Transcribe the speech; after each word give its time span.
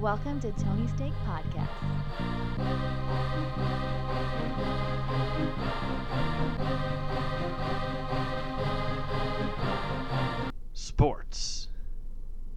Welcome 0.00 0.38
to 0.42 0.52
Tony's 0.52 0.92
Take 0.92 1.12
Podcast. 1.26 1.68
sports, 10.72 11.66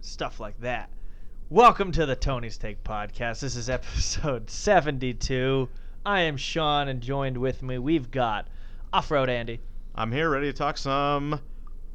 stuff 0.00 0.38
like 0.38 0.60
that. 0.60 0.90
Welcome 1.50 1.90
to 1.92 2.06
the 2.06 2.14
Tony's 2.14 2.58
Take 2.58 2.84
podcast. 2.84 3.40
This 3.40 3.56
is 3.56 3.68
episode 3.68 4.48
72. 4.50 5.68
I 6.06 6.20
am 6.20 6.36
Sean, 6.36 6.86
and 6.86 7.00
joined 7.00 7.38
with 7.38 7.62
me, 7.64 7.78
we've 7.78 8.12
got 8.12 8.46
Off 8.92 9.10
Road 9.10 9.28
Andy 9.28 9.58
I'm 9.94 10.10
here 10.10 10.30
ready 10.30 10.46
to 10.46 10.56
talk 10.56 10.78
some 10.78 11.38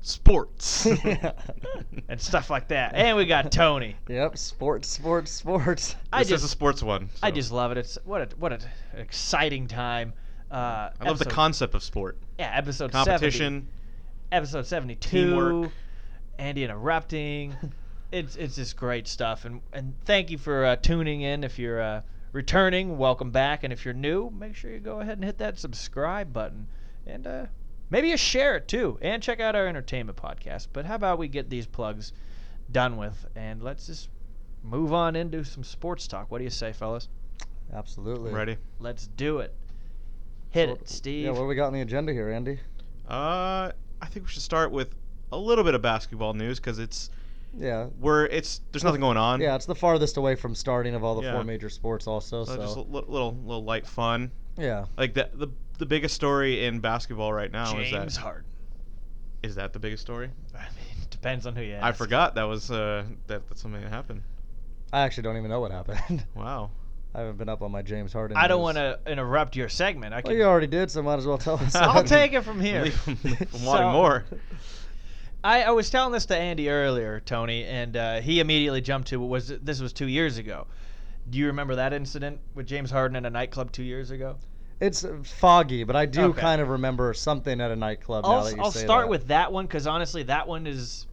sports. 0.07 0.85
and 2.09 2.19
stuff 2.19 2.49
like 2.49 2.67
that. 2.69 2.95
And 2.95 3.17
we 3.17 3.25
got 3.25 3.51
Tony. 3.51 3.95
Yep, 4.07 4.37
sports, 4.37 4.87
sports, 4.87 5.31
sports. 5.31 5.95
I 6.11 6.19
this 6.19 6.29
just, 6.29 6.43
is 6.43 6.45
a 6.45 6.51
sports 6.51 6.81
one. 6.81 7.09
I 7.21 7.31
just 7.31 7.51
love 7.51 7.71
it. 7.71 7.77
It's 7.77 7.97
what 8.05 8.21
a 8.21 8.35
what 8.37 8.53
an 8.53 8.61
exciting 8.95 9.67
time. 9.67 10.13
Uh, 10.49 10.89
I 10.99 11.05
love 11.05 11.19
the 11.19 11.25
concept 11.25 11.75
of 11.75 11.83
sport. 11.83 12.17
Yeah, 12.39 12.51
episode 12.55 12.91
70. 12.91 13.09
Competition. 13.09 13.67
episode 14.31 14.65
72 14.65 15.09
Teamwork. 15.09 15.71
andy 16.37 16.63
interrupting 16.63 17.55
it's 18.11 18.35
it's 18.35 18.55
just 18.55 18.75
great 18.77 19.07
stuff 19.07 19.45
and 19.45 19.61
and 19.73 19.93
thank 20.05 20.29
you 20.29 20.37
for 20.37 20.65
uh, 20.65 20.75
tuning 20.77 21.21
in 21.21 21.43
if 21.43 21.57
you're 21.59 21.81
uh, 21.81 22.01
returning 22.31 22.97
welcome 22.97 23.31
back 23.31 23.63
and 23.63 23.73
if 23.73 23.83
you're 23.83 23.93
new 23.93 24.29
make 24.31 24.55
sure 24.55 24.71
you 24.71 24.79
go 24.79 24.99
ahead 25.01 25.17
and 25.17 25.25
hit 25.25 25.37
that 25.37 25.57
subscribe 25.57 26.31
button 26.31 26.67
and 27.05 27.25
uh, 27.25 27.45
maybe 27.89 28.09
you 28.09 28.17
share 28.17 28.55
it 28.57 28.67
too 28.67 28.97
and 29.01 29.21
check 29.23 29.39
out 29.39 29.55
our 29.55 29.67
entertainment 29.67 30.17
podcast 30.17 30.67
but 30.73 30.85
how 30.85 30.95
about 30.95 31.17
we 31.17 31.27
get 31.27 31.49
these 31.49 31.65
plugs 31.65 32.13
done 32.71 32.97
with 32.97 33.25
and 33.35 33.61
let's 33.63 33.87
just 33.87 34.09
move 34.63 34.91
on 34.93 35.15
into 35.15 35.43
some 35.43 35.63
sports 35.63 36.07
talk 36.07 36.29
what 36.29 36.37
do 36.39 36.43
you 36.43 36.49
say 36.49 36.71
fellas 36.73 37.07
Absolutely. 37.73 38.31
Ready? 38.31 38.57
let's 38.79 39.07
do 39.07 39.39
it 39.39 39.53
hit 40.51 40.69
So- 40.69 40.75
it 40.75 40.89
steve 40.89 41.25
Yeah, 41.25 41.31
what 41.31 41.39
do 41.39 41.45
we 41.47 41.55
got 41.55 41.67
on 41.67 41.73
the 41.73 41.81
agenda 41.81 42.13
here, 42.13 42.29
Andy? 42.29 42.59
Uh, 43.07 43.71
I 44.01 44.05
think 44.07 44.25
we 44.25 44.31
should 44.31 44.41
start 44.41 44.71
with 44.71 44.95
a 45.31 45.37
little 45.37 45.63
bit 45.63 45.73
of 45.75 45.81
basketball 45.81 46.33
news 46.33 46.59
because 46.59 46.79
it's 46.79 47.09
Yeah. 47.57 47.85
where 47.99 48.25
it's 48.27 48.61
there's 48.71 48.83
nothing 48.83 49.01
going 49.01 49.17
on. 49.17 49.41
Yeah, 49.41 49.55
it's 49.55 49.65
the 49.65 49.75
farthest 49.75 50.15
away 50.17 50.35
from 50.35 50.55
starting 50.55 50.93
of 50.95 51.03
all 51.03 51.15
the 51.15 51.23
Yeah. 51.23 51.33
four 51.33 51.43
major 51.43 51.69
sports 51.69 52.07
also, 52.07 52.43
So 52.45 52.55
so, 52.55 52.61
just 52.61 52.77
a 52.77 52.81
little 52.81 53.33
little 53.45 53.63
light 53.63 53.85
fun. 53.87 54.31
Yeah. 54.57 54.85
Like 54.97 55.13
the 55.13 55.29
the 55.33 55.47
the 55.77 55.85
biggest 55.85 56.15
story 56.15 56.65
in 56.65 56.79
basketball 56.79 57.31
right 57.33 57.51
now 57.51 57.77
is 57.77 57.91
that 57.91 57.99
james 57.99 58.15
that 58.15 58.21
harden 58.21 58.43
is 59.43 59.55
that 59.55 59.71
the 59.71 59.79
biggest 59.79 60.01
story? 60.01 60.29
I 60.55 60.59
mean, 60.75 61.05
depends 61.11 61.45
on 61.45 61.55
who 61.55 61.61
you 61.61 61.75
ask. 61.75 61.83
I 61.85 61.91
forgot 61.91 62.35
that 62.35 62.43
was 62.43 62.71
uh 62.71 63.03
that 63.27 63.47
that's 63.47 63.61
something 63.61 63.81
that 63.81 63.91
happened. 63.91 64.23
I 64.91 65.01
actually 65.01 65.23
don't 65.23 65.37
even 65.37 65.49
know 65.49 65.59
what 65.59 65.71
happened. 65.71 66.25
Wow. 66.35 66.71
I 67.15 67.19
haven't 67.21 67.37
been 67.37 67.49
up 67.49 67.61
on 67.61 67.71
my 67.71 67.81
James 67.81 68.13
Harden. 68.13 68.37
I 68.37 68.47
don't 68.47 68.61
want 68.61 68.75
to 68.77 68.99
interrupt 69.07 69.55
your 69.55 69.69
segment. 69.69 70.13
I 70.13 70.17
Well, 70.17 70.23
can. 70.23 70.37
you 70.37 70.43
already 70.43 70.67
did, 70.67 70.91
so 70.91 71.01
might 71.01 71.15
as 71.17 71.25
well 71.25 71.37
tell 71.37 71.55
us. 71.55 71.73
I'll 71.75 72.03
that. 72.03 72.07
take 72.07 72.33
it 72.33 72.41
from 72.43 72.59
here. 72.59 72.83
Leave 72.83 73.07
'em- 73.07 73.17
leave 73.23 73.41
'em 73.41 73.65
wanting 73.65 73.87
So- 73.87 73.91
more. 73.91 74.25
I, 75.43 75.63
I 75.63 75.71
was 75.71 75.89
telling 75.89 76.11
this 76.11 76.25
to 76.27 76.35
Andy 76.37 76.69
earlier, 76.69 77.19
Tony, 77.21 77.63
and 77.63 77.95
uh, 77.95 78.21
he 78.21 78.39
immediately 78.39 78.81
jumped 78.81 79.07
to 79.09 79.19
was 79.19 79.47
this 79.47 79.79
was 79.79 79.93
two 79.93 80.07
years 80.07 80.37
ago. 80.37 80.67
Do 81.29 81.37
you 81.37 81.47
remember 81.47 81.75
that 81.75 81.93
incident 81.93 82.39
with 82.55 82.67
James 82.67 82.91
Harden 82.91 83.15
in 83.15 83.25
a 83.25 83.29
nightclub 83.29 83.71
two 83.71 83.83
years 83.83 84.11
ago? 84.11 84.37
It's 84.79 85.05
foggy, 85.23 85.83
but 85.83 85.95
I 85.95 86.05
do 86.05 86.29
Okay. 86.29 86.41
kind 86.41 86.61
of 86.61 86.69
remember 86.69 87.13
something 87.13 87.59
at 87.59 87.71
a 87.71 87.75
nightclub. 87.75 88.25
I'll, 88.25 88.45
that 88.45 88.55
you 88.55 88.63
I'll 88.63 88.71
start 88.71 89.05
that. 89.05 89.09
with 89.09 89.27
that 89.27 89.51
one 89.51 89.65
because 89.65 89.87
honestly, 89.87 90.23
that 90.23 90.47
one 90.47 90.67
is, 90.67 91.07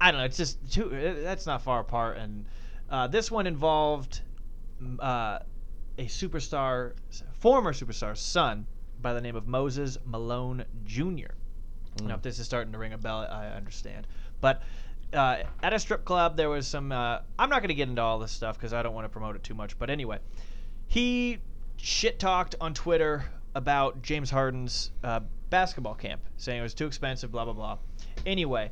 I 0.00 0.10
don't 0.10 0.20
know, 0.20 0.24
it's 0.26 0.36
just 0.36 0.72
too. 0.72 0.86
uh, 0.94 1.22
That's 1.22 1.46
not 1.46 1.62
far 1.62 1.80
apart, 1.80 2.18
and 2.18 2.46
uh, 2.90 3.06
this 3.06 3.30
one 3.30 3.46
involved 3.46 4.20
mm, 4.82 4.96
uh, 5.00 5.38
a 5.98 6.04
superstar, 6.06 6.92
former 7.38 7.72
superstar's 7.72 8.20
son 8.20 8.66
by 9.00 9.14
the 9.14 9.20
name 9.20 9.36
of 9.36 9.46
Moses 9.46 9.96
Malone 10.04 10.64
Jr. 10.84 11.26
Now, 12.04 12.14
if 12.14 12.22
this 12.22 12.38
is 12.38 12.46
starting 12.46 12.72
to 12.72 12.78
ring 12.78 12.92
a 12.92 12.98
bell, 12.98 13.26
I 13.30 13.46
understand. 13.48 14.06
But 14.40 14.62
uh, 15.12 15.38
at 15.62 15.72
a 15.72 15.78
strip 15.78 16.04
club, 16.04 16.36
there 16.36 16.50
was 16.50 16.66
some. 16.66 16.92
Uh, 16.92 17.20
I'm 17.38 17.48
not 17.48 17.60
going 17.60 17.68
to 17.68 17.74
get 17.74 17.88
into 17.88 18.02
all 18.02 18.18
this 18.18 18.32
stuff 18.32 18.56
because 18.56 18.72
I 18.72 18.82
don't 18.82 18.94
want 18.94 19.04
to 19.04 19.08
promote 19.08 19.36
it 19.36 19.42
too 19.42 19.54
much. 19.54 19.78
But 19.78 19.90
anyway, 19.90 20.18
he 20.86 21.38
shit 21.76 22.18
talked 22.18 22.54
on 22.60 22.74
Twitter 22.74 23.24
about 23.54 24.02
James 24.02 24.30
Harden's 24.30 24.90
uh, 25.02 25.20
basketball 25.50 25.94
camp, 25.94 26.20
saying 26.36 26.60
it 26.60 26.62
was 26.62 26.74
too 26.74 26.86
expensive, 26.86 27.32
blah, 27.32 27.44
blah, 27.44 27.54
blah. 27.54 27.78
Anyway, 28.26 28.70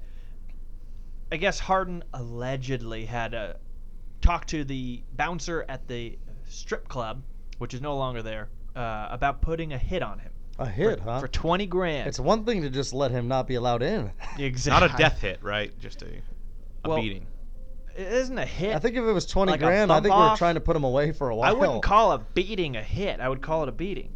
I 1.33 1.37
guess 1.37 1.59
Harden 1.59 2.05
allegedly 2.13 3.07
had 3.07 3.35
a 3.35 3.57
talk 4.21 4.47
to 4.47 4.65
the 4.65 5.03
bouncer 5.15 5.65
at 5.69 5.89
the 5.89 6.19
strip 6.49 6.89
club, 6.89 7.23
which 7.59 7.75
is 7.75 7.81
no 7.81 7.97
longer 7.97 8.23
there, 8.23 8.49
uh, 8.75 9.09
about 9.11 9.41
putting 9.41 9.73
a 9.73 9.79
hit 9.79 10.03
on 10.03 10.19
him. 10.19 10.33
A 10.59 10.67
hit, 10.67 10.99
for, 10.99 11.05
huh? 11.05 11.21
For 11.21 11.29
20 11.29 11.67
grand. 11.67 12.09
It's 12.09 12.19
one 12.21 12.45
thing 12.45 12.63
to 12.63 12.71
just 12.71 12.93
let 12.93 13.11
him 13.11 13.29
not 13.29 13.47
be 13.47 13.55
allowed 13.55 13.83
in. 13.83 14.13
exactly. 14.39 14.89
Not 14.89 14.95
a 14.95 15.03
death 15.03 15.21
hit, 15.21 15.43
right? 15.43 15.77
Just 15.79 16.03
a 16.03 16.07
a 16.85 16.89
Well, 16.89 16.99
beating. 16.99 17.27
It 17.97 18.07
isn't 18.13 18.37
a 18.39 18.45
hit. 18.45 18.75
I 18.75 18.79
think 18.79 18.95
if 18.97 19.05
it 19.05 19.13
was 19.13 19.27
20 19.27 19.53
Like 19.53 19.61
grand, 19.61 19.91
I 19.91 19.95
bump 19.97 20.05
think 20.05 20.17
we 20.17 20.23
were 20.23 20.37
trying 20.37 20.55
to 20.55 20.61
put 20.61 20.77
him 20.77 20.85
away 20.85 21.13
for 21.13 21.31
a 21.31 21.37
while. 21.37 21.49
I 21.49 21.53
wouldn't 21.53 21.83
call 21.83 22.13
a 22.13 22.19
beating 22.35 22.77
a 22.77 22.83
hit. 22.83 23.21
I 23.21 23.29
would 23.29 23.41
call 23.41 23.63
it 23.63 23.69
a 23.69 23.73
beating, 23.73 24.13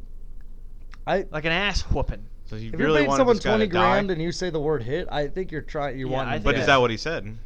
I 1.06 1.26
like 1.30 1.44
an 1.44 1.52
ass 1.52 1.82
whooping. 1.82 2.26
So 2.44 2.56
you 2.56 2.70
If 2.72 2.78
really 2.78 3.00
you're 3.02 3.08
paying 3.08 3.16
someone 3.16 3.38
20 3.38 3.66
to 3.66 3.72
die? 3.72 3.80
grand 3.80 4.10
and 4.10 4.20
you 4.20 4.32
say 4.32 4.50
the 4.50 4.60
word 4.60 4.82
hit, 4.82 5.08
I 5.10 5.28
think 5.28 5.50
you're 5.50 5.62
trying. 5.62 5.98
You're 5.98 6.10
Yeah, 6.10 6.24
wanting. 6.24 6.42
But 6.42 6.56
is 6.56 6.66
that 6.66 6.80
what 6.80 6.90
he 6.90 6.96
said? 6.96 7.38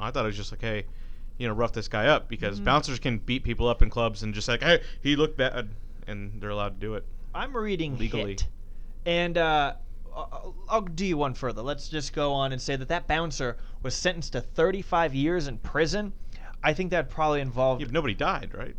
I 0.00 0.10
thought 0.10 0.24
it 0.24 0.28
was 0.28 0.36
just 0.36 0.52
like, 0.52 0.60
hey, 0.62 0.86
you 1.38 1.46
know, 1.48 1.54
rough 1.54 1.72
this 1.72 1.88
guy 1.88 2.06
up 2.06 2.28
because 2.28 2.60
Mhm. 2.60 2.64
bouncers 2.64 2.98
can 2.98 3.18
beat 3.18 3.42
people 3.44 3.68
up 3.68 3.82
in 3.82 3.90
clubs 3.90 4.22
and 4.22 4.32
just 4.32 4.48
like, 4.48 4.62
hey, 4.62 4.80
he 5.02 5.16
looked 5.16 5.36
bad, 5.36 5.70
and 6.06 6.40
they're 6.40 6.50
allowed 6.50 6.80
to 6.80 6.86
do 6.86 6.94
it. 6.94 7.04
I'm 7.38 7.56
reading 7.56 7.96
Legally. 7.96 8.30
hit, 8.32 8.46
and 9.06 9.38
uh, 9.38 9.74
I'll, 10.14 10.54
I'll 10.68 10.80
do 10.82 11.06
you 11.06 11.16
one 11.16 11.34
further. 11.34 11.62
Let's 11.62 11.88
just 11.88 12.12
go 12.12 12.32
on 12.32 12.52
and 12.52 12.60
say 12.60 12.74
that 12.76 12.88
that 12.88 13.06
bouncer 13.06 13.56
was 13.82 13.94
sentenced 13.94 14.32
to 14.32 14.40
35 14.40 15.14
years 15.14 15.46
in 15.46 15.58
prison. 15.58 16.12
I 16.64 16.72
think 16.72 16.90
that 16.90 17.08
probably 17.08 17.40
involved 17.40 17.80
Yeah, 17.80 17.86
but 17.86 17.94
nobody 17.94 18.14
died, 18.14 18.50
right? 18.54 18.74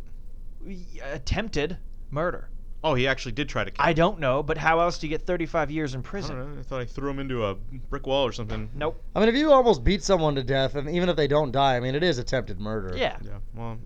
attempted 1.12 1.78
murder. 2.10 2.48
Oh, 2.82 2.94
he 2.94 3.06
actually 3.06 3.32
did 3.32 3.48
try 3.48 3.64
to 3.64 3.70
kill. 3.70 3.84
I 3.84 3.92
don't 3.92 4.18
know, 4.20 4.42
but 4.42 4.56
how 4.56 4.80
else 4.80 4.98
do 4.98 5.06
you 5.06 5.10
get 5.10 5.26
35 5.26 5.70
years 5.70 5.94
in 5.94 6.00
I 6.00 6.02
prison? 6.02 6.36
don't 6.36 6.54
know. 6.54 6.60
I 6.60 6.62
thought 6.62 6.80
I 6.80 6.84
threw 6.86 7.10
him 7.10 7.18
into 7.18 7.44
a 7.44 7.54
brick 7.54 8.06
wall 8.06 8.26
or 8.26 8.32
something. 8.32 8.70
Nope. 8.74 9.02
I 9.14 9.20
mean, 9.20 9.28
if 9.28 9.34
you 9.34 9.52
almost 9.52 9.84
beat 9.84 10.02
someone 10.02 10.34
to 10.36 10.42
death, 10.42 10.74
and 10.74 10.88
even 10.88 11.08
if 11.10 11.16
they 11.16 11.26
don't 11.26 11.52
die, 11.52 11.76
I 11.76 11.80
mean, 11.80 11.94
it 11.94 12.02
is 12.02 12.18
attempted 12.18 12.58
murder. 12.58 12.96
Yeah. 12.96 13.18
Yeah. 13.22 13.38
Well, 13.54 13.78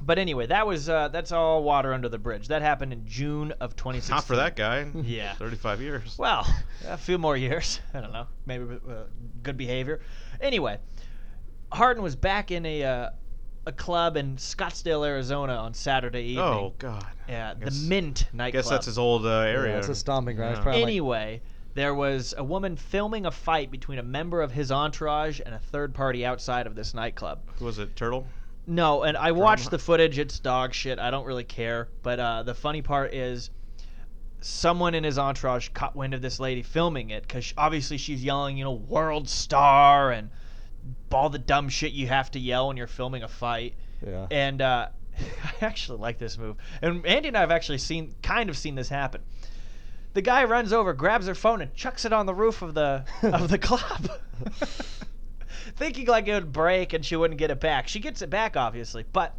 But 0.00 0.18
anyway, 0.18 0.46
that 0.46 0.66
was 0.66 0.88
uh, 0.88 1.08
that's 1.08 1.32
all 1.32 1.62
water 1.62 1.94
under 1.94 2.08
the 2.08 2.18
bridge. 2.18 2.48
That 2.48 2.60
happened 2.62 2.92
in 2.92 3.06
June 3.06 3.52
of 3.60 3.76
2016. 3.76 4.14
not 4.14 4.24
for 4.24 4.36
that 4.36 4.54
guy. 4.56 4.86
Yeah. 4.94 5.34
35 5.34 5.80
years. 5.80 6.16
Well, 6.18 6.46
a 6.86 6.96
few 6.98 7.16
more 7.18 7.36
years. 7.36 7.80
I 7.94 8.00
don't 8.00 8.12
know. 8.12 8.26
Maybe 8.44 8.64
uh, 8.88 9.04
good 9.42 9.56
behavior. 9.56 10.00
Anyway, 10.40 10.78
Harden 11.72 12.02
was 12.02 12.14
back 12.14 12.50
in 12.50 12.66
a 12.66 12.84
uh, 12.84 13.10
a 13.66 13.72
club 13.72 14.16
in 14.16 14.36
Scottsdale, 14.36 15.06
Arizona 15.06 15.54
on 15.54 15.74
Saturday 15.74 16.22
evening. 16.24 16.44
Oh 16.44 16.74
God. 16.78 17.04
yeah, 17.28 17.54
guess- 17.54 17.80
the 17.82 17.88
Mint 17.88 18.26
I 18.32 18.36
nightclub. 18.36 18.62
guess 18.64 18.70
that's 18.70 18.86
his 18.86 18.98
old 18.98 19.26
uh, 19.26 19.30
area. 19.40 19.72
Yeah, 19.72 19.78
it's 19.78 19.88
a 19.88 19.94
stomping 19.94 20.36
ground. 20.36 20.58
Yeah. 20.58 20.62
probably 20.62 20.80
like- 20.82 20.88
Anyway, 20.90 21.42
there 21.74 21.94
was 21.94 22.32
a 22.38 22.44
woman 22.44 22.76
filming 22.76 23.26
a 23.26 23.30
fight 23.30 23.70
between 23.70 23.98
a 23.98 24.02
member 24.02 24.40
of 24.42 24.52
his 24.52 24.70
entourage 24.70 25.40
and 25.44 25.54
a 25.54 25.58
third 25.58 25.94
party 25.94 26.24
outside 26.24 26.66
of 26.66 26.74
this 26.74 26.94
nightclub. 26.94 27.40
Who 27.58 27.64
was 27.64 27.78
it? 27.78 27.96
Turtle. 27.96 28.26
No, 28.66 29.02
and 29.04 29.16
I 29.16 29.32
watched 29.32 29.64
Drama. 29.64 29.70
the 29.70 29.78
footage. 29.78 30.18
It's 30.18 30.38
dog 30.38 30.74
shit. 30.74 30.98
I 30.98 31.10
don't 31.10 31.24
really 31.24 31.44
care. 31.44 31.88
But 32.02 32.18
uh, 32.18 32.42
the 32.42 32.54
funny 32.54 32.82
part 32.82 33.14
is, 33.14 33.50
someone 34.40 34.94
in 34.94 35.04
his 35.04 35.18
entourage 35.18 35.68
caught 35.70 35.96
wind 35.96 36.14
of 36.14 36.22
this 36.22 36.38
lady 36.38 36.62
filming 36.62 37.10
it 37.10 37.22
because 37.22 37.52
obviously 37.56 37.96
she's 37.96 38.22
yelling, 38.22 38.56
you 38.56 38.64
know, 38.64 38.72
world 38.72 39.28
star 39.28 40.12
and 40.12 40.30
all 41.12 41.30
the 41.30 41.38
dumb 41.38 41.68
shit 41.68 41.92
you 41.92 42.06
have 42.06 42.30
to 42.30 42.38
yell 42.38 42.68
when 42.68 42.76
you're 42.76 42.86
filming 42.86 43.22
a 43.22 43.28
fight. 43.28 43.74
Yeah. 44.06 44.26
And 44.30 44.60
uh, 44.60 44.88
I 45.18 45.64
actually 45.64 45.98
like 45.98 46.18
this 46.18 46.38
move. 46.38 46.56
And 46.82 47.04
Andy 47.06 47.28
and 47.28 47.36
I 47.36 47.40
have 47.40 47.50
actually 47.50 47.78
seen, 47.78 48.14
kind 48.22 48.50
of 48.50 48.56
seen 48.56 48.74
this 48.74 48.88
happen. 48.88 49.22
The 50.14 50.22
guy 50.22 50.44
runs 50.44 50.72
over, 50.72 50.92
grabs 50.94 51.26
her 51.26 51.34
phone, 51.34 51.60
and 51.60 51.74
chucks 51.74 52.04
it 52.06 52.12
on 52.12 52.24
the 52.24 52.34
roof 52.34 52.62
of 52.62 52.72
the 52.72 53.04
of 53.22 53.50
the 53.50 53.58
club, 53.68 54.10
thinking 55.76 56.06
like 56.06 56.26
it 56.28 56.34
would 56.34 56.52
break 56.52 56.92
and 56.92 57.04
she 57.04 57.16
wouldn't 57.16 57.38
get 57.38 57.50
it 57.50 57.60
back. 57.60 57.88
She 57.88 58.00
gets 58.00 58.22
it 58.22 58.30
back, 58.30 58.56
obviously, 58.56 59.04
but 59.12 59.34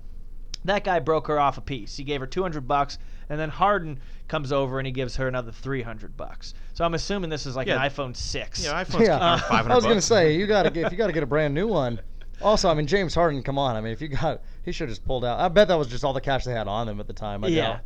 that 0.65 0.83
guy 0.83 0.99
broke 0.99 1.27
her 1.27 1.39
off 1.39 1.57
a 1.57 1.61
piece. 1.61 1.95
He 1.97 2.03
gave 2.03 2.19
her 2.19 2.27
200 2.27 2.67
bucks, 2.67 2.97
and 3.29 3.39
then 3.39 3.49
Harden 3.49 3.99
comes 4.27 4.51
over 4.51 4.79
and 4.79 4.85
he 4.85 4.91
gives 4.91 5.15
her 5.15 5.27
another 5.27 5.51
300 5.51 6.17
bucks. 6.17 6.53
So 6.73 6.83
I'm 6.83 6.93
assuming 6.93 7.29
this 7.29 7.45
is 7.45 7.55
like 7.55 7.67
Yeah. 7.67 7.81
an 7.81 7.89
iPhone 7.89 8.15
6. 8.15 8.63
Yeah, 8.65 8.83
iPhone's 8.83 9.07
Yeah. 9.07 9.19
yeah. 9.19 9.37
500 9.39 9.71
I 9.71 9.75
was 9.75 9.85
gonna 9.85 10.01
say 10.01 10.35
you 10.35 10.45
gotta 10.47 10.69
get 10.69 10.85
if 10.87 10.91
you 10.91 10.97
gotta 10.97 11.13
get 11.13 11.23
a 11.23 11.27
brand 11.27 11.53
new 11.53 11.67
one. 11.67 11.99
Also, 12.41 12.69
I 12.69 12.73
mean 12.73 12.85
James 12.87 13.15
Harden, 13.15 13.41
come 13.41 13.57
on. 13.57 13.75
I 13.75 13.81
mean 13.81 13.93
if 13.93 14.01
you 14.01 14.09
got 14.09 14.41
he 14.63 14.71
should 14.71 14.89
have 14.89 14.95
just 14.97 15.05
pulled 15.07 15.23
out. 15.25 15.39
I 15.39 15.47
bet 15.47 15.69
that 15.69 15.75
was 15.77 15.87
just 15.87 16.03
all 16.03 16.13
the 16.13 16.21
cash 16.21 16.43
they 16.43 16.51
had 16.53 16.67
on 16.67 16.85
them 16.87 16.99
at 16.99 17.07
the 17.07 17.13
time. 17.13 17.43
I 17.43 17.47
yeah. 17.47 17.61
doubt. 17.67 17.81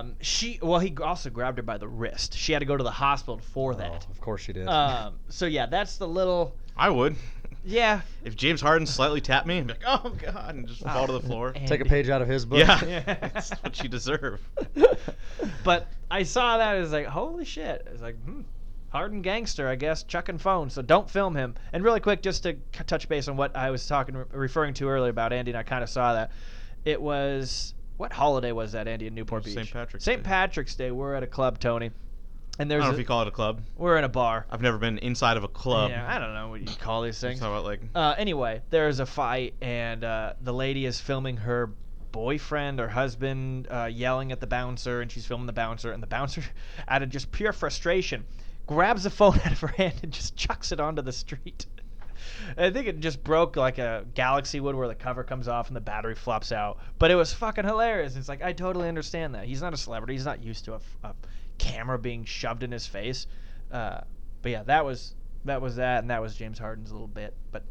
Um, 0.00 0.16
she 0.20 0.58
well, 0.62 0.80
he 0.80 0.94
also 1.00 1.30
grabbed 1.30 1.58
her 1.58 1.62
by 1.62 1.78
the 1.78 1.88
wrist. 1.88 2.34
She 2.36 2.52
had 2.52 2.58
to 2.58 2.66
go 2.66 2.76
to 2.76 2.82
the 2.84 2.90
hospital 2.90 3.38
for 3.38 3.72
Oh, 3.72 3.76
that. 3.76 4.06
of 4.10 4.20
course 4.20 4.42
she 4.42 4.52
did. 4.52 4.66
Um, 4.68 5.14
so 5.28 5.46
yeah, 5.46 5.66
that's 5.66 5.96
the 5.96 6.08
little. 6.08 6.54
I 6.76 6.90
would. 6.90 7.14
Yeah. 7.66 8.02
If 8.24 8.36
James 8.36 8.60
Harden 8.60 8.86
slightly 8.86 9.20
tapped 9.20 9.46
me, 9.46 9.58
I'd 9.58 9.66
be 9.66 9.72
like, 9.72 9.82
oh 9.86 10.10
god, 10.20 10.54
and 10.54 10.68
just 10.68 10.82
fall 10.82 11.06
to 11.06 11.12
the 11.14 11.20
floor. 11.20 11.52
And- 11.56 11.66
Take 11.66 11.80
a 11.80 11.84
page 11.86 12.10
out 12.10 12.20
of 12.22 12.28
his 12.28 12.44
book. 12.44 12.58
Yeah, 12.58 12.84
Yeah. 12.84 13.00
that's 13.32 13.50
what 13.62 13.82
you 13.82 13.88
deserve. 13.88 14.40
But 15.64 15.88
I 16.10 16.22
saw 16.22 16.58
that. 16.58 16.76
as 16.76 16.92
like, 16.92 17.06
holy 17.06 17.44
shit. 17.44 17.86
It's 17.90 18.02
like, 18.02 18.16
hmm. 18.24 18.42
Harden 18.90 19.22
gangster, 19.22 19.66
I 19.66 19.74
guess, 19.74 20.04
chucking 20.04 20.38
phones. 20.38 20.74
So 20.74 20.82
don't 20.82 21.10
film 21.10 21.34
him. 21.34 21.54
And 21.72 21.82
really 21.82 21.98
quick, 22.00 22.22
just 22.22 22.44
to 22.44 22.52
c- 22.52 22.84
touch 22.86 23.08
base 23.08 23.26
on 23.28 23.36
what 23.36 23.56
I 23.56 23.70
was 23.70 23.86
talking, 23.88 24.14
referring 24.30 24.72
to 24.74 24.88
earlier 24.88 25.10
about 25.10 25.32
Andy, 25.32 25.50
and 25.50 25.58
I 25.58 25.64
kind 25.64 25.82
of 25.82 25.88
saw 25.90 26.14
that. 26.14 26.30
It 26.84 27.00
was 27.02 27.74
what 27.96 28.12
holiday 28.12 28.52
was 28.52 28.72
that, 28.72 28.86
Andy, 28.86 29.06
in 29.08 29.14
Newport 29.14 29.44
Beach? 29.44 29.54
St. 29.54 29.66
Beach? 29.66 29.72
Patrick's 29.72 30.04
St. 30.04 30.22
Day. 30.22 30.28
Patrick's 30.28 30.74
Day. 30.76 30.90
We're 30.92 31.14
at 31.14 31.22
a 31.24 31.26
club, 31.26 31.58
Tony, 31.58 31.90
and 32.58 32.68
I 32.68 32.68
there's 32.68 32.80
don't 32.82 32.88
know 32.88 32.90
a- 32.90 32.94
if 32.94 32.98
you 32.98 33.04
call 33.04 33.22
it 33.22 33.28
a 33.28 33.32
club. 33.32 33.62
we're 33.76 33.96
in 33.98 34.04
a 34.04 34.08
bar. 34.08 34.46
I've 34.50 34.62
never 34.62 34.78
been 34.78 34.98
inside 34.98 35.36
of 35.36 35.44
a 35.44 35.48
club. 35.48 35.90
Yeah, 35.90 36.06
I 36.08 36.18
don't 36.18 36.34
know 36.34 36.48
what 36.50 36.60
you 36.60 36.76
call 36.76 37.02
these 37.02 37.20
things. 37.20 37.34
It's 37.38 37.42
about 37.46 37.64
like 37.64 37.80
Uh, 37.94 38.14
anyway, 38.18 38.62
there's 38.70 39.00
a 39.00 39.06
fight, 39.06 39.54
and 39.60 40.04
uh, 40.04 40.34
the 40.40 40.52
lady 40.52 40.86
is 40.86 41.00
filming 41.00 41.36
her 41.38 41.70
boyfriend 42.12 42.78
or 42.80 42.88
husband 42.88 43.66
uh, 43.70 43.88
yelling 43.92 44.30
at 44.30 44.40
the 44.40 44.46
bouncer, 44.46 45.00
and 45.00 45.10
she's 45.10 45.26
filming 45.26 45.46
the 45.46 45.52
bouncer, 45.52 45.90
and 45.92 46.02
the 46.02 46.06
bouncer, 46.06 46.42
out 46.88 47.02
of 47.02 47.08
just 47.10 47.32
pure 47.32 47.52
frustration, 47.52 48.24
grabs 48.66 49.02
the 49.02 49.10
phone 49.10 49.34
out 49.44 49.52
of 49.52 49.60
her 49.60 49.68
hand 49.68 49.94
and 50.02 50.12
just 50.12 50.36
chucks 50.36 50.70
it 50.72 50.78
onto 50.80 51.02
the 51.02 51.12
street. 51.12 51.66
I 52.56 52.70
think 52.70 52.86
it 52.86 53.00
just 53.00 53.22
broke 53.24 53.56
like 53.56 53.78
a 53.78 54.04
Galaxy 54.14 54.60
would 54.60 54.74
where 54.76 54.88
the 54.88 54.94
cover 54.94 55.24
comes 55.24 55.48
off 55.48 55.66
and 55.68 55.76
the 55.76 55.80
battery 55.80 56.14
flops 56.14 56.52
out. 56.52 56.78
But 56.98 57.10
it 57.10 57.16
was 57.16 57.32
fucking 57.32 57.64
hilarious. 57.64 58.16
It's 58.16 58.28
like, 58.28 58.42
I 58.42 58.52
totally 58.52 58.88
understand 58.88 59.34
that. 59.34 59.44
He's 59.46 59.60
not 59.60 59.74
a 59.74 59.76
celebrity. 59.76 60.14
He's 60.14 60.24
not 60.24 60.42
used 60.42 60.64
to 60.66 60.72
a, 60.72 60.76
f- 60.76 60.96
a 61.02 61.14
camera 61.64 61.98
being 61.98 62.24
shoved 62.24 62.62
in 62.62 62.70
his 62.70 62.86
face. 62.86 63.26
Uh, 63.72 64.00
but 64.42 64.52
yeah, 64.52 64.62
that 64.64 64.84
was 64.84 65.14
that 65.44 65.60
was 65.60 65.76
that, 65.76 66.00
and 66.00 66.10
that 66.10 66.20
was 66.20 66.36
James 66.36 66.58
Harden's 66.58 66.92
little 66.92 67.08
bit. 67.08 67.34
But 67.50 67.64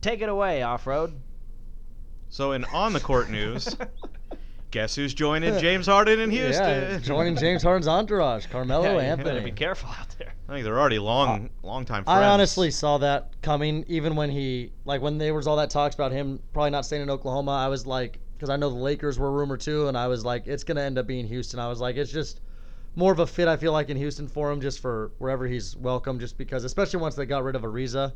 take 0.00 0.20
it 0.20 0.28
away, 0.28 0.62
off 0.62 0.86
road. 0.86 1.14
so. 2.28 2.52
In 2.52 2.64
on 2.66 2.92
the 2.92 3.00
court 3.00 3.30
news, 3.30 3.76
guess 4.70 4.94
who's 4.94 5.14
joining 5.14 5.58
James 5.58 5.86
Harden 5.86 6.20
in 6.20 6.30
Houston? 6.30 6.64
Yeah, 6.68 6.98
joining 6.98 7.36
James 7.36 7.62
Harden's 7.62 7.88
entourage, 7.88 8.46
Carmelo 8.46 8.98
yeah, 8.98 9.12
Anthony. 9.12 9.30
better 9.30 9.40
be 9.44 9.52
careful 9.52 9.88
out 9.88 10.14
there. 10.18 10.34
I 10.48 10.52
think 10.52 10.64
they're 10.64 10.78
already 10.78 10.98
long, 10.98 11.50
long 11.62 11.84
time 11.84 12.04
friends. 12.04 12.18
I 12.18 12.24
honestly 12.26 12.70
saw 12.70 12.98
that 12.98 13.30
coming. 13.42 13.84
Even 13.88 14.14
when 14.14 14.30
he, 14.30 14.72
like, 14.84 15.00
when 15.00 15.18
there 15.18 15.34
was 15.34 15.46
all 15.46 15.56
that 15.56 15.70
talks 15.70 15.94
about 15.94 16.12
him 16.12 16.40
probably 16.52 16.70
not 16.70 16.84
staying 16.84 17.02
in 17.02 17.10
Oklahoma, 17.10 17.52
I 17.52 17.68
was 17.68 17.86
like, 17.86 18.18
because 18.36 18.50
I 18.50 18.56
know 18.56 18.68
the 18.68 18.76
Lakers 18.76 19.18
were 19.18 19.32
rumored 19.32 19.60
too, 19.60 19.88
and 19.88 19.96
I 19.96 20.08
was 20.08 20.24
like, 20.24 20.46
it's 20.46 20.62
gonna 20.62 20.82
end 20.82 20.98
up 20.98 21.06
being 21.06 21.26
Houston. 21.26 21.58
I 21.58 21.68
was 21.68 21.80
like, 21.80 21.96
it's 21.96 22.12
just 22.12 22.40
more 22.96 23.12
of 23.12 23.20
a 23.20 23.26
fit. 23.26 23.46
I 23.46 23.56
feel 23.56 23.72
like 23.72 23.90
in 23.90 23.96
Houston 23.96 24.26
for 24.26 24.50
him, 24.50 24.60
just 24.60 24.80
for 24.80 25.12
wherever 25.18 25.46
he's 25.46 25.76
welcome, 25.76 26.18
just 26.18 26.36
because, 26.36 26.64
especially 26.64 26.98
once 26.98 27.14
they 27.14 27.26
got 27.26 27.44
rid 27.44 27.54
of 27.54 27.62
Ariza. 27.62 28.12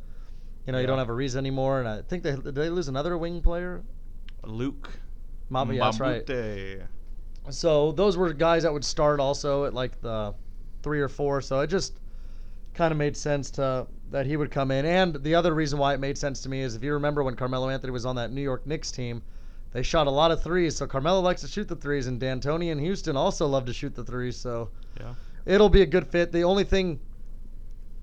You 0.67 0.73
know, 0.73 0.79
you 0.79 0.87
don't 0.87 0.99
have 0.99 1.09
Ariza 1.09 1.37
anymore, 1.37 1.79
and 1.81 1.89
I 1.89 2.03
think 2.03 2.23
they 2.23 2.33
did 2.33 2.55
they 2.55 2.69
lose 2.69 2.89
another 2.89 3.17
wing 3.17 3.41
player. 3.41 3.83
Luke. 4.45 4.91
Mamba, 5.49 5.75
yeah, 5.75 5.85
that's 5.85 6.01
right. 6.01 6.27
So 7.51 7.93
those 7.93 8.17
were 8.17 8.33
guys 8.33 8.63
that 8.63 8.73
would 8.73 8.85
start 8.85 9.21
also 9.21 9.65
at 9.65 9.75
like 9.75 10.01
the 10.01 10.35
three 10.83 11.01
or 11.01 11.09
four. 11.09 11.41
So 11.41 11.61
it 11.61 11.67
just 11.69 12.01
kind 12.75 12.93
of 12.93 12.99
made 12.99 13.17
sense 13.17 13.51
to 13.53 13.87
that 14.11 14.27
he 14.27 14.37
would 14.37 14.51
come 14.51 14.71
in. 14.71 14.85
And 14.85 15.17
the 15.23 15.35
other 15.35 15.55
reason 15.55 15.79
why 15.79 15.95
it 15.95 16.01
made 16.01 16.17
sense 16.17 16.41
to 16.43 16.49
me 16.49 16.61
is 16.61 16.75
if 16.75 16.83
you 16.83 16.93
remember 16.93 17.23
when 17.23 17.35
Carmelo 17.37 17.69
Anthony 17.69 17.93
was 17.93 18.07
on 18.07 18.17
that 18.17 18.33
New 18.33 18.43
York 18.43 18.67
Knicks 18.67 18.91
team, 18.91 19.23
they 19.73 19.83
shot 19.83 20.07
a 20.07 20.11
lot 20.11 20.31
of 20.31 20.43
threes. 20.43 20.77
So 20.77 20.87
Carmelo 20.87 21.21
likes 21.21 21.41
to 21.43 21.49
shoot 21.49 21.69
the 21.69 21.77
threes, 21.77 22.07
and 22.07 22.21
D'Antoni 22.21 22.73
and 22.73 22.81
Houston 22.81 23.17
also 23.17 23.47
love 23.47 23.65
to 23.67 23.73
shoot 23.73 23.95
the 23.95 24.05
threes. 24.05 24.37
So 24.37 24.71
Yeah. 24.99 25.15
it'll 25.47 25.69
be 25.69 25.83
a 25.83 25.87
good 25.87 26.07
fit. 26.07 26.33
The 26.33 26.43
only 26.43 26.65
thing 26.65 27.01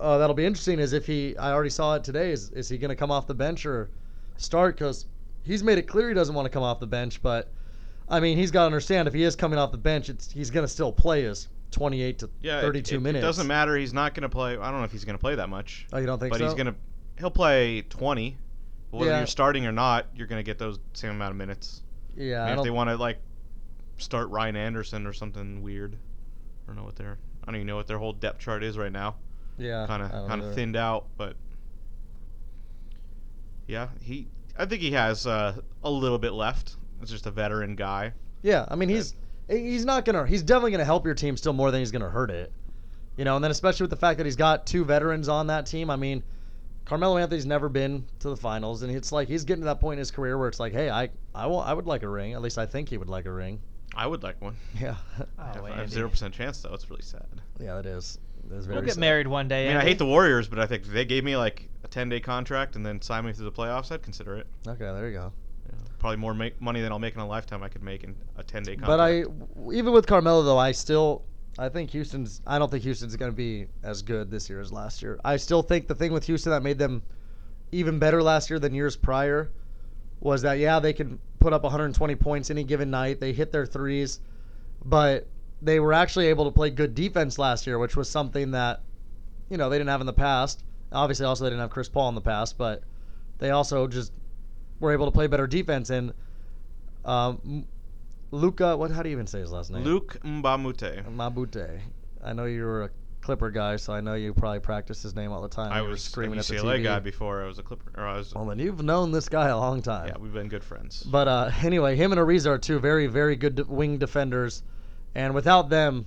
uh, 0.00 0.18
that'll 0.18 0.34
be 0.34 0.46
interesting 0.46 0.78
is 0.78 0.92
if 0.92 1.06
he, 1.06 1.36
I 1.36 1.52
already 1.52 1.70
saw 1.70 1.94
it 1.96 2.04
today, 2.04 2.30
is, 2.32 2.50
is 2.50 2.68
he 2.68 2.78
going 2.78 2.90
to 2.90 2.96
come 2.96 3.10
off 3.10 3.26
the 3.26 3.34
bench 3.34 3.66
or 3.66 3.90
start? 4.36 4.76
Because 4.76 5.06
he's 5.42 5.62
made 5.62 5.78
it 5.78 5.82
clear 5.88 6.08
he 6.08 6.14
doesn't 6.14 6.34
want 6.34 6.46
to 6.46 6.50
come 6.50 6.62
off 6.62 6.78
the 6.80 6.86
bench. 6.86 7.20
But, 7.22 7.50
I 8.08 8.20
mean, 8.20 8.38
he's 8.38 8.50
got 8.50 8.62
to 8.62 8.66
understand 8.66 9.08
if 9.08 9.14
he 9.14 9.24
is 9.24 9.34
coming 9.36 9.58
off 9.58 9.72
the 9.72 9.78
bench, 9.78 10.08
it's, 10.08 10.30
he's 10.30 10.50
going 10.50 10.64
to 10.64 10.68
still 10.68 10.92
play 10.92 11.22
his 11.24 11.48
28 11.72 12.18
to 12.20 12.30
Yeah. 12.40 12.60
32 12.60 12.94
it, 12.96 13.00
minutes. 13.00 13.22
It 13.22 13.26
doesn't 13.26 13.46
matter. 13.46 13.76
He's 13.76 13.92
not 13.92 14.14
going 14.14 14.22
to 14.22 14.28
play. 14.28 14.52
I 14.56 14.70
don't 14.70 14.78
know 14.78 14.84
if 14.84 14.92
he's 14.92 15.04
going 15.04 15.16
to 15.18 15.20
play 15.20 15.34
that 15.34 15.48
much. 15.48 15.86
Oh, 15.92 15.98
you 15.98 16.06
don't 16.06 16.18
think 16.18 16.30
but 16.32 16.38
so? 16.38 16.44
he's 16.44 16.54
gonna. 16.54 16.74
He'll 17.18 17.30
play 17.30 17.82
20. 17.82 18.36
Whether 18.90 19.10
Yeah. 19.10 19.18
you're 19.18 19.26
starting 19.26 19.66
or 19.66 19.72
not, 19.72 20.06
you're 20.14 20.26
going 20.26 20.38
to 20.38 20.44
get 20.44 20.58
those 20.58 20.78
same 20.94 21.10
amount 21.10 21.30
of 21.32 21.36
minutes. 21.36 21.82
Yeah, 22.16 22.42
I 22.44 22.50
mean, 22.50 22.58
if 22.58 22.64
they 22.64 22.70
want 22.70 22.90
to 22.90 22.96
like 22.96 23.18
start 23.98 24.28
Ryan 24.30 24.56
Anderson 24.56 25.06
or 25.06 25.12
something 25.12 25.62
weird, 25.62 25.94
I 25.94 26.66
don't 26.66 26.76
know 26.76 26.84
what 26.84 26.96
their 26.96 27.18
I 27.42 27.46
don't 27.46 27.56
even 27.56 27.66
know 27.66 27.76
what 27.76 27.86
their 27.86 27.98
whole 27.98 28.12
depth 28.12 28.40
chart 28.40 28.62
is 28.64 28.76
right 28.78 28.92
now. 28.92 29.16
yeah, 29.58 29.86
Kind 29.86 30.02
of 30.02 30.10
kind 30.28 30.42
of 30.42 30.54
thinned 30.54 30.76
out, 30.76 31.06
but 31.16 31.36
yeah, 33.66 33.88
he 34.02 34.26
I 34.58 34.64
think 34.66 34.82
he 34.82 34.92
has 34.92 35.26
uh, 35.26 35.60
a 35.84 35.90
little 35.90 36.18
bit 36.18 36.32
left. 36.32 36.76
It's 37.00 37.10
just 37.10 37.26
a 37.26 37.30
veteran 37.30 37.76
guy. 37.76 38.12
Yeah, 38.42 38.64
I 38.68 38.74
mean 38.76 38.88
he's 38.88 39.14
he's 39.48 39.84
not 39.84 40.04
gonna 40.04 40.26
he's 40.26 40.42
definitely 40.42 40.72
gonna 40.72 40.84
help 40.84 41.04
your 41.04 41.14
team 41.14 41.36
still 41.36 41.52
more 41.52 41.70
than 41.70 41.80
he's 41.80 41.90
gonna 41.92 42.10
hurt 42.10 42.30
it. 42.30 42.50
You 43.16 43.24
know, 43.24 43.34
and 43.36 43.44
then 43.44 43.50
especially 43.50 43.84
with 43.84 43.90
the 43.90 43.96
fact 43.96 44.18
that 44.18 44.26
he's 44.26 44.36
got 44.36 44.66
two 44.66 44.84
veterans 44.84 45.28
on 45.28 45.48
that 45.48 45.66
team. 45.66 45.90
I 45.90 45.96
mean, 45.96 46.22
Carmelo 46.88 47.18
Anthony's 47.18 47.44
never 47.46 47.68
been 47.68 48.04
to 48.20 48.30
the 48.30 48.36
finals, 48.36 48.82
and 48.82 48.94
it's 48.94 49.12
like 49.12 49.28
he's 49.28 49.44
getting 49.44 49.60
to 49.62 49.66
that 49.66 49.78
point 49.80 49.94
in 49.94 49.98
his 49.98 50.10
career 50.10 50.38
where 50.38 50.48
it's 50.48 50.58
like, 50.58 50.72
hey, 50.72 50.88
I 50.90 51.10
I 51.34 51.46
want 51.46 51.68
I 51.68 51.74
would 51.74 51.86
like 51.86 52.02
a 52.02 52.08
ring. 52.08 52.32
At 52.32 52.40
least 52.42 52.56
I 52.58 52.64
think 52.66 52.88
he 52.88 52.96
would 52.96 53.08
like 53.10 53.26
a 53.26 53.30
ring. 53.32 53.60
I 53.94 54.06
would 54.06 54.22
like 54.22 54.40
one. 54.40 54.56
Yeah, 54.80 54.96
Oh, 55.38 55.64
I 55.64 55.70
have 55.72 55.90
zero 55.90 56.08
percent 56.08 56.32
chance 56.34 56.60
though. 56.62 56.72
It's 56.74 56.88
really 56.90 57.02
sad. 57.02 57.26
yeah, 57.60 57.78
it 57.78 57.86
is. 57.86 58.18
It 58.50 58.54
is 58.54 58.64
very 58.66 58.76
We'll 58.78 58.84
get 58.86 58.94
sad. 58.94 59.00
married 59.00 59.26
one 59.26 59.48
day. 59.48 59.66
I 59.66 59.68
mean, 59.68 59.76
I 59.76 59.82
hate 59.84 59.98
the 59.98 60.06
Warriors, 60.06 60.48
but 60.48 60.58
I 60.58 60.66
think 60.66 60.84
if 60.84 60.90
they 60.92 61.04
gave 61.04 61.24
me 61.24 61.36
like 61.36 61.68
a 61.84 61.88
10 61.88 62.08
day 62.08 62.20
contract 62.20 62.76
and 62.76 62.86
then 62.86 63.02
signed 63.02 63.26
me 63.26 63.32
through 63.32 63.44
the 63.46 63.52
playoffs, 63.52 63.92
I'd 63.92 64.02
consider 64.02 64.36
it. 64.36 64.46
Okay, 64.66 64.78
there 64.84 65.06
you 65.08 65.12
go. 65.12 65.32
Yeah, 65.68 65.74
probably 65.98 66.16
more 66.16 66.32
make 66.32 66.58
money 66.60 66.80
than 66.80 66.90
I'll 66.92 66.98
make 66.98 67.14
in 67.14 67.20
a 67.20 67.26
lifetime. 67.26 67.62
I 67.62 67.68
could 67.68 67.82
make 67.82 68.04
in 68.04 68.14
a 68.36 68.42
10 68.42 68.62
day 68.62 68.76
contract. 68.76 68.86
But 68.86 69.00
I, 69.00 69.24
even 69.74 69.92
with 69.92 70.06
Carmelo 70.06 70.42
though, 70.42 70.56
I 70.58 70.72
still, 70.72 71.24
I 71.58 71.68
think 71.68 71.90
Houston's. 71.90 72.40
I 72.46 72.58
don't 72.58 72.70
think 72.70 72.84
Houston's 72.84 73.16
going 73.16 73.32
to 73.32 73.36
be 73.36 73.66
as 73.82 74.02
good 74.02 74.30
this 74.30 74.48
year 74.48 74.60
as 74.60 74.72
last 74.72 75.02
year. 75.02 75.18
I 75.24 75.36
still 75.36 75.62
think 75.62 75.88
the 75.88 75.94
thing 75.94 76.12
with 76.12 76.24
Houston 76.26 76.52
that 76.52 76.62
made 76.62 76.78
them 76.78 77.02
even 77.72 77.98
better 77.98 78.22
last 78.22 78.48
year 78.48 78.60
than 78.60 78.72
years 78.74 78.96
prior 78.96 79.50
was 80.20 80.42
that 80.42 80.58
yeah 80.58 80.80
they 80.80 80.92
can 80.92 81.18
put 81.38 81.52
up 81.52 81.62
120 81.64 82.14
points 82.14 82.50
any 82.50 82.62
given 82.62 82.90
night. 82.90 83.18
They 83.18 83.32
hit 83.32 83.50
their 83.50 83.66
threes, 83.66 84.20
but 84.84 85.26
they 85.60 85.80
were 85.80 85.92
actually 85.92 86.28
able 86.28 86.44
to 86.44 86.52
play 86.52 86.70
good 86.70 86.94
defense 86.94 87.38
last 87.38 87.66
year, 87.66 87.78
which 87.78 87.96
was 87.96 88.08
something 88.08 88.52
that 88.52 88.80
you 89.50 89.56
know 89.56 89.68
they 89.68 89.78
didn't 89.78 89.90
have 89.90 90.00
in 90.00 90.06
the 90.06 90.12
past. 90.12 90.62
Obviously, 90.92 91.26
also 91.26 91.42
they 91.42 91.50
didn't 91.50 91.60
have 91.60 91.70
Chris 91.70 91.88
Paul 91.88 92.08
in 92.08 92.14
the 92.14 92.20
past, 92.20 92.56
but 92.56 92.82
they 93.38 93.50
also 93.50 93.88
just 93.88 94.12
were 94.78 94.92
able 94.92 95.06
to 95.06 95.12
play 95.12 95.26
better 95.26 95.48
defense 95.48 95.90
and. 95.90 96.12
Um, 97.04 97.66
Luca, 98.30 98.76
what? 98.76 98.90
How 98.90 99.02
do 99.02 99.08
you 99.08 99.14
even 99.14 99.26
say 99.26 99.40
his 99.40 99.52
last 99.52 99.70
name? 99.70 99.84
Luke 99.84 100.18
Mbamute. 100.22 101.04
Mabute. 101.14 101.80
I 102.22 102.32
know 102.32 102.44
you 102.44 102.62
were 102.64 102.84
a 102.84 102.90
Clipper 103.20 103.50
guy, 103.50 103.76
so 103.76 103.92
I 103.92 104.00
know 104.00 104.14
you 104.14 104.32
probably 104.32 104.60
practice 104.60 105.02
his 105.02 105.14
name 105.14 105.32
all 105.32 105.42
the 105.42 105.48
time. 105.48 105.72
I 105.72 105.82
was 105.82 106.00
a 106.00 106.10
screaming 106.10 106.38
at 106.38 106.46
the 106.46 106.54
UCLA 106.54 106.78
TV. 106.80 106.84
guy 106.84 106.98
before 106.98 107.42
I 107.42 107.46
was 107.46 107.58
a 107.58 107.62
Clipper. 107.62 107.92
Or 107.96 108.06
I 108.06 108.16
was. 108.18 108.34
Well, 108.34 108.46
then 108.46 108.58
you've 108.58 108.82
known 108.82 109.12
this 109.12 109.28
guy 109.28 109.48
a 109.48 109.56
long 109.56 109.82
time. 109.82 110.08
yeah, 110.08 110.18
we've 110.18 110.32
been 110.32 110.48
good 110.48 110.64
friends. 110.64 111.02
But 111.02 111.28
uh, 111.28 111.50
anyway, 111.62 111.96
him 111.96 112.12
and 112.12 112.20
Ariza 112.20 112.46
are 112.46 112.58
two 112.58 112.78
very, 112.78 113.06
very 113.06 113.36
good 113.36 113.56
de- 113.56 113.64
wing 113.64 113.98
defenders, 113.98 114.62
and 115.14 115.34
without 115.34 115.68
them, 115.68 116.06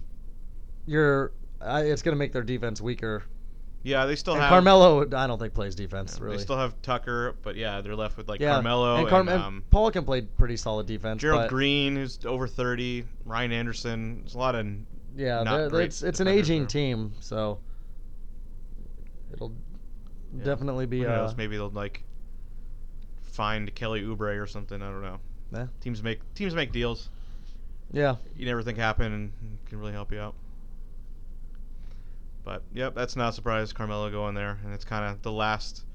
you're 0.85 1.31
I, 1.59 1.81
it's 1.81 2.01
going 2.01 2.15
to 2.15 2.19
make 2.19 2.33
their 2.33 2.43
defense 2.43 2.81
weaker. 2.81 3.23
Yeah, 3.83 4.05
they 4.05 4.15
still 4.15 4.33
and 4.33 4.41
have 4.43 4.49
Carmelo, 4.49 5.01
I 5.15 5.27
don't 5.27 5.39
think 5.39 5.53
plays 5.53 5.75
defense 5.75 6.19
really. 6.19 6.37
They 6.37 6.43
still 6.43 6.57
have 6.57 6.79
Tucker, 6.81 7.35
but 7.41 7.55
yeah, 7.55 7.81
they're 7.81 7.95
left 7.95 8.17
with 8.17 8.27
like 8.29 8.39
yeah, 8.39 8.53
Carmelo 8.53 8.91
and, 8.93 8.99
and, 9.01 9.09
Carm- 9.09 9.27
and 9.29 9.41
um, 9.41 9.63
Paul 9.71 9.89
can 9.91 10.03
play 10.05 10.21
pretty 10.21 10.57
solid 10.57 10.85
defense. 10.87 11.21
Gerald 11.21 11.49
Green, 11.49 11.95
who's 11.95 12.19
over 12.25 12.47
30. 12.47 13.05
Ryan 13.25 13.51
Anderson. 13.51 14.19
There's 14.21 14.35
a 14.35 14.37
lot 14.39 14.55
of 14.55 14.67
Yeah, 15.15 15.43
not 15.43 15.57
they're- 15.57 15.69
great 15.69 15.85
it's 15.85 16.03
it's 16.03 16.19
an 16.19 16.27
aging 16.27 16.61
there. 16.61 16.67
team, 16.67 17.13
so 17.19 17.59
it'll 19.33 19.53
Yeah. 20.37 20.43
definitely 20.43 20.85
be 20.85 20.99
Who 21.01 21.07
uh, 21.09 21.15
knows? 21.15 21.35
Maybe 21.37 21.57
they'll 21.57 21.69
like 21.69 22.03
find 23.23 23.73
Kelly 23.73 24.01
Oubre 24.03 24.41
or 24.41 24.45
something. 24.47 24.81
I 24.81 24.89
don't 24.91 25.01
know. 25.01 25.19
Yeah. 25.53 25.67
Teams 25.81 26.03
make 26.03 26.19
teams 26.35 26.53
make 26.53 26.71
deals. 26.71 27.09
yeah. 27.91 28.15
You 28.35 28.45
never 28.45 28.61
think 28.61 28.77
happen 28.77 29.11
and 29.11 29.31
can 29.67 29.79
really 29.79 29.91
help 29.93 30.11
you 30.11 30.19
out. 30.19 30.35
But 32.43 32.63
yep, 32.73 32.95
that's 32.95 33.15
not 33.15 33.29
a 33.29 33.33
surprise. 33.33 33.71
Carmelo 33.73 34.09
going 34.09 34.33
there, 34.35 34.59
and 34.63 34.73
it's 34.73 34.83
kind 34.85 35.05
of 35.05 35.21
the 35.21 35.31
last, 35.31 35.85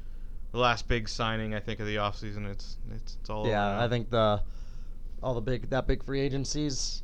the 0.53 0.59
last 0.59 0.87
big 0.87 1.09
signing 1.09 1.55
I 1.55 1.61
think 1.61 1.81
of 1.81 1.87
the 1.87 1.97
offseason. 1.97 2.49
It's 2.50 2.76
it's 2.95 3.17
it's 3.21 3.31
all 3.31 3.47
Yeah. 3.49 3.83
I 3.83 3.88
think 3.88 4.11
the 4.11 4.43
all 5.23 5.35
the 5.35 5.41
big 5.41 5.71
that 5.71 5.87
big 5.87 6.05
free 6.05 6.21
agency's 6.21 7.03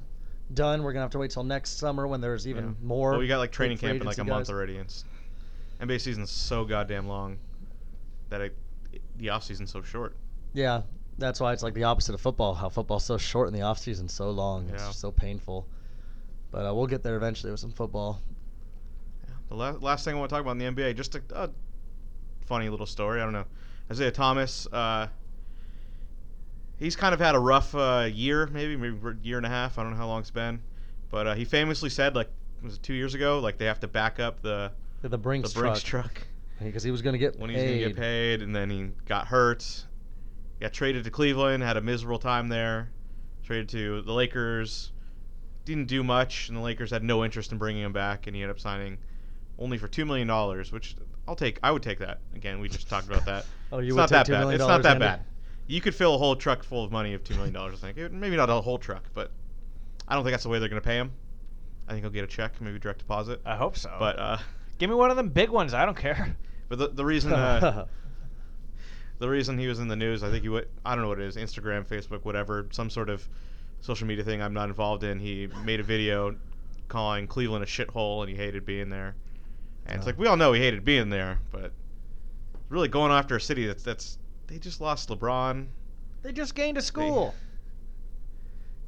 done. 0.54 0.82
We're 0.82 0.92
gonna 0.92 1.02
have 1.04 1.10
to 1.12 1.18
wait 1.18 1.30
till 1.32 1.44
next 1.44 1.78
summer 1.78 2.06
when 2.06 2.20
there's 2.20 2.46
even 2.46 2.64
Yeah. 2.66 2.70
more. 2.86 3.10
Well, 3.12 3.20
we 3.20 3.26
got 3.26 3.38
like 3.38 3.50
training 3.52 3.78
camp 3.78 4.00
in 4.00 4.06
like 4.06 4.18
a 4.18 4.20
agency 4.20 4.30
month 4.30 4.48
already. 4.50 4.76
And 4.76 4.84
it's, 4.84 5.04
NBA 5.80 6.00
season's 6.00 6.30
so 6.30 6.64
goddamn 6.64 7.08
long 7.08 7.38
that 8.28 8.40
it, 8.40 8.56
the 9.16 9.30
off 9.30 9.42
season's 9.42 9.72
so 9.72 9.82
short. 9.82 10.14
Yeah, 10.54 10.82
that's 11.18 11.40
why 11.40 11.52
it's 11.52 11.64
like 11.64 11.74
the 11.74 11.84
opposite 11.84 12.14
of 12.14 12.20
football. 12.20 12.54
How 12.54 12.68
football's 12.68 13.04
so 13.04 13.18
short 13.18 13.48
and 13.48 13.56
the 13.56 13.62
off 13.62 13.78
season 13.78 14.08
so 14.08 14.30
long. 14.30 14.68
It's 14.68 14.80
Yeah. 14.82 14.88
just 14.88 15.00
so 15.00 15.10
painful. 15.10 15.66
But 16.52 16.66
uh, 16.66 16.74
we'll 16.74 16.86
get 16.86 17.02
there 17.02 17.16
eventually 17.16 17.50
with 17.50 17.58
some 17.60 17.72
football. 17.72 18.20
The 19.52 19.58
la- 19.58 19.76
last 19.82 20.06
thing 20.06 20.14
I 20.14 20.18
want 20.18 20.30
to 20.30 20.34
talk 20.34 20.40
about 20.40 20.52
in 20.52 20.74
the 20.74 20.82
NBA, 20.82 20.96
just 20.96 21.14
a, 21.14 21.22
a 21.34 21.50
funny 22.46 22.70
little 22.70 22.86
story. 22.86 23.20
I 23.20 23.24
don't 23.24 23.34
know. 23.34 23.44
Isaiah 23.90 24.10
Thomas, 24.10 24.66
uh, 24.72 25.08
he's 26.78 26.96
kind 26.96 27.12
of 27.12 27.20
had 27.20 27.34
a 27.34 27.38
rough 27.38 27.74
uh, 27.74 28.08
year, 28.10 28.46
maybe 28.46 28.76
maybe 28.76 28.96
year 29.22 29.36
and 29.36 29.44
a 29.44 29.50
half. 29.50 29.78
I 29.78 29.82
don't 29.82 29.92
know 29.92 29.98
how 29.98 30.06
long 30.06 30.20
it's 30.20 30.30
been, 30.30 30.62
but 31.10 31.26
uh, 31.26 31.34
he 31.34 31.44
famously 31.44 31.90
said 31.90 32.14
like 32.14 32.30
was 32.62 32.76
it 32.76 32.82
two 32.82 32.94
years 32.94 33.12
ago, 33.12 33.40
like 33.40 33.58
they 33.58 33.66
have 33.66 33.78
to 33.80 33.88
back 33.88 34.18
up 34.18 34.40
the 34.40 34.72
The 35.02 35.18
Brinks 35.18 35.52
the 35.52 35.60
Brinks 35.60 35.82
truck 35.82 36.26
because 36.58 36.82
he 36.82 36.90
was 36.90 37.02
going 37.02 37.12
to 37.12 37.18
get 37.18 37.38
when 37.38 37.50
he's 37.50 37.58
gonna 37.62 37.78
get 37.88 37.96
paid, 37.96 38.40
and 38.40 38.56
then 38.56 38.70
he 38.70 38.88
got 39.04 39.26
hurt. 39.26 39.84
Got 40.62 40.72
traded 40.72 41.04
to 41.04 41.10
Cleveland, 41.10 41.62
had 41.62 41.76
a 41.76 41.82
miserable 41.82 42.18
time 42.20 42.48
there. 42.48 42.88
Traded 43.42 43.68
to 43.70 44.00
the 44.00 44.12
Lakers, 44.14 44.92
didn't 45.66 45.88
do 45.88 46.02
much, 46.02 46.48
and 46.48 46.56
the 46.56 46.62
Lakers 46.62 46.90
had 46.90 47.04
no 47.04 47.22
interest 47.22 47.52
in 47.52 47.58
bringing 47.58 47.82
him 47.82 47.92
back, 47.92 48.26
and 48.26 48.34
he 48.34 48.40
ended 48.40 48.56
up 48.56 48.60
signing 48.60 48.96
only 49.58 49.78
for 49.78 49.88
two 49.88 50.04
million 50.04 50.26
dollars, 50.28 50.72
which 50.72 50.96
I'll 51.28 51.36
take. 51.36 51.58
I 51.62 51.70
would 51.70 51.82
take 51.82 51.98
that. 52.00 52.18
Again, 52.34 52.60
we 52.60 52.68
just 52.68 52.88
talked 52.88 53.06
about 53.06 53.24
that. 53.26 53.44
Oh, 53.74 53.78
you 53.78 53.86
it's 53.86 53.94
would 53.94 54.00
not 54.00 54.08
take 54.10 54.26
that 54.26 54.26
$2 54.26 54.30
bad. 54.32 54.40
million 54.40 54.60
It's 54.60 54.68
not 54.68 54.82
that 54.82 54.96
Andy? 54.96 55.06
bad. 55.06 55.24
You 55.66 55.80
could 55.80 55.94
fill 55.94 56.14
a 56.14 56.18
whole 56.18 56.36
truck 56.36 56.62
full 56.62 56.84
of 56.84 56.92
money 56.92 57.14
of 57.14 57.24
two 57.24 57.32
million 57.36 57.54
dollars. 57.54 57.82
I 57.82 57.90
think 57.90 58.12
maybe 58.12 58.36
not 58.36 58.50
a 58.50 58.60
whole 58.60 58.76
truck, 58.76 59.04
but 59.14 59.30
I 60.06 60.14
don't 60.14 60.24
think 60.24 60.34
that's 60.34 60.42
the 60.42 60.50
way 60.50 60.58
they're 60.58 60.68
going 60.68 60.82
to 60.82 60.86
pay 60.86 60.96
him. 60.96 61.10
I 61.88 61.92
think 61.92 62.04
he'll 62.04 62.12
get 62.12 62.22
a 62.22 62.26
check, 62.26 62.60
maybe 62.60 62.78
direct 62.78 62.98
deposit. 62.98 63.40
I 63.46 63.56
hope 63.56 63.78
so. 63.78 63.90
But 63.98 64.18
uh, 64.18 64.36
give 64.76 64.90
me 64.90 64.96
one 64.96 65.10
of 65.10 65.16
them 65.16 65.30
big 65.30 65.48
ones. 65.48 65.72
I 65.72 65.86
don't 65.86 65.96
care. 65.96 66.36
but 66.68 66.78
the 66.78 66.88
the 66.88 67.04
reason 67.04 67.32
uh, 67.32 67.86
the 69.20 69.28
reason 69.30 69.56
he 69.58 69.68
was 69.68 69.78
in 69.78 69.88
the 69.88 69.96
news, 69.96 70.22
I 70.22 70.30
think 70.30 70.42
he 70.42 70.50
would. 70.50 70.68
I 70.84 70.94
don't 70.94 71.02
know 71.02 71.08
what 71.08 71.18
it 71.20 71.24
is, 71.26 71.36
Instagram, 71.36 71.86
Facebook, 71.86 72.26
whatever, 72.26 72.66
some 72.72 72.90
sort 72.90 73.08
of 73.08 73.26
social 73.80 74.06
media 74.06 74.22
thing 74.24 74.42
I'm 74.42 74.52
not 74.52 74.68
involved 74.68 75.02
in. 75.02 75.18
He 75.18 75.48
made 75.64 75.80
a 75.80 75.84
video 75.84 76.36
calling 76.88 77.26
Cleveland 77.26 77.64
a 77.64 77.66
shithole, 77.66 78.20
and 78.20 78.28
he 78.28 78.36
hated 78.36 78.66
being 78.66 78.90
there. 78.90 79.14
And 79.86 79.96
it's 79.96 80.06
like 80.06 80.18
we 80.18 80.26
all 80.26 80.36
know 80.36 80.52
he 80.52 80.60
hated 80.60 80.84
being 80.84 81.10
there, 81.10 81.38
but 81.50 81.72
really 82.68 82.88
going 82.88 83.12
after 83.12 83.36
a 83.36 83.40
city 83.40 83.66
that's 83.66 83.82
that's 83.82 84.18
they 84.46 84.58
just 84.58 84.80
lost 84.80 85.08
LeBron. 85.08 85.66
They 86.22 86.32
just 86.32 86.54
gained 86.54 86.78
a 86.78 86.82
school. 86.82 87.34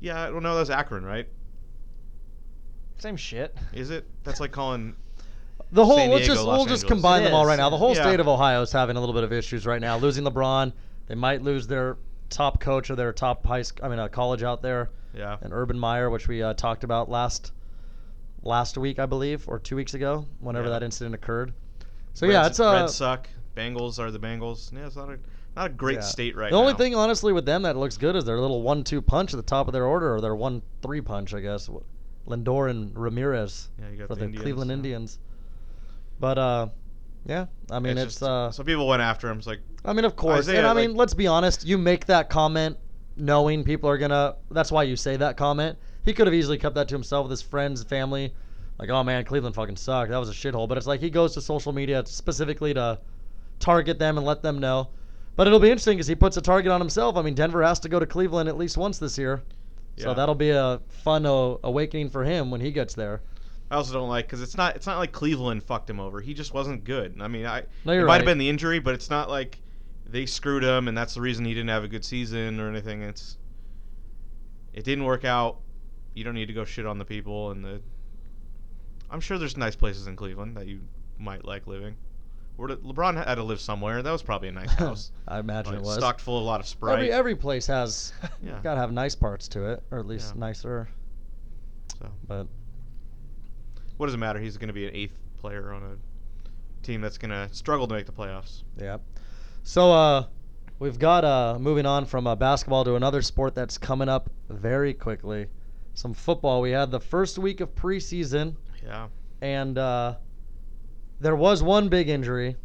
Yeah, 0.00 0.22
I 0.22 0.26
don't 0.26 0.42
know. 0.42 0.54
That 0.54 0.60
was 0.60 0.70
Akron, 0.70 1.04
right? 1.04 1.26
Same 2.98 3.16
shit. 3.16 3.56
Is 3.72 3.90
it? 3.90 4.06
That's 4.22 4.40
like 4.40 4.52
calling. 4.52 4.94
The 5.72 5.84
whole 5.84 5.96
San 5.96 6.10
let's 6.10 6.22
Diego, 6.26 6.34
just 6.34 6.46
Los 6.46 6.56
we'll 6.58 6.66
just 6.66 6.86
combine 6.86 7.22
It 7.22 7.26
them 7.26 7.34
all 7.34 7.42
is. 7.42 7.48
right 7.48 7.56
now. 7.56 7.70
The 7.70 7.76
whole 7.76 7.94
Yeah. 7.94 8.02
state 8.02 8.20
of 8.20 8.28
Ohio 8.28 8.62
is 8.62 8.70
having 8.72 8.96
a 8.96 9.00
little 9.00 9.14
bit 9.14 9.24
of 9.24 9.32
issues 9.32 9.66
right 9.66 9.80
now. 9.80 9.96
Losing 9.96 10.24
LeBron, 10.24 10.72
they 11.06 11.14
might 11.14 11.42
lose 11.42 11.66
their 11.66 11.96
top 12.30 12.60
coach 12.60 12.90
or 12.90 12.96
their 12.96 13.12
top 13.12 13.44
high 13.44 13.62
school, 13.62 13.84
I 13.84 13.88
mean, 13.88 13.98
uh, 13.98 14.08
college 14.08 14.42
out 14.42 14.62
there, 14.62 14.90
Yeah. 15.14 15.36
and 15.42 15.52
Urban 15.52 15.78
Meyer, 15.78 16.10
which 16.10 16.28
we 16.28 16.42
uh, 16.42 16.54
talked 16.54 16.84
about 16.84 17.10
last 17.10 17.52
last 18.44 18.78
week, 18.78 18.98
I 18.98 19.06
believe, 19.06 19.48
or 19.48 19.58
two 19.58 19.76
weeks 19.76 19.94
ago, 19.94 20.26
whenever 20.40 20.66
Yeah. 20.66 20.72
that 20.72 20.82
incident 20.82 21.14
occurred. 21.14 21.52
So 22.12 22.26
yeah, 22.26 22.42
Reds- 22.42 22.50
it's 22.50 22.60
uh, 22.60 22.72
Reds 22.72 22.94
suck. 22.94 23.28
Bengals 23.56 23.98
are 23.98 24.10
the 24.10 24.18
Bengals. 24.18 24.72
Yeah, 24.72 24.86
it's 24.86 24.96
not 24.96 25.10
a 25.10 25.18
not 25.56 25.66
a 25.66 25.74
great 25.74 25.96
yeah. 25.96 26.00
state 26.00 26.36
right 26.36 26.50
now. 26.50 26.56
The 26.56 26.60
only 26.60 26.72
now. 26.72 26.78
thing, 26.78 26.94
honestly, 26.96 27.32
with 27.32 27.46
them 27.46 27.62
that 27.62 27.76
looks 27.76 27.96
good 27.96 28.16
is 28.16 28.24
their 28.24 28.40
little 28.40 28.62
one-two 28.62 29.00
punch 29.00 29.32
at 29.32 29.36
the 29.36 29.42
top 29.42 29.68
of 29.68 29.72
their 29.72 29.84
order, 29.84 30.12
or 30.12 30.20
their 30.20 30.34
one-three 30.34 31.00
punch, 31.00 31.32
I 31.32 31.40
guess. 31.40 31.70
Lindor 32.26 32.70
and 32.70 32.96
Ramirez 32.96 33.68
Yeah, 33.78 33.90
you 33.90 33.98
got 33.98 34.08
for 34.08 34.14
the 34.14 34.20
the, 34.20 34.24
Indians, 34.26 34.42
Cleveland 34.42 34.70
yeah. 34.70 34.74
Indians. 34.76 35.18
But 36.18 36.38
uh, 36.38 36.68
yeah, 37.26 37.46
I 37.70 37.78
mean 37.78 37.98
it's, 37.98 38.14
just- 38.14 38.22
uh, 38.22 38.50
so 38.50 38.64
people 38.64 38.86
went 38.88 39.02
after 39.02 39.28
him. 39.28 39.38
It's 39.38 39.46
like 39.46 39.60
I 39.84 39.92
mean, 39.92 40.04
of 40.04 40.16
course. 40.16 40.40
Isaiah, 40.40 40.58
and 40.60 40.66
I 40.66 40.72
mean, 40.74 40.94
let's 40.94 41.14
be 41.14 41.26
honest. 41.26 41.66
You 41.66 41.76
make 41.76 42.06
that 42.06 42.30
comment 42.30 42.76
knowing 43.16 43.62
people 43.64 43.88
are 43.90 43.98
gonna. 43.98 44.36
That's 44.50 44.72
why 44.72 44.84
you 44.84 44.96
say 44.96 45.16
that 45.18 45.36
comment. 45.36 45.78
He 46.04 46.12
could 46.12 46.26
have 46.26 46.34
easily 46.34 46.58
kept 46.58 46.74
that 46.74 46.88
to 46.88 46.94
himself 46.94 47.24
with 47.24 47.30
his 47.30 47.42
friends, 47.42 47.82
family. 47.82 48.34
Like, 48.78 48.90
oh 48.90 49.02
man, 49.04 49.24
Cleveland 49.24 49.54
fucking 49.54 49.76
sucked. 49.76 50.10
That 50.10 50.18
was 50.18 50.28
a 50.28 50.32
shithole. 50.32 50.68
But 50.68 50.78
it's 50.78 50.86
like 50.86 51.00
he 51.00 51.10
goes 51.10 51.34
to 51.34 51.40
social 51.40 51.72
media 51.72 52.02
specifically 52.06 52.74
to 52.74 52.98
target 53.58 53.98
them 53.98 54.18
and 54.18 54.26
let 54.26 54.42
them 54.42 54.58
know. 54.58 54.88
But 55.36 55.46
it'll 55.46 55.60
be 55.60 55.70
interesting 55.70 55.96
because 55.96 56.06
he 56.06 56.14
puts 56.14 56.36
a 56.36 56.42
target 56.42 56.70
on 56.70 56.80
himself. 56.80 57.16
I 57.16 57.22
mean, 57.22 57.34
Denver 57.34 57.62
has 57.62 57.80
to 57.80 57.88
go 57.88 57.98
to 57.98 58.06
Cleveland 58.06 58.48
at 58.48 58.56
least 58.56 58.76
once 58.76 58.98
this 58.98 59.18
year. 59.18 59.42
So 59.96 60.12
that'll 60.12 60.34
be 60.34 60.50
a 60.50 60.80
fun 60.88 61.24
uh, 61.26 61.56
awakening 61.62 62.10
for 62.10 62.24
him 62.24 62.50
when 62.50 62.60
he 62.60 62.72
gets 62.72 62.94
there. 62.94 63.20
I 63.70 63.76
also 63.76 63.92
don't 63.92 64.08
like 64.08 64.26
because 64.26 64.42
it's 64.42 64.56
not 64.56 64.76
it's 64.76 64.86
not 64.86 64.98
like 64.98 65.12
Cleveland 65.12 65.62
fucked 65.62 65.88
him 65.88 66.00
over. 66.00 66.20
He 66.20 66.34
just 66.34 66.52
wasn't 66.52 66.84
good. 66.84 67.16
I 67.20 67.28
mean, 67.28 67.46
I 67.46 67.64
No, 67.84 67.92
it 67.92 67.96
you're 67.96 68.06
might 68.06 68.16
have 68.16 68.26
been 68.26 68.38
the 68.38 68.48
injury, 68.48 68.78
but 68.78 68.94
it's 68.94 69.10
not 69.10 69.30
like 69.30 69.58
they 70.06 70.26
screwed 70.26 70.62
him 70.62 70.88
and 70.88 70.96
that's 70.96 71.14
the 71.14 71.20
reason 71.20 71.44
he 71.44 71.54
didn't 71.54 71.70
have 71.70 71.84
a 71.84 71.88
good 71.88 72.04
season 72.04 72.60
or 72.60 72.68
anything. 72.68 73.02
It's 73.02 73.38
it 74.72 74.84
didn't 74.84 75.04
work 75.04 75.24
out. 75.24 75.60
You 76.14 76.24
don't 76.24 76.34
need 76.34 76.46
to 76.46 76.52
go 76.52 76.64
shit 76.64 76.86
on 76.86 76.98
the 76.98 77.04
people 77.04 77.50
and 77.50 77.64
the. 77.64 77.80
I'm 79.10 79.20
sure 79.20 79.38
there's 79.38 79.56
nice 79.56 79.76
places 79.76 80.06
in 80.06 80.16
Cleveland 80.16 80.56
that 80.56 80.66
you 80.66 80.80
might 81.18 81.44
like 81.44 81.66
living. 81.66 81.96
Where 82.56 82.68
did, 82.68 82.82
LeBron 82.82 83.16
had 83.26 83.34
to 83.34 83.42
live 83.42 83.60
somewhere. 83.60 84.00
That 84.02 84.12
was 84.12 84.22
probably 84.22 84.48
a 84.48 84.52
nice 84.52 84.72
house. 84.78 85.10
I 85.26 85.40
imagine 85.40 85.72
Like, 85.72 85.82
it 85.82 85.86
was. 85.86 85.96
stocked 85.96 86.20
full 86.20 86.38
of 86.38 86.44
a 86.44 86.46
lot 86.46 86.60
of 86.60 86.66
Sprite. 86.68 86.94
Every 86.94 87.12
every 87.12 87.34
place 87.36 87.66
has 87.66 88.12
Yeah. 88.42 88.58
gotta 88.62 88.80
have 88.80 88.92
nice 88.92 89.14
parts 89.14 89.48
to 89.48 89.72
it, 89.72 89.82
or 89.90 89.98
at 89.98 90.06
least 90.06 90.34
Yeah. 90.34 90.40
nicer. 90.40 90.88
So. 92.00 92.10
But 92.28 92.46
What 93.96 94.06
does 94.06 94.14
it 94.14 94.18
matter? 94.18 94.38
He's 94.40 94.56
going 94.56 94.68
to 94.68 94.74
be 94.74 94.86
an 94.86 94.94
eighth 94.94 95.16
player 95.38 95.72
on 95.72 95.82
a 95.82 96.84
team 96.84 97.00
that's 97.00 97.18
going 97.18 97.30
to 97.30 97.48
struggle 97.54 97.86
to 97.88 97.94
make 97.94 98.06
the 98.06 98.12
playoffs. 98.12 98.62
yeah. 98.80 98.98
So 99.62 99.92
uh, 99.92 100.26
we've 100.78 100.98
got 100.98 101.24
uh 101.24 101.56
moving 101.58 101.86
on 101.86 102.04
from 102.04 102.26
uh, 102.26 102.34
basketball 102.36 102.84
to 102.84 102.94
another 102.96 103.22
sport 103.22 103.54
that's 103.54 103.78
coming 103.78 104.08
up 104.08 104.30
very 104.48 104.92
quickly. 104.94 105.46
Some 105.94 106.12
football. 106.14 106.60
We 106.60 106.70
had 106.72 106.90
the 106.90 107.00
first 107.00 107.38
week 107.38 107.60
of 107.60 107.74
preseason, 107.74 108.56
Yeah. 108.84 109.08
and 109.40 109.78
uh, 109.78 110.14
there 111.20 111.36
was 111.36 111.62
one 111.62 111.88
big 111.88 112.08
injury. 112.08 112.56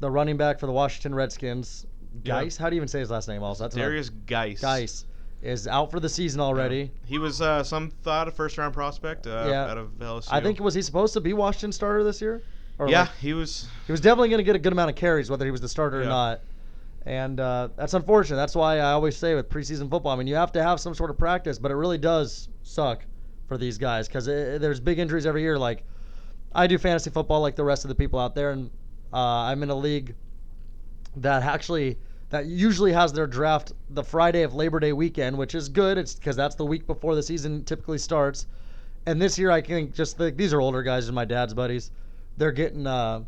The 0.00 0.10
running 0.10 0.36
back 0.36 0.58
for 0.60 0.66
the 0.66 0.72
Washington 0.72 1.14
Redskins, 1.14 1.86
Yeah. 2.24 2.34
Guice. 2.42 2.56
How 2.56 2.68
do 2.70 2.76
you 2.76 2.80
even 2.80 2.88
say 2.88 3.00
his 3.00 3.10
last 3.10 3.28
name? 3.28 3.42
Also, 3.42 3.64
that's 3.64 3.76
Derrius 3.76 4.10
Guice. 4.26 4.60
Guice 4.60 5.04
is 5.42 5.68
out 5.68 5.90
for 5.90 6.00
the 6.00 6.08
season 6.08 6.40
already. 6.40 6.78
Yeah. 6.78 6.86
He 7.08 7.18
was 7.18 7.40
uh, 7.40 7.62
some 7.62 7.90
thought 8.02 8.26
a 8.28 8.30
first 8.32 8.58
round 8.58 8.74
prospect 8.74 9.26
uh, 9.26 9.46
Yeah. 9.48 9.66
out 9.66 9.78
of 9.78 9.90
LSU. 9.98 10.28
I 10.32 10.40
think 10.40 10.58
was 10.60 10.74
he 10.74 10.82
supposed 10.82 11.14
to 11.14 11.20
be 11.20 11.32
Washington 11.32 11.70
starter 11.72 12.02
this 12.04 12.20
year? 12.20 12.42
Or 12.78 12.88
Yeah, 12.88 13.02
like- 13.02 13.16
he 13.20 13.34
was. 13.34 13.68
he 13.86 13.92
was 13.92 14.00
definitely 14.00 14.28
going 14.30 14.38
to 14.38 14.44
get 14.44 14.56
a 14.56 14.58
good 14.60 14.72
amount 14.72 14.90
of 14.90 14.96
carries, 14.96 15.30
whether 15.30 15.44
he 15.44 15.50
was 15.52 15.60
the 15.60 15.68
starter 15.68 16.02
or 16.02 16.06
not. 16.06 16.40
And 17.06 17.40
uh, 17.40 17.68
that's 17.76 17.94
unfortunate. 17.94 18.36
That's 18.36 18.54
why 18.54 18.78
I 18.78 18.92
always 18.92 19.16
say 19.16 19.34
with 19.34 19.48
preseason 19.48 19.88
football, 19.88 20.12
I 20.12 20.16
mean, 20.16 20.26
you 20.26 20.34
have 20.34 20.52
to 20.52 20.62
have 20.62 20.80
some 20.80 20.94
sort 20.94 21.10
of 21.10 21.18
practice, 21.18 21.58
but 21.58 21.70
it 21.70 21.74
really 21.74 21.98
does 21.98 22.48
suck 22.62 23.04
for 23.46 23.56
these 23.56 23.78
guys 23.78 24.08
because 24.08 24.26
there's 24.26 24.80
big 24.80 24.98
injuries 24.98 25.24
every 25.24 25.42
year. 25.42 25.58
Like, 25.58 25.84
I 26.54 26.66
do 26.66 26.76
fantasy 26.76 27.10
football 27.10 27.40
like 27.40 27.56
the 27.56 27.64
rest 27.64 27.84
of 27.84 27.88
the 27.88 27.94
people 27.94 28.18
out 28.18 28.34
there, 28.34 28.50
and 28.50 28.70
uh, 29.12 29.16
I'm 29.16 29.62
in 29.62 29.70
a 29.70 29.74
league 29.74 30.14
that 31.16 31.42
actually 31.42 31.98
that 32.30 32.44
usually 32.46 32.92
has 32.92 33.12
their 33.12 33.26
draft 33.26 33.72
the 33.90 34.04
Friday 34.04 34.42
of 34.42 34.54
Labor 34.54 34.78
Day 34.78 34.92
weekend, 34.92 35.36
which 35.38 35.54
is 35.54 35.68
good. 35.68 35.96
It's 35.96 36.14
because 36.14 36.36
that's 36.36 36.56
the 36.56 36.66
week 36.66 36.86
before 36.86 37.14
the 37.14 37.22
season 37.22 37.64
typically 37.64 37.98
starts. 37.98 38.46
And 39.06 39.20
this 39.20 39.38
year, 39.38 39.50
I 39.50 39.62
think 39.62 39.94
just 39.94 40.18
the, 40.18 40.30
these 40.30 40.52
are 40.52 40.60
older 40.60 40.82
guys 40.82 41.08
and 41.08 41.14
my 41.14 41.24
dad's 41.24 41.54
buddies. 41.54 41.90
They're 42.36 42.52
getting. 42.52 42.86
Uh, 42.86 43.24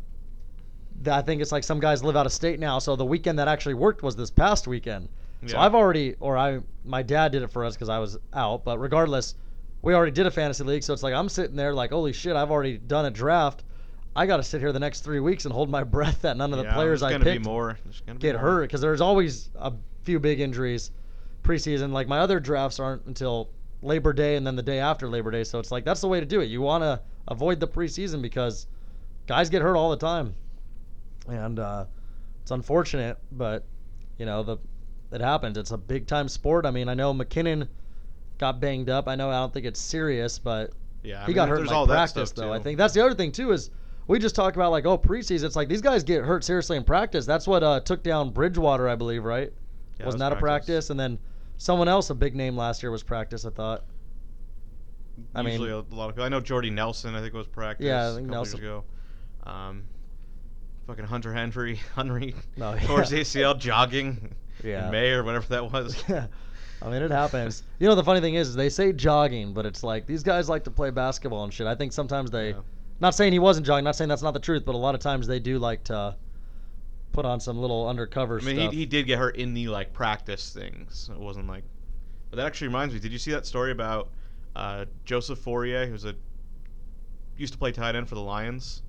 I 1.07 1.21
think 1.21 1.41
it's 1.41 1.51
like 1.51 1.63
some 1.63 1.79
guys 1.79 2.03
live 2.03 2.15
out 2.15 2.25
of 2.25 2.31
state 2.31 2.59
now, 2.59 2.79
so 2.79 2.95
the 2.95 3.05
weekend 3.05 3.39
that 3.39 3.47
actually 3.47 3.73
worked 3.73 4.03
was 4.03 4.15
this 4.15 4.31
past 4.31 4.67
weekend. 4.67 5.09
So 5.47 5.57
I've 5.57 5.73
already, 5.73 6.15
or 6.19 6.37
I, 6.37 6.59
my 6.85 7.01
dad 7.01 7.31
did 7.31 7.41
it 7.41 7.47
for 7.47 7.65
us 7.65 7.73
because 7.73 7.89
I 7.89 7.97
was 7.97 8.17
out. 8.33 8.63
But 8.63 8.79
regardless, 8.79 9.35
we 9.81 9.95
already 9.95 10.11
did 10.11 10.27
a 10.27 10.31
fantasy 10.31 10.63
league, 10.63 10.83
so 10.83 10.93
it's 10.93 11.01
like 11.01 11.15
I'm 11.15 11.29
sitting 11.29 11.55
there 11.55 11.73
like, 11.73 11.89
holy 11.89 12.13
shit, 12.13 12.35
I've 12.35 12.51
already 12.51 12.77
done 12.77 13.05
a 13.05 13.11
draft. 13.11 13.63
I 14.15 14.25
got 14.27 14.37
to 14.37 14.43
sit 14.43 14.61
here 14.61 14.71
the 14.71 14.79
next 14.79 15.01
three 15.01 15.19
weeks 15.19 15.45
and 15.45 15.53
hold 15.53 15.69
my 15.69 15.83
breath 15.95 16.21
that 16.21 16.37
none 16.37 16.51
of 16.53 16.59
the 16.59 16.65
yeah, 16.65 16.73
players 16.73 17.01
I 17.01 17.13
picked 17.13 17.23
be 17.23 17.39
more. 17.39 17.79
Be 18.05 18.13
get 18.13 18.35
more. 18.35 18.41
hurt 18.41 18.61
because 18.63 18.81
there's 18.81 19.01
always 19.01 19.49
a 19.55 19.73
few 20.03 20.19
big 20.19 20.39
injuries 20.39 20.91
preseason. 21.43 21.91
Like 21.91 22.07
my 22.07 22.19
other 22.19 22.39
drafts 22.39 22.79
aren't 22.79 23.05
until 23.05 23.49
Labor 23.81 24.13
Day 24.13 24.35
and 24.35 24.45
then 24.45 24.55
the 24.55 24.63
day 24.63 24.79
after 24.79 25.07
Labor 25.07 25.31
Day. 25.31 25.43
So 25.43 25.59
it's 25.59 25.71
like 25.71 25.85
that's 25.85 26.01
the 26.01 26.07
way 26.07 26.19
to 26.19 26.25
do 26.25 26.41
it. 26.41 26.45
You 26.45 26.61
want 26.61 26.83
to 26.83 27.01
avoid 27.27 27.59
the 27.59 27.67
preseason 27.67 28.21
because 28.21 28.67
guys 29.27 29.49
get 29.49 29.61
hurt 29.61 29.75
all 29.75 29.89
the 29.89 29.97
time, 29.97 30.35
and 31.31 31.59
uh, 31.59 31.85
it's 32.41 32.51
unfortunate, 32.51 33.17
but 33.31 33.65
you 34.17 34.25
know 34.25 34.43
the 34.43 34.57
it 35.11 35.21
happens. 35.21 35.57
It's 35.57 35.71
a 35.71 35.77
big 35.77 36.07
time 36.07 36.27
sport. 36.29 36.65
I 36.65 36.71
mean, 36.71 36.87
I 36.87 36.93
know 36.93 37.13
McKinnon 37.13 37.67
got 38.37 38.59
banged 38.59 38.89
up. 38.89 39.07
I 39.07 39.15
know 39.15 39.29
I 39.29 39.33
don't 39.39 39.53
think 39.53 39.65
it's 39.65 39.79
serious, 39.79 40.39
but 40.39 40.71
Yeah, 41.03 41.17
I 41.19 41.21
he 41.21 41.27
mean, 41.27 41.35
got 41.35 41.49
hurt 41.49 41.59
in 41.61 41.65
like 41.67 41.87
practice 41.87 42.31
though. 42.31 42.53
I 42.53 42.59
think 42.59 42.77
that's 42.77 42.93
the 42.93 43.03
other 43.03 43.13
thing 43.13 43.31
too 43.31 43.51
is 43.51 43.69
we 44.07 44.19
just 44.19 44.35
talk 44.35 44.55
about 44.55 44.71
like 44.71 44.85
oh 44.85 44.97
preseason. 44.97 45.43
It's 45.43 45.55
like 45.55 45.67
these 45.67 45.81
guys 45.81 46.03
get 46.03 46.23
hurt 46.23 46.43
seriously 46.43 46.77
in 46.77 46.83
practice. 46.83 47.25
That's 47.25 47.45
what 47.47 47.61
uh, 47.63 47.79
took 47.81 48.03
down 48.03 48.31
Bridgewater, 48.31 48.87
I 48.87 48.95
believe, 48.95 49.23
right? 49.25 49.51
Yeah, 49.99 50.05
Wasn't 50.05 50.19
was 50.21 50.29
that 50.29 50.33
a 50.33 50.39
practice? 50.39 50.89
And 50.89 50.99
then 50.99 51.19
someone 51.57 51.87
else, 51.87 52.09
a 52.09 52.15
big 52.15 52.35
name 52.35 52.55
last 52.57 52.81
year, 52.81 52.91
was 52.91 53.03
practice. 53.03 53.45
I 53.45 53.49
thought. 53.51 53.83
I 55.35 55.41
mean- 55.43 55.51
Usually 55.61 55.71
a 55.71 55.95
lot 55.95 56.09
of 56.09 56.15
people. 56.15 56.23
I 56.23 56.29
know 56.29 56.39
Jordy 56.39 56.69
Nelson. 56.71 57.13
I 57.15 57.19
think 57.21 57.33
it 57.33 57.37
was 57.37 57.47
practice. 57.47 57.85
Yeah, 57.85 58.03
I 58.03 58.05
a 58.07 58.15
think 58.15 58.27
couple 58.27 58.35
Nelson- 58.43 58.59
years 58.61 58.67
ago. 58.69 58.83
Um, 59.51 59.83
fucking 60.91 61.05
Hunter 61.05 61.33
Henry, 61.33 61.75
Henry 61.95 62.35
Oh, 62.59 62.73
yeah. 62.73 62.81
ACL 62.81 63.57
jogging 63.57 64.35
Yeah. 64.63 64.85
in 64.85 64.91
May 64.91 65.11
or 65.11 65.23
whatever 65.23 65.47
that 65.49 65.71
was. 65.71 66.03
Yeah. 66.09 66.27
I 66.81 66.89
mean, 66.89 67.01
it 67.03 67.11
happens. 67.11 67.63
You 67.79 67.87
know, 67.87 67.95
the 67.95 68.03
funny 68.03 68.19
thing 68.21 68.33
is, 68.35 68.49
is 68.49 68.55
they 68.55 68.67
say 68.69 68.91
jogging, 68.91 69.53
but 69.53 69.65
it's 69.65 69.83
like 69.83 70.05
these 70.07 70.23
guys 70.23 70.49
like 70.49 70.63
to 70.65 70.71
play 70.71 70.89
basketball 70.89 71.43
and 71.43 71.53
shit. 71.53 71.67
I 71.67 71.75
think 71.75 71.93
sometimes 71.93 72.29
they, 72.31 72.49
Yeah. 72.49 72.61
not 72.99 73.15
saying 73.15 73.31
he 73.33 73.39
wasn't 73.39 73.65
jogging, 73.67 73.85
not 73.85 73.95
saying 73.95 74.09
that's 74.09 74.23
not 74.23 74.33
the 74.33 74.39
truth, 74.39 74.63
but 74.65 74.75
a 74.75 74.77
lot 74.79 74.95
of 74.95 74.99
times 75.01 75.27
they 75.27 75.39
do 75.39 75.59
like 75.59 75.83
to 75.85 76.15
put 77.13 77.23
on 77.25 77.39
some 77.39 77.57
little 77.59 77.87
undercover 77.87 78.39
I 78.41 78.43
mean, 78.43 78.55
stuff. 78.57 78.71
he, 78.73 78.79
he 78.79 78.85
did 78.85 79.05
get 79.05 79.17
hurt 79.19 79.35
in 79.37 79.53
the 79.53 79.67
like 79.69 79.93
practice 79.93 80.51
things. 80.53 81.09
It 81.13 81.19
wasn't 81.19 81.47
like, 81.47 81.63
but 82.31 82.37
that 82.37 82.47
actually 82.47 82.67
reminds 82.67 82.93
me. 82.93 82.99
Did 82.99 83.11
you 83.13 83.19
see 83.19 83.31
that 83.31 83.45
story 83.45 83.71
about 83.71 84.09
uh, 84.55 84.85
Joseph 85.05 85.39
Fauria, 85.39 85.87
who's 85.87 86.03
a 86.05 86.15
used 87.37 87.53
to 87.53 87.59
play 87.59 87.71
tight 87.71 87.95
end 87.95 88.09
for 88.09 88.15
the 88.15 88.21
Lions? 88.21 88.81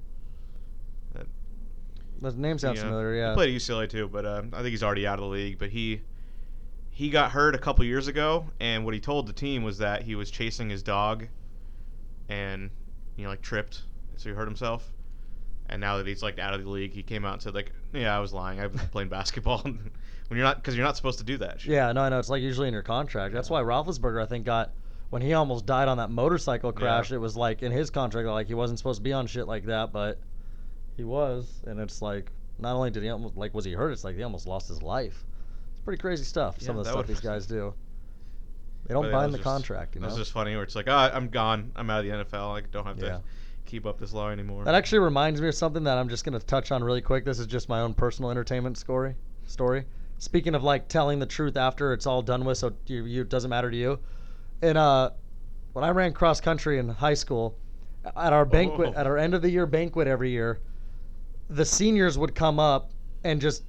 The 2.23 2.33
name 2.33 2.59
sounds 2.59 2.81
he, 2.81 2.87
uh, 2.87 2.88
familiar. 2.88 3.14
Yeah. 3.14 3.31
He 3.31 3.35
played 3.35 3.55
at 3.55 3.61
UCLA 3.61 3.88
too, 3.88 4.09
but 4.09 4.25
uh, 4.25 4.43
I 4.52 4.59
think 4.59 4.69
he's 4.69 4.83
already 4.83 5.07
out 5.07 5.19
of 5.19 5.25
the 5.25 5.31
league. 5.31 5.59
But 5.59 5.71
he 5.71 6.02
he 6.91 7.11
got 7.11 7.33
hurt 7.33 7.55
a 7.55 7.59
couple 7.59 7.85
years 7.85 8.07
ago, 8.07 8.47
and 8.61 8.85
what 8.85 8.95
he 8.95 9.00
told 9.00 9.26
the 9.26 9.33
team 9.33 9.62
was 9.62 9.79
that 9.79 10.02
he 10.02 10.14
was 10.14 10.31
chasing 10.31 10.71
his 10.71 10.83
dog, 10.83 11.26
and 12.29 12.71
you 13.17 13.25
know 13.25 13.31
like 13.31 13.43
tripped, 13.43 13.83
so 14.17 14.29
he 14.29 14.35
hurt 14.35 14.47
himself. 14.47 14.93
And 15.69 15.81
now 15.81 15.97
that 15.97 16.07
he's 16.07 16.23
like 16.23 16.38
out 16.38 16.55
of 16.55 16.62
the 16.62 16.69
league, 16.69 16.93
he 16.93 17.02
came 17.02 17.25
out 17.25 17.35
and 17.35 17.43
said 17.43 17.55
like, 17.55 17.73
"Yeah, 17.93 18.17
I 18.17 18.21
was 18.21 18.33
lying. 18.33 18.61
I've 18.61 18.73
been 18.73 18.88
playing 18.88 19.09
basketball." 19.11 19.62
when 20.33 20.38
you're 20.38 20.47
not, 20.47 20.57
because 20.57 20.76
you're 20.76 20.87
not 20.87 20.97
supposed 20.97 21.19
to 21.19 21.25
do 21.25 21.37
that. 21.38 21.61
Shit. 21.61 21.73
Yeah, 21.73 21.93
no, 21.93 22.02
I 22.02 22.09
know. 22.09 22.19
It's 22.19 22.31
like 22.31 22.41
usually 22.41 22.69
in 22.69 22.75
your 22.75 22.83
contract. 22.83 23.35
That's 23.35 23.50
why 23.50 23.62
Roethlisberger, 23.62 24.23
I 24.23 24.26
think, 24.26 24.47
got 24.47 24.73
when 25.11 25.21
he 25.21 25.35
almost 25.35 25.67
died 25.67 25.88
on 25.88 25.99
that 25.99 26.11
motorcycle 26.11 26.73
crash. 26.73 27.11
Yeah. 27.11 27.17
It 27.17 27.21
was 27.21 27.37
like 27.37 27.62
in 27.62 27.73
his 27.73 27.91
contract, 27.91 28.26
like 28.29 28.47
he 28.47 28.55
wasn't 28.55 28.79
supposed 28.79 28.99
to 28.99 29.02
be 29.02 29.12
on 29.12 29.26
shit 29.26 29.47
like 29.47 29.67
that, 29.67 29.93
but 29.93 30.19
he 30.96 31.04
was, 31.04 31.61
and 31.66 31.80
it's 31.80 32.02
like 32.02 32.30
not 32.58 32.75
only 32.76 32.90
did 32.90 33.02
he 33.02 33.08
almost 33.08 33.37
like 33.37 33.54
was 33.54 33.64
he 33.64 33.72
hurt, 33.72 33.90
it's 33.92 34.04
like 34.04 34.16
he 34.16 34.22
almost 34.22 34.46
lost 34.46 34.68
his 34.68 34.82
life. 34.82 35.25
It's 35.72 35.80
pretty 35.80 36.00
crazy 36.00 36.25
stuff. 36.25 36.56
Yeah, 36.61 36.66
some 36.66 36.78
of 36.78 36.84
the 36.84 36.90
stuff 36.90 37.06
these 37.06 37.20
guys 37.20 37.46
do. 37.46 37.75
They 38.87 38.94
don't 38.94 39.11
bind 39.12 39.32
the 39.32 39.38
just- 39.38 39.44
contract, 39.44 39.94
you 39.94 40.00
know. 40.00 40.08
That's 40.08 40.18
just 40.18 40.32
funny. 40.32 40.54
Where 40.54 40.64
it's 40.64 40.75
like, 40.75 40.88
oh, 40.88 40.92
I'm 40.96 41.28
gone. 41.28 41.70
I'm 41.76 41.88
out 41.88 42.04
of 42.04 42.06
the 42.06 42.25
NFL. 42.37 42.56
I 42.56 42.62
don't 42.72 42.84
have 42.87 42.99
Yeah. 42.99 43.08
to 43.08 43.22
keep 43.64 43.87
up 43.87 43.99
this 43.99 44.12
law 44.12 44.28
anymore. 44.30 44.64
That 44.64 44.75
actually 44.75 44.99
reminds 44.99 45.40
me 45.40 45.49
of 45.49 45.54
something 45.54 45.84
that 45.84 45.96
I'm 45.99 46.08
just 46.08 46.25
gonna 46.25 46.40
touch 46.40 46.72
on 46.72 46.82
really 46.82 47.00
quick. 47.00 47.25
This 47.25 47.38
is 47.38 47.46
just 47.46 47.68
my 47.68 47.80
own 47.80 47.94
personal 47.94 48.30
entertainment 48.30 48.76
story. 48.76 49.14
Story. 49.46 49.84
Speaking 50.18 50.54
of 50.54 50.62
like 50.62 50.88
telling 50.88 51.18
the 51.20 51.26
truth 51.26 51.56
after 51.56 51.92
it's 51.92 52.06
all 52.06 52.22
done 52.22 52.44
with, 52.44 52.58
so 52.58 52.72
you, 52.87 53.04
you 53.06 53.22
it 53.22 53.28
doesn't 53.28 53.50
matter 53.50 53.70
to 53.70 53.76
you. 53.76 53.99
And 54.62 54.76
uh, 54.78 55.11
when 55.72 55.84
I 55.84 55.90
ran 55.90 56.12
cross 56.12 56.40
country 56.40 56.78
in 56.78 56.88
high 56.88 57.14
school, 57.14 57.56
at 58.16 58.32
our 58.32 58.44
banquet, 58.44 58.94
Oh. 58.96 59.00
at 59.00 59.06
our 59.06 59.16
end 59.16 59.34
of 59.34 59.42
the 59.42 59.50
year 59.50 59.64
banquet 59.66 60.06
every 60.08 60.30
year, 60.30 60.61
the 61.54 61.64
seniors 61.64 62.16
would 62.16 62.35
come 62.35 62.59
up 62.59 62.90
and 63.25 63.40
just 63.40 63.64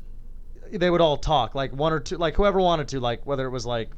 they 0.71 0.89
would 0.89 1.01
all 1.01 1.17
talk 1.17 1.53
like 1.53 1.71
one 1.73 1.93
or 1.93 1.99
two, 1.99 2.17
like 2.17 2.35
whoever 2.35 2.59
wanted 2.59 2.87
to, 2.87 2.99
like 2.99 3.25
whether 3.25 3.45
it 3.45 3.49
was 3.51 3.65
like 3.65 3.89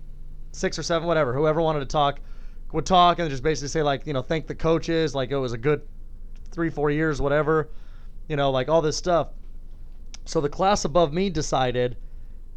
six 0.51 0.77
or 0.79 0.83
seven, 0.83 1.07
whatever, 1.07 1.33
whoever 1.33 1.61
wanted 1.61 1.79
to 1.79 1.85
talk 1.85 2.19
would 2.71 2.85
talk 2.85 3.19
and 3.19 3.29
just 3.29 3.43
basically 3.43 3.67
say 3.67 3.83
like 3.83 4.05
you 4.07 4.13
know 4.13 4.21
thank 4.21 4.47
the 4.47 4.55
coaches, 4.55 5.13
like 5.13 5.31
it 5.31 5.37
was 5.37 5.53
a 5.53 5.57
good 5.57 5.81
three 6.51 6.69
four 6.69 6.89
years, 6.89 7.21
whatever, 7.21 7.69
you 8.27 8.35
know, 8.35 8.49
like 8.49 8.69
all 8.69 8.81
this 8.81 8.97
stuff. 8.97 9.29
So 10.25 10.41
the 10.41 10.49
class 10.49 10.83
above 10.83 11.13
me 11.13 11.29
decided 11.29 11.95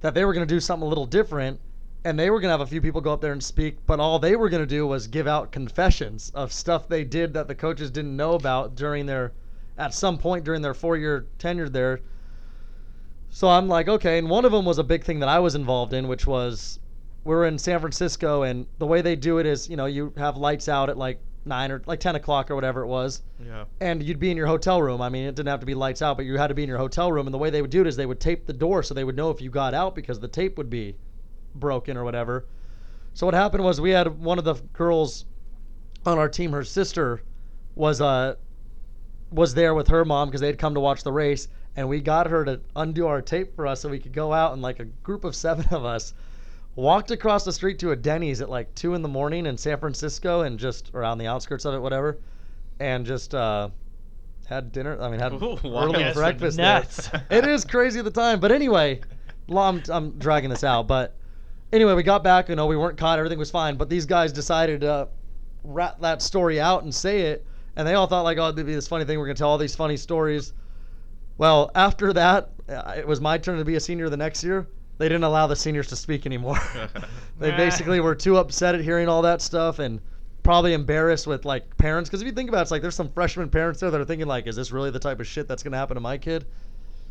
that 0.01 0.15
they 0.15 0.25
were 0.25 0.33
going 0.33 0.47
to 0.47 0.55
do 0.55 0.61
something 0.61 0.87
a 0.87 0.89
little 0.89 1.07
different 1.07 1.61
and 2.05 2.19
they 2.19 2.31
were 2.31 2.41
going 2.41 2.49
to 2.49 2.53
have 2.53 2.61
a 2.61 2.67
few 2.67 2.81
people 2.81 3.01
go 3.01 3.13
up 3.13 3.21
there 3.21 3.33
and 3.33 3.43
speak, 3.43 3.77
but 3.87 4.01
all 4.01 4.19
they 4.19 4.37
were 4.37 4.49
going 4.49 4.63
to 4.63 4.67
do 4.67 4.87
was 4.87 5.07
give 5.07 5.27
out 5.27 5.53
confessions 5.53 6.31
of 6.35 6.53
stuff 6.53 6.89
they 6.89 7.05
did 7.05 7.35
that 7.35 7.49
the 7.49 7.55
coaches 7.55 7.91
didn't 7.91 8.17
know 8.17 8.33
about 8.33 8.75
during 8.75 9.05
their 9.05 9.33
at 9.79 9.95
some 9.95 10.19
point 10.19 10.45
during 10.45 10.61
their 10.61 10.75
4-year 10.75 11.27
tenure 11.39 11.69
there. 11.69 12.01
So 13.31 13.49
I'm 13.49 13.69
like, 13.69 13.89
okay, 13.89 14.19
and 14.19 14.29
one 14.29 14.45
of 14.45 14.53
them 14.53 14.65
was 14.65 14.79
a 14.79 14.85
big 14.85 15.05
thing 15.05 15.21
that 15.21 15.29
I 15.29 15.39
was 15.39 15.55
involved 15.55 15.93
in, 15.93 16.09
which 16.09 16.27
was 16.27 16.81
we 17.25 17.35
were 17.35 17.47
in 17.47 17.59
San 17.59 17.79
Francisco, 17.79 18.43
and 18.43 18.67
the 18.79 18.87
way 18.87 19.03
they 19.03 19.15
do 19.15 19.39
it 19.39 19.47
is, 19.47 19.69
you 19.69 19.77
know, 19.77 19.87
you 19.87 20.13
have 20.17 20.37
lights 20.37 20.69
out 20.69 20.89
at 20.89 20.97
like 20.97 21.21
nine 21.45 21.71
or 21.71 21.83
like 21.87 22.01
ten 22.01 22.17
o'clock 22.17 22.51
or 22.51 22.55
whatever 22.55 22.83
it 22.83 22.87
was, 22.87 23.23
yeah. 23.45 23.65
and 23.81 24.03
you'd 24.03 24.19
be 24.19 24.31
in 24.31 24.37
your 24.37 24.47
hotel 24.47 24.81
room. 24.83 25.01
I 25.01 25.09
mean, 25.09 25.27
it 25.27 25.35
didn't 25.35 25.49
have 25.49 25.61
to 25.61 25.67
be 25.67 25.75
lights 25.75 26.03
out, 26.03 26.17
but 26.17 26.27
you 26.27 26.37
had 26.39 26.49
to 26.49 26.55
be 26.55 26.63
in 26.63 26.69
your 26.69 26.79
hotel 26.79 27.13
room. 27.13 27.27
And 27.27 27.35
the 27.35 27.39
way 27.39 27.51
they 27.51 27.61
would 27.61 27.71
do 27.71 27.83
it 27.83 27.87
is 27.87 27.97
they 27.97 28.07
would 28.07 28.21
tape 28.21 28.47
the 28.47 28.53
door 28.53 28.83
so 28.83 28.95
they 28.95 29.05
would 29.05 29.17
know 29.17 29.31
if 29.31 29.41
you 29.41 29.51
got 29.51 29.75
out 29.75 29.95
because 29.95 30.19
the 30.21 30.29
tape 30.29 30.57
would 30.59 30.71
be 30.71 30.97
broken 31.55 31.97
or 31.97 32.05
whatever. 32.05 32.47
So 33.15 33.27
what 33.27 33.35
happened 33.35 33.65
was 33.65 33.81
we 33.81 33.91
had 33.91 34.19
one 34.19 34.39
of 34.39 34.45
the 34.45 34.55
girls 34.73 35.27
on 36.07 36.19
our 36.19 36.29
team, 36.29 36.53
her 36.53 36.65
sister 36.65 37.23
was 37.75 38.01
uh 38.01 38.35
was 39.31 39.55
there 39.55 39.75
with 39.75 39.89
her 39.89 40.05
mom 40.05 40.29
because 40.29 40.41
they'd 40.41 40.59
come 40.59 40.75
to 40.75 40.81
watch 40.81 41.03
the 41.03 41.13
race, 41.13 41.49
and 41.77 41.89
we 41.89 42.01
got 42.01 42.27
her 42.29 42.45
to 42.45 42.61
undo 42.77 43.07
our 43.07 43.21
tape 43.23 43.55
for 43.55 43.67
us 43.67 43.81
so 43.81 43.89
we 43.89 43.99
could 43.99 44.13
go 44.13 44.33
out 44.33 44.53
and 44.53 44.63
like 44.63 44.81
a 44.81 44.85
group 44.85 45.25
of 45.25 45.35
seven 45.37 45.67
of 45.71 45.85
us 45.85 46.15
walked 46.77 47.11
across 47.11 47.45
the 47.45 47.53
street 47.53 47.79
to 47.81 47.91
a 47.91 47.97
Denny's 47.97 48.41
at 48.41 48.49
like 48.49 48.73
two 48.75 48.95
in 48.95 49.03
the 49.03 49.09
morning 49.09 49.47
in 49.47 49.59
San 49.59 49.79
Francisco 49.79 50.43
and 50.43 50.59
just 50.59 50.93
around 50.95 51.19
the 51.19 51.27
outskirts 51.27 51.65
of 51.65 51.75
it, 51.75 51.81
whatever, 51.81 52.19
and 52.81 53.05
just 53.05 53.35
uh, 53.35 53.69
had 54.47 54.71
dinner. 54.73 55.01
I 55.01 55.11
mean, 55.11 55.21
had 55.21 55.33
Ooh, 55.33 55.59
wow. 55.65 55.85
early 55.85 56.01
Yes, 56.01 56.15
breakfast. 56.15 56.57
nuts. 56.57 57.09
There. 57.09 57.25
it 57.31 57.47
is 57.47 57.65
crazy 57.65 57.99
at 57.99 58.05
the 58.05 58.11
time, 58.11 58.39
but 58.41 58.53
anyway, 58.53 59.01
well, 59.49 59.65
I'm, 59.65 59.83
I'm 59.89 60.19
dragging 60.19 60.51
this 60.51 60.63
out, 60.65 60.87
but 60.87 61.17
anyway, 61.73 61.95
we 61.95 62.03
got 62.03 62.23
back. 62.23 62.49
You 62.49 62.57
know, 62.57 62.67
we 62.67 62.77
weren't 62.77 62.97
caught. 62.97 63.19
Everything 63.19 63.39
was 63.39 63.51
fine. 63.51 63.77
But 63.77 63.89
these 63.89 64.07
guys 64.07 64.33
decided 64.33 64.83
to 64.83 65.09
rat 65.65 66.01
that 66.01 66.23
story 66.23 66.61
out 66.61 66.85
and 66.85 66.95
say 66.95 67.23
it, 67.23 67.45
and 67.79 67.87
they 67.87 67.95
all 67.95 68.09
thought 68.09 68.23
like, 68.23 68.37
oh, 68.39 68.49
it'd 68.49 68.67
be 68.67 68.75
this 68.75 68.89
funny 68.89 69.05
thing. 69.05 69.19
We're 69.19 69.27
gonna 69.27 69.37
tell 69.37 69.49
all 69.49 69.57
these 69.57 69.77
funny 69.77 69.97
stories. 69.97 70.53
Well, 71.39 71.71
after 71.77 72.13
that, 72.13 72.51
uh, 72.69 72.95
it 72.99 73.07
was 73.07 73.21
my 73.21 73.39
turn 73.39 73.57
to 73.59 73.65
be 73.65 73.77
a 73.77 73.81
senior 73.81 74.09
the 74.09 74.17
next 74.17 74.43
year. 74.43 74.67
They 74.99 75.07
didn't 75.09 75.23
allow 75.23 75.47
the 75.47 75.55
seniors 75.55 75.87
to 75.89 75.97
speak 75.97 76.27
anymore. 76.27 76.59
they 77.39 77.53
basically 77.53 78.01
were 78.01 78.17
too 78.17 78.37
upset 78.37 78.75
at 78.75 78.81
hearing 78.81 79.09
all 79.09 79.23
that 79.23 79.41
stuff 79.41 79.79
and 79.79 80.01
probably 80.43 80.73
embarrassed 80.73 81.29
with 81.29 81.45
like 81.45 81.77
parents. 81.79 82.11
Because 82.11 82.21
if 82.21 82.27
you 82.27 82.33
think 82.33 82.49
about 82.49 82.59
it, 82.59 82.63
it's 82.63 82.71
like 82.73 82.83
there's 82.83 82.97
some 82.97 83.11
freshman 83.13 83.49
parents 83.49 83.79
there 83.79 83.93
that 83.93 84.01
are 84.01 84.05
thinking 84.05 84.27
like, 84.27 84.49
is 84.49 84.57
this 84.57 84.73
really 84.73 84.91
the 84.91 84.99
type 84.99 85.21
of 85.21 85.27
shit 85.29 85.47
that's 85.47 85.63
gonna 85.63 85.77
happen 85.77 85.95
to 85.95 86.01
my 86.01 86.19
kid? 86.19 86.47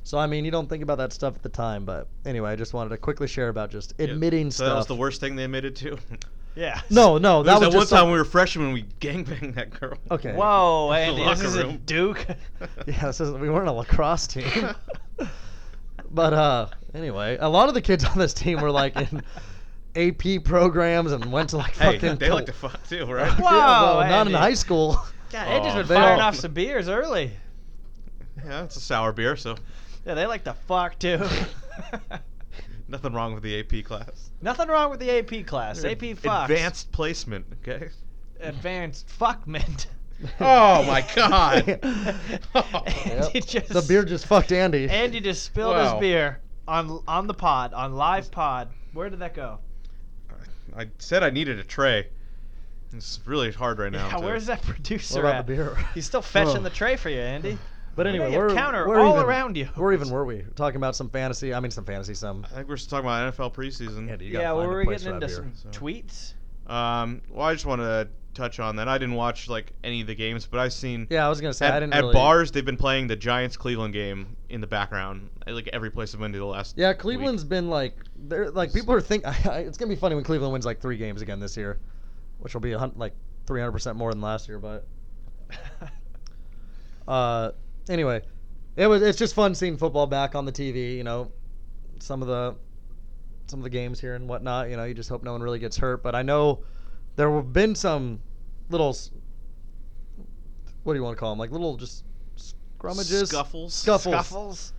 So 0.03 0.17
I 0.17 0.27
mean, 0.27 0.43
you 0.43 0.51
don't 0.51 0.67
think 0.67 0.84
about 0.84 0.97
that 0.97 1.13
stuff 1.13 1.36
at 1.36 1.43
the 1.43 1.49
time, 1.49 1.86
but 1.86 2.10
anyway, 2.25 2.51
I 2.51 2.58
just 2.58 2.73
wanted 2.73 2.89
to 2.89 2.97
quickly 2.97 3.27
share 3.27 3.47
about 3.47 3.69
just 3.71 3.93
Yeah. 3.97 4.08
admitting 4.08 4.51
So 4.51 4.65
stuff. 4.65 4.67
that 4.67 4.75
was 4.75 4.88
the 4.88 4.95
worst 4.95 5.21
thing 5.21 5.38
they 5.38 5.45
admitted 5.45 5.77
to. 5.77 5.97
Yeah. 6.58 6.82
No, 6.89 7.20
no, 7.20 7.43
That 7.43 7.60
that 7.60 7.65
was 7.67 7.67
was 7.67 7.72
that 7.74 7.78
one 7.78 7.82
just 7.84 7.89
time 7.91 8.00
some- 8.00 8.12
we 8.12 8.17
were 8.17 8.26
freshmen. 8.26 8.74
We 8.74 8.84
gangbanged 9.00 9.54
that 9.56 9.70
girl. 9.80 9.98
Okay. 10.10 10.34
Whoa, 10.34 10.89
The 10.89 10.98
Andy, 10.98 11.17
this 11.20 11.28
locker 11.28 11.43
isn't 11.46 11.67
room. 11.67 11.82
Duke. 11.86 12.26
Yeah, 12.88 13.06
this 13.06 13.22
isn't, 13.22 13.39
we 13.39 13.50
weren't 13.50 13.67
a 13.67 13.72
lacrosse 13.72 14.26
team. 14.26 14.70
but 16.12 16.34
uh, 16.34 16.67
anyway, 16.96 17.38
a 17.39 17.48
lot 17.48 17.67
of 17.70 17.76
the 17.76 17.82
kids 17.82 18.04
on 18.06 18.17
this 18.17 18.34
team 18.34 18.60
were 18.62 18.72
like 18.72 18.96
in 18.96 19.22
AP 19.96 20.43
programs 20.46 21.12
and 21.12 21.32
went 21.32 21.50
to 21.52 21.58
like 21.58 21.76
Hey, 21.78 21.93
fucking. 22.00 22.17
they 22.17 22.32
like 22.32 22.48
to 22.48 22.54
fuck 22.54 22.82
too, 22.89 23.06
right? 23.12 23.32
yeah, 23.38 23.41
well, 23.43 23.96
Whoa, 23.98 24.02
not 24.02 24.28
in 24.28 24.34
Andy. 24.34 24.34
high 24.34 24.54
school. 24.56 24.93
God, 25.32 25.48
Andy's 25.48 25.74
Oh. 25.74 25.76
been 25.78 25.88
They 25.88 25.96
firing 25.96 26.20
all- 26.22 26.28
off 26.28 26.36
some 26.36 26.54
beers 26.54 26.89
early. 26.89 27.32
yeah, 28.43 28.63
it's 28.63 28.78
a 28.78 28.82
sour 28.82 29.12
beer, 29.12 29.36
so 29.36 29.56
Yeah, 30.08 30.15
they 30.15 30.26
like 30.26 30.43
to 30.46 30.54
fuck 30.67 30.98
too. 30.98 31.20
Nothing 32.88 33.13
wrong 33.13 33.34
with 33.34 33.43
the 33.43 33.60
AP 33.60 33.86
class. 33.86 34.32
Nothing 34.41 34.67
wrong 34.69 34.89
with 34.89 35.00
the 35.00 35.10
AP 35.19 35.45
class. 35.47 35.84
AP 35.84 36.00
fucks. 36.00 36.43
Advanced 36.50 36.91
placement, 36.91 37.45
okay? 37.62 37.89
Advanced 38.39 39.08
fuckment. 39.19 39.88
Oh 40.39 40.84
my 40.86 41.06
god. 41.15 41.80
Andy 42.56 43.30
Yep. 43.36 43.45
just, 43.45 43.69
The 43.69 43.86
beer 43.88 44.04
just 44.04 44.26
fucked 44.26 44.52
Andy. 44.52 44.89
Andy 44.89 45.19
just 45.19 45.43
spilled 45.43 45.76
Wow. 45.76 45.93
his 45.93 46.00
beer 46.00 46.39
on 46.67 47.04
on 47.08 47.28
the 47.28 47.36
pod, 47.36 47.71
on 47.76 47.93
live 47.93 48.32
pod. 48.32 48.69
Where 48.93 49.12
did 49.12 49.19
that 49.19 49.36
go? 49.36 49.60
I 50.76 50.88
said 50.97 51.21
I 51.21 51.30
needed 51.30 51.60
a 51.60 51.63
tray. 51.63 52.08
It's 52.93 53.19
really 53.26 53.52
hard 53.52 53.78
right 53.78 53.91
now. 53.91 54.08
Yeah, 54.08 54.17
where's 54.19 54.47
that 54.47 54.63
producer 54.63 55.15
what 55.21 55.30
about 55.30 55.36
at? 55.36 55.45
the 55.47 55.54
beer? 55.54 55.78
He's 55.93 56.08
still 56.08 56.23
fetching 56.23 56.58
Oh. 56.58 56.63
the 56.63 56.69
tray 56.71 56.95
for 56.95 57.10
you, 57.10 57.19
Andy. 57.19 57.58
But 57.97 58.05
anyway, 58.05 58.31
you 58.31 58.38
we're 58.38 58.53
counter 58.53 58.88
we're 58.88 58.99
all 58.99 59.15
even, 59.15 59.25
around 59.25 59.57
you. 59.57 59.65
Where 59.73 59.91
even 59.91 60.12
were 60.12 60.23
we? 60.23 60.45
Talking 60.55 60.77
about 60.77 60.95
some 60.95 61.10
fantasy. 61.10 61.51
I 61.51 61.60
mean, 61.60 61.71
some 61.71 61.83
fantasy. 61.83 62.13
Some. 62.13 62.45
I 62.45 62.53
think 62.53 62.69
we're 62.69 62.75
just 62.75 62.91
talking 62.91 63.05
about 63.10 63.33
NFL 63.33 63.55
preseason. 63.55 64.12
Andy, 64.12 64.25
you 64.25 64.33
Yeah, 64.33 64.51
well, 64.51 64.67
we're 64.67 64.86
getting 64.86 65.15
into 65.15 65.25
that 65.25 65.33
some 65.33 65.51
so. 65.55 65.69
tweets. 65.69 66.33
Um, 66.71 67.23
well, 67.27 67.47
I 67.47 67.53
just 67.53 67.65
want 67.65 67.81
to 67.81 68.07
touch 68.36 68.60
on 68.60 68.75
that. 68.75 68.88
I 68.88 68.99
didn't 68.99 69.15
watch 69.15 69.49
like 69.49 69.73
any 69.83 70.01
of 70.01 70.05
the 70.05 70.13
games, 70.13 70.45
but 70.45 70.60
I've 70.60 70.73
seen 70.73 71.07
Yeah, 71.10 71.25
I 71.25 71.29
was 71.29 71.41
gonna 71.41 71.55
say 71.55 71.65
at, 71.65 71.73
I 71.73 71.79
didn't 71.79 71.95
at 71.95 72.01
really. 72.01 72.13
bars 72.13 72.51
they've 72.51 72.63
been 72.63 72.77
playing 72.77 73.07
the 73.07 73.15
Giants 73.15 73.57
Cleveland 73.57 73.95
game 73.95 74.38
in 74.49 74.62
the 74.62 74.67
background. 74.67 75.31
Like 75.47 75.67
every 75.73 75.89
place 75.89 76.13
I've 76.13 76.19
been 76.19 76.33
to 76.33 76.38
the 76.38 76.45
last. 76.45 76.77
Yeah, 76.77 76.89
week. 76.89 76.99
Cleveland's 76.99 77.43
been 77.43 77.67
like, 77.67 77.95
they're 78.15 78.51
like 78.51 78.73
people 78.73 78.93
are 78.93 79.01
think. 79.01 79.23
it's 79.45 79.79
gonna 79.79 79.89
be 79.89 79.95
funny 79.95 80.13
when 80.13 80.23
Cleveland 80.23 80.53
wins 80.53 80.67
like 80.67 80.81
three 80.81 80.97
games 80.97 81.23
again 81.23 81.39
this 81.39 81.57
year, 81.57 81.79
which 82.38 82.53
will 82.53 82.62
be 82.62 82.73
a 82.73 82.79
hun- 82.79 82.93
like 82.95 83.13
300 83.47 83.71
percent 83.71 83.97
more 83.97 84.12
than 84.12 84.21
last 84.21 84.47
year. 84.47 84.60
But 84.60 84.86
uh, 87.07 87.51
anyway, 87.89 88.21
it 88.76 88.88
was 88.88 89.02
it's 89.02 89.17
just 89.17 89.34
fun 89.36 89.56
seeing 89.56 89.78
football 89.78 90.08
back 90.08 90.36
on 90.36 90.45
the 90.45 90.52
TV. 90.52 90.95
You 90.95 91.04
know, 91.04 91.32
some 92.00 92.21
of 92.21 92.28
the 92.28 92.56
some 93.47 93.60
of 93.60 93.63
the 93.63 93.69
games 93.69 94.00
here 94.00 94.15
and 94.15 94.28
whatnot. 94.28 94.69
You 94.69 94.78
know, 94.78 94.84
you 94.86 94.93
just 94.93 95.10
hope 95.10 95.23
no 95.23 95.32
one 95.32 95.41
really 95.41 95.60
gets 95.60 95.78
hurt. 95.78 96.04
But 96.04 96.15
I 96.15 96.21
know 96.21 96.60
there 97.15 97.32
have 97.34 97.54
been 97.54 97.76
some 97.76 98.19
little. 98.69 98.95
What 100.84 100.93
do 100.93 101.00
you 101.00 101.04
want 101.04 101.17
to 101.17 101.19
call 101.19 101.32
them? 101.32 101.39
Like 101.39 101.52
little 101.52 101.76
just 101.78 102.04
scrummages, 102.80 103.28
Scuffles. 103.28 103.73
Scuffles. 103.73 104.13
Scuffles. 104.13 104.73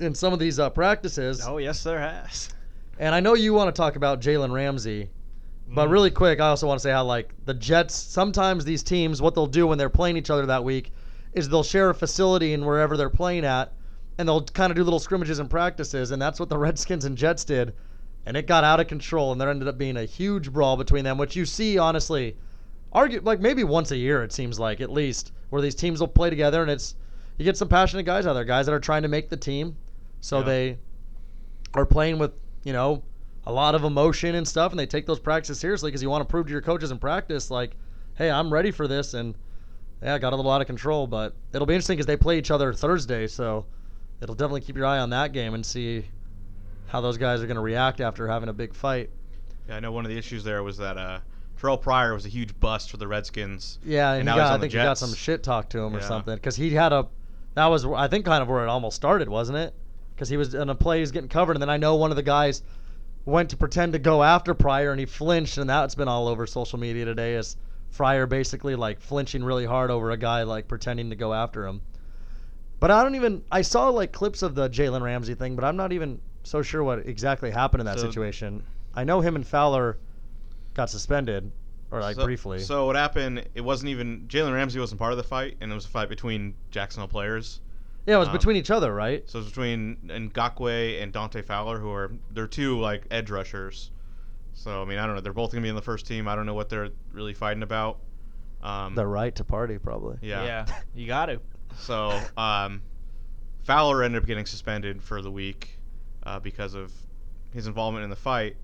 in 0.00 0.14
some 0.14 0.32
of 0.32 0.38
these 0.38 0.58
uh, 0.58 0.70
practices. 0.70 1.40
Oh 1.46 1.58
yes, 1.58 1.82
there 1.82 1.98
has. 2.00 2.52
And 2.98 3.14
I 3.14 3.20
know 3.20 3.34
you 3.34 3.54
want 3.54 3.74
to 3.74 3.78
talk 3.80 3.96
about 3.96 4.20
Jalen 4.20 4.52
Ramsey, 4.52 5.10
but 5.66 5.88
Mm. 5.88 5.92
really 5.92 6.10
quick, 6.10 6.40
I 6.40 6.48
also 6.48 6.66
want 6.66 6.78
to 6.78 6.82
say 6.82 6.92
how 6.92 7.04
like 7.04 7.32
the 7.44 7.54
Jets. 7.54 7.94
Sometimes 7.94 8.64
these 8.64 8.82
teams, 8.82 9.20
what 9.22 9.34
they'll 9.34 9.46
do 9.46 9.66
when 9.66 9.78
they're 9.78 9.88
playing 9.88 10.16
each 10.16 10.30
other 10.30 10.46
that 10.46 10.62
week, 10.62 10.92
is 11.34 11.48
they'll 11.48 11.62
share 11.62 11.90
a 11.90 11.94
facility 11.94 12.54
and 12.54 12.64
wherever 12.64 12.96
they're 12.96 13.10
playing 13.10 13.44
at, 13.44 13.72
and 14.18 14.28
they'll 14.28 14.42
kind 14.44 14.70
of 14.70 14.76
do 14.76 14.84
little 14.84 15.00
scrimmages 15.00 15.38
and 15.38 15.50
practices, 15.50 16.10
and 16.10 16.22
that's 16.22 16.38
what 16.40 16.48
the 16.48 16.58
Redskins 16.66 17.04
and 17.04 17.16
Jets 17.18 17.44
did, 17.44 17.74
and 18.26 18.36
it 18.36 18.46
got 18.46 18.64
out 18.64 18.80
of 18.80 18.86
control, 18.86 19.32
and 19.32 19.40
there 19.40 19.50
ended 19.50 19.68
up 19.68 19.76
being 19.76 19.96
a 19.96 20.04
huge 20.04 20.52
brawl 20.52 20.76
between 20.76 21.04
them, 21.04 21.18
which 21.18 21.36
you 21.36 21.44
see 21.44 21.76
honestly, 21.78 22.36
argue 22.92 23.20
like 23.22 23.40
maybe 23.40 23.64
once 23.64 23.90
a 23.90 23.96
year 23.96 24.22
it 24.22 24.32
seems 24.32 24.58
like 24.58 24.80
at 24.80 24.90
least, 24.90 25.32
where 25.50 25.60
these 25.60 25.74
teams 25.74 26.00
will 26.00 26.08
play 26.08 26.30
together, 26.30 26.62
and 26.62 26.70
it's 26.70 26.94
you 27.36 27.44
get 27.44 27.56
some 27.56 27.68
passionate 27.68 28.04
guys 28.04 28.26
out 28.26 28.34
there, 28.34 28.44
guys 28.44 28.66
that 28.66 28.72
are 28.72 28.80
trying 28.80 29.02
to 29.02 29.08
make 29.08 29.28
the 29.28 29.36
team, 29.36 29.76
so 30.20 30.38
Yeah. 30.38 30.44
they 30.44 30.78
are 31.74 31.84
playing 31.84 32.18
with 32.18 32.30
you 32.62 32.72
know 32.72 33.02
a 33.46 33.52
lot 33.52 33.74
of 33.74 33.82
emotion 33.84 34.36
and 34.36 34.46
stuff, 34.46 34.72
and 34.72 34.78
they 34.78 34.86
take 34.86 35.04
those 35.06 35.18
practices 35.20 35.58
seriously 35.58 35.90
because 35.90 36.02
you 36.02 36.08
want 36.08 36.22
to 36.22 36.30
prove 36.30 36.46
to 36.46 36.52
your 36.52 36.62
coaches 36.62 36.90
in 36.90 36.98
practice 36.98 37.50
like, 37.50 37.72
hey, 38.14 38.30
I'm 38.30 38.50
ready 38.52 38.70
for 38.70 38.86
this, 38.88 39.12
and 39.12 39.34
yeah, 40.02 40.18
got 40.18 40.32
a 40.32 40.36
little 40.36 40.50
out 40.50 40.60
of 40.60 40.66
control, 40.66 41.06
but 41.06 41.34
it'll 41.52 41.66
be 41.66 41.74
interesting 41.74 41.96
because 41.96 42.06
they 42.06 42.16
play 42.16 42.38
each 42.38 42.50
other 42.50 42.72
Thursday, 42.72 43.26
so 43.26 43.66
it'll 44.20 44.34
definitely 44.34 44.60
keep 44.60 44.76
your 44.76 44.86
eye 44.86 44.98
on 44.98 45.10
that 45.10 45.32
game 45.32 45.54
and 45.54 45.64
see 45.64 46.04
how 46.86 47.00
those 47.00 47.16
guys 47.18 47.42
are 47.42 47.46
going 47.46 47.56
to 47.56 47.62
react 47.62 48.00
after 48.00 48.28
having 48.28 48.48
a 48.48 48.52
big 48.52 48.74
fight. 48.74 49.10
Yeah, 49.68 49.76
I 49.76 49.80
know 49.80 49.92
one 49.92 50.04
of 50.04 50.10
the 50.10 50.18
issues 50.18 50.44
there 50.44 50.62
was 50.62 50.76
that 50.78 50.96
uh, 50.98 51.20
Terrell 51.58 51.78
Pryor 51.78 52.12
was 52.12 52.26
a 52.26 52.28
huge 52.28 52.58
bust 52.60 52.90
for 52.90 52.98
the 52.98 53.08
Redskins. 53.08 53.78
Yeah, 53.84 54.10
and, 54.10 54.20
And 54.20 54.26
now 54.26 54.34
he's 54.34 54.40
got, 54.42 54.52
I 54.52 54.60
think 54.60 54.72
he 54.72 54.78
got 54.78 54.98
some 54.98 55.14
shit 55.14 55.42
talked 55.42 55.72
to 55.72 55.78
him 55.78 55.96
or 55.96 56.02
something 56.02 56.34
because 56.34 56.56
he 56.56 56.70
had 56.70 56.92
a 56.92 57.06
that 57.54 57.66
was 57.66 57.86
I 57.86 58.08
think 58.08 58.24
kind 58.26 58.42
of 58.42 58.48
where 58.48 58.64
it 58.64 58.68
almost 58.68 58.96
started, 58.96 59.28
wasn't 59.28 59.58
it? 59.58 59.74
Because 60.14 60.28
he 60.28 60.36
was 60.36 60.54
in 60.54 60.68
a 60.68 60.74
play, 60.74 61.00
he's 61.00 61.10
getting 61.10 61.28
covered, 61.28 61.56
and 61.56 61.62
then 61.62 61.70
I 61.70 61.76
know 61.78 61.94
one 61.96 62.10
of 62.10 62.16
the 62.16 62.22
guys 62.22 62.62
went 63.24 63.50
to 63.50 63.56
pretend 63.56 63.94
to 63.94 63.98
go 63.98 64.22
after 64.22 64.52
Pryor 64.52 64.90
and 64.90 65.00
he 65.00 65.06
flinched, 65.06 65.56
and 65.56 65.70
that's 65.70 65.94
been 65.94 66.08
all 66.08 66.28
over 66.28 66.46
social 66.46 66.78
media 66.78 67.04
today. 67.04 67.34
Is 67.34 67.56
Pryor 67.94 68.26
basically 68.26 68.74
like 68.74 69.00
flinching 69.00 69.44
really 69.44 69.64
hard 69.64 69.90
over 69.90 70.10
a 70.10 70.16
guy 70.16 70.42
like 70.42 70.68
pretending 70.68 71.10
to 71.10 71.16
go 71.16 71.32
after 71.32 71.66
him? 71.66 71.80
But 72.80 72.90
I 72.90 73.02
don't 73.02 73.14
even 73.14 73.42
I 73.50 73.62
saw 73.62 73.88
like 73.88 74.12
clips 74.12 74.42
of 74.42 74.54
the 74.54 74.68
Jalen 74.68 75.02
Ramsey 75.02 75.34
thing, 75.34 75.54
but 75.56 75.64
I'm 75.64 75.76
not 75.76 75.92
even 75.92 76.20
so 76.42 76.60
sure 76.60 76.82
what 76.82 77.06
exactly 77.06 77.50
happened 77.50 77.80
in 77.80 77.86
that 77.86 77.98
So- 78.00 78.06
situation. 78.06 78.62
I 78.96 79.04
know 79.04 79.20
him 79.20 79.34
and 79.34 79.46
Fowler 79.46 79.96
got 80.74 80.88
suspended, 80.90 81.50
or 81.90 82.00
like 82.00 82.16
so, 82.16 82.24
briefly. 82.24 82.60
So 82.60 82.86
what 82.86 82.94
happened? 82.96 83.44
It 83.54 83.60
wasn't 83.62 83.88
even 83.90 84.26
Jalen 84.28 84.52
Ramsey 84.54 84.78
wasn't 84.78 85.00
part 85.00 85.12
of 85.12 85.16
the 85.16 85.24
fight, 85.24 85.56
and 85.60 85.70
it 85.70 85.74
was 85.74 85.84
a 85.84 85.88
fight 85.88 86.08
between 86.08 86.54
Jacksonville 86.70 87.08
players. 87.08 87.60
yeah, 88.06 88.16
it 88.16 88.18
was 88.18 88.28
um, 88.28 88.34
between 88.34 88.56
each 88.56 88.70
other, 88.70 88.94
right? 88.94 89.28
So 89.28 89.38
it's 89.38 89.48
between 89.48 89.96
Ngakoue 90.06 91.02
and 91.02 91.12
Dante 91.12 91.42
Fowler, 91.42 91.78
who 91.78 91.90
are 91.90 92.12
they're 92.32 92.46
two 92.46 92.78
like 92.78 93.06
edge 93.10 93.30
rushers. 93.30 93.90
So 94.54 94.80
I 94.82 94.84
mean, 94.84 94.98
I 94.98 95.06
don't 95.06 95.14
know. 95.14 95.20
They're 95.20 95.32
both 95.32 95.52
gonna 95.52 95.62
be 95.62 95.68
in 95.68 95.74
the 95.76 95.82
first 95.82 96.06
team. 96.06 96.26
I 96.28 96.34
don't 96.34 96.46
know 96.46 96.54
what 96.54 96.68
they're 96.68 96.90
really 97.12 97.34
fighting 97.34 97.62
about. 97.62 97.98
Um, 98.62 98.94
The 98.94 99.06
right 99.06 99.34
to 99.36 99.44
party, 99.44 99.78
probably. 99.78 100.16
yeah. 100.22 100.44
Yeah. 100.44 100.66
you 100.94 101.06
got 101.06 101.26
to. 101.26 101.40
So 101.76 102.18
um, 102.36 102.80
Fowler 103.64 104.02
ended 104.02 104.22
up 104.22 104.26
getting 104.26 104.46
suspended 104.46 105.02
for 105.02 105.20
the 105.20 105.30
week 105.30 105.78
uh, 106.24 106.38
because 106.38 106.74
of 106.74 106.92
his 107.52 107.66
involvement 107.66 108.04
in 108.04 108.10
the 108.10 108.16
fight. 108.16 108.56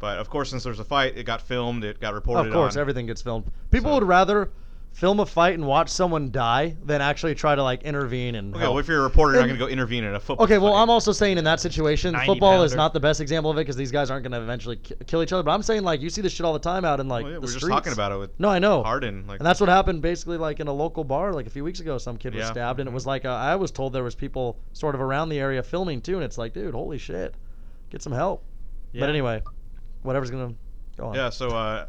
But 0.00 0.18
of 0.18 0.28
course, 0.30 0.50
since 0.50 0.62
there's 0.64 0.78
a 0.80 0.84
fight, 0.84 1.16
it 1.16 1.24
got 1.24 1.40
filmed. 1.40 1.82
It 1.84 1.98
got 2.00 2.14
reported. 2.14 2.48
Of 2.48 2.52
course, 2.52 2.76
on. 2.76 2.80
everything 2.80 3.06
gets 3.06 3.22
filmed. 3.22 3.50
People 3.70 3.90
So- 3.90 3.94
would 3.94 4.04
rather 4.04 4.50
film 4.98 5.20
a 5.20 5.26
fight 5.26 5.54
and 5.54 5.64
watch 5.64 5.88
someone 5.88 6.28
die 6.32 6.76
than 6.84 7.00
actually 7.00 7.32
try 7.32 7.54
to 7.54 7.62
like 7.62 7.84
intervene 7.84 8.34
and. 8.34 8.52
Okay, 8.52 8.62
help. 8.62 8.72
well, 8.74 8.80
if 8.80 8.88
you're 8.88 8.98
a 8.98 9.02
reporter, 9.02 9.34
you're 9.34 9.42
not 9.42 9.46
going 9.46 9.58
to 9.60 9.64
go 9.64 9.70
intervene 9.70 10.02
in 10.02 10.12
a 10.12 10.18
football. 10.18 10.42
Okay, 10.44 10.58
well, 10.58 10.72
fight. 10.72 10.82
I'm 10.82 10.90
also 10.90 11.12
saying 11.12 11.38
in 11.38 11.44
that 11.44 11.60
situation, 11.60 12.14
90 12.14 12.26
football 12.26 12.64
is 12.64 12.72
pounder. 12.72 12.76
not 12.78 12.92
the 12.94 13.00
best 13.00 13.20
example 13.20 13.48
of 13.48 13.58
it 13.58 13.60
because 13.60 13.76
these 13.76 13.92
guys 13.92 14.10
aren't 14.10 14.24
going 14.24 14.32
to 14.32 14.42
eventually 14.42 14.74
ki- 14.76 14.96
kill 15.06 15.22
each 15.22 15.32
other. 15.32 15.44
But 15.44 15.52
I'm 15.52 15.62
saying 15.62 15.84
like 15.84 16.00
you 16.00 16.10
see 16.10 16.20
this 16.20 16.32
shit 16.32 16.44
all 16.44 16.52
the 16.52 16.58
time 16.58 16.84
out 16.84 16.98
in 16.98 17.06
like 17.06 17.22
Well, 17.22 17.34
yeah, 17.34 17.38
the 17.38 17.46
we're 17.46 17.52
just 17.52 17.68
talking 17.68 17.92
about 17.92 18.10
it 18.10 18.18
with 18.18 18.40
No, 18.40 18.48
I 18.48 18.58
know. 18.58 18.82
Harden. 18.82 19.24
Like, 19.28 19.38
And 19.38 19.46
that's 19.46 19.60
what 19.60 19.68
happened 19.68 20.02
basically 20.02 20.36
like 20.36 20.58
in 20.58 20.66
a 20.66 20.72
local 20.72 21.04
bar 21.04 21.32
like 21.32 21.46
a 21.46 21.50
few 21.50 21.62
weeks 21.62 21.78
ago. 21.78 21.96
Some 21.98 22.16
kid 22.16 22.34
was 22.34 22.40
Yeah. 22.42 22.50
stabbed, 22.50 22.80
and 22.80 22.88
it 22.88 22.92
was 22.92 23.06
like 23.06 23.24
uh, 23.24 23.28
I 23.28 23.54
was 23.54 23.70
told 23.70 23.92
there 23.92 24.02
was 24.02 24.16
people 24.16 24.58
sort 24.72 24.96
of 24.96 25.00
around 25.00 25.28
the 25.28 25.38
area 25.38 25.62
filming 25.62 26.00
too, 26.00 26.16
and 26.16 26.24
it's 26.24 26.38
like, 26.38 26.54
dude, 26.54 26.74
holy 26.74 26.98
shit, 26.98 27.34
get 27.90 28.02
some 28.02 28.12
help. 28.12 28.42
Yeah. 28.92 29.00
But 29.00 29.10
anyway, 29.10 29.42
whatever's 30.02 30.32
gonna 30.32 30.54
go 30.96 31.06
on. 31.06 31.14
Yeah, 31.14 31.30
so 31.30 31.50
uh, 31.50 31.86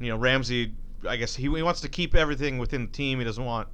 you 0.00 0.08
know 0.08 0.16
Ramsey, 0.16 0.72
I 1.08 1.16
guess 1.16 1.34
he, 1.36 1.42
he 1.44 1.62
wants 1.62 1.80
to 1.82 1.88
keep 1.88 2.14
everything 2.14 2.58
within 2.58 2.86
the 2.86 2.92
team. 2.92 3.18
He 3.18 3.24
doesn't 3.24 3.44
want. 3.44 3.68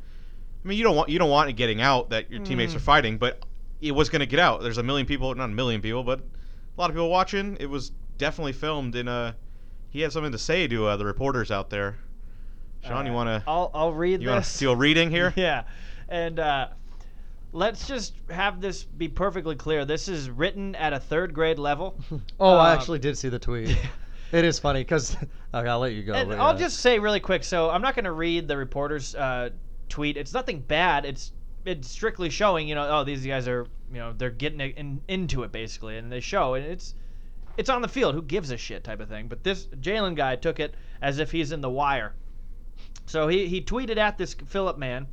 I 0.65 0.69
mean, 0.69 0.79
you 0.79 0.85
don't 0.85 0.97
want 0.97 1.09
you 1.09 1.19
don't 1.19 1.31
want 1.31 1.49
it 1.51 1.55
getting 1.55 1.81
out 1.81 2.11
that 2.11 2.31
your 2.31 2.41
teammates 2.41 2.73
Mm. 2.73 2.77
are 2.77 2.81
fighting, 2.81 3.19
but 3.19 3.45
it 3.81 3.93
was 3.93 4.09
going 4.09 4.21
to 4.21 4.27
get 4.27 4.41
out. 4.41 4.63
There's 4.63 4.79
a 4.79 4.83
million 4.83 5.07
people, 5.07 5.35
not 5.35 5.45
a 5.45 5.49
million 5.53 5.81
people, 5.81 6.03
but 6.03 6.19
a 6.21 6.81
lot 6.81 6.91
of 6.91 6.97
people 6.97 7.11
watching. 7.11 7.57
It 7.61 7.67
was 7.71 7.93
definitely 8.19 8.53
filmed, 8.53 8.95
and 8.97 9.09
uh, 9.09 9.33
he 9.91 10.01
had 10.01 10.13
something 10.13 10.33
to 10.33 10.39
say 10.39 10.67
to 10.69 10.87
uh, 10.87 10.97
the 10.97 11.05
reporters 11.05 11.51
out 11.51 11.71
there. 11.71 11.99
Sean, 12.85 13.07
you 13.07 13.13
Uh, 13.13 13.15
want 13.15 13.29
to 13.29 13.51
I'll 13.51 13.71
I'll 13.75 13.93
read 13.93 14.23
you 14.23 14.29
want 14.29 14.45
to 14.45 14.59
do 14.59 14.71
a 14.71 14.77
reading 14.77 15.11
here? 15.11 15.33
Yeah, 15.37 15.63
and 16.09 16.39
uh, 16.41 16.69
let's 17.53 17.87
just 17.87 18.15
have 18.31 18.61
this 18.61 18.85
be 18.85 19.09
perfectly 19.09 19.55
clear. 19.57 19.85
This 19.85 20.09
is 20.09 20.29
written 20.31 20.75
at 20.75 20.93
a 20.93 21.01
third 21.01 21.35
grade 21.35 21.59
level. 21.59 21.99
Oh, 22.41 22.57
I 22.57 22.73
Um, 22.73 22.79
actually 22.79 22.99
did 22.99 23.17
see 23.19 23.29
the 23.29 23.39
tweet. 23.39 23.77
it 24.33 24.45
is 24.45 24.59
funny 24.59 24.81
because 24.81 25.17
okay, 25.55 25.69
I'll 25.69 25.81
let 25.81 25.93
you 25.93 26.03
go. 26.03 26.15
and 26.15 26.29
but 26.29 26.39
I'll 26.39 26.53
yeah. 26.55 26.67
just 26.67 26.81
say 26.81 26.99
really 26.99 27.21
quick. 27.21 27.45
So 27.45 27.71
I'm 27.71 27.83
not 27.83 27.95
going 27.95 28.05
to 28.05 28.13
read 28.13 28.49
the 28.49 28.57
reporter's 28.57 29.15
uh, 29.15 29.51
tweet. 29.89 30.17
It's 30.17 30.35
nothing 30.35 30.61
bad. 30.61 31.05
It's 31.05 31.33
it's 31.65 31.89
strictly 31.89 32.31
showing. 32.31 32.69
You 32.69 32.75
know, 32.75 32.89
oh, 32.89 33.05
these 33.05 33.25
guys 33.25 33.49
are 33.49 33.67
you 33.93 33.99
know 33.99 34.13
they're 34.13 34.31
getting 34.31 34.61
it 34.61 34.77
in, 34.77 35.01
into 35.09 35.43
it 35.43 35.53
basically, 35.53 35.97
and 35.97 36.11
they 36.11 36.21
show, 36.21 36.55
and 36.55 36.65
it's 36.65 36.95
it's 37.57 37.71
on 37.71 37.83
the 37.83 37.89
field. 37.89 38.15
Who 38.15 38.23
gives 38.23 38.51
a 38.51 38.57
shit 38.57 38.85
type 38.85 39.01
of 39.01 39.09
thing. 39.09 39.29
But 39.29 39.45
this 39.45 39.67
Jalen 39.67 40.17
guy 40.17 40.37
took 40.37 40.61
it 40.61 40.75
as 41.01 41.19
if 41.19 41.31
he's 41.31 41.53
in 41.53 41.61
the 41.61 41.71
wire. 41.71 42.15
So 43.07 43.29
he 43.29 43.47
he 43.47 43.63
tweeted 43.63 43.97
at 43.97 44.19
this 44.19 44.35
Philip 44.35 44.79
man. 44.79 45.07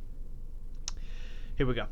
Here 1.56 1.66
we 1.66 1.74
go. 1.74 1.86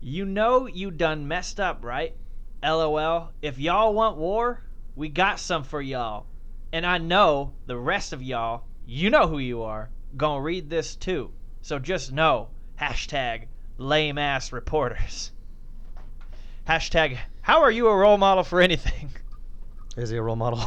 You 0.00 0.24
know 0.24 0.66
you 0.66 0.90
done 0.90 1.28
messed 1.28 1.60
up, 1.60 1.84
right? 1.84 2.14
LOL. 2.62 3.30
If 3.42 3.58
y'all 3.58 3.94
want 3.94 4.16
war, 4.16 4.62
we 4.96 5.08
got 5.08 5.38
some 5.38 5.62
for 5.62 5.80
y'all. 5.80 6.26
And 6.72 6.84
I 6.84 6.98
know 6.98 7.52
the 7.66 7.76
rest 7.76 8.12
of 8.12 8.22
y'all, 8.22 8.64
you 8.86 9.10
know 9.10 9.26
who 9.26 9.38
you 9.38 9.62
are, 9.62 9.90
gonna 10.16 10.42
read 10.42 10.68
this 10.68 10.96
too. 10.96 11.30
So 11.62 11.78
just 11.78 12.12
know, 12.12 12.48
hashtag 12.80 13.46
lame 13.78 14.18
ass 14.18 14.52
reporters. 14.52 15.32
Hashtag, 16.68 17.18
how 17.40 17.62
are 17.62 17.70
you 17.70 17.88
a 17.88 17.96
role 17.96 18.18
model 18.18 18.44
for 18.44 18.60
anything? 18.60 19.10
is 19.96 20.10
he 20.10 20.16
a 20.16 20.22
role 20.22 20.36
model? 20.36 20.62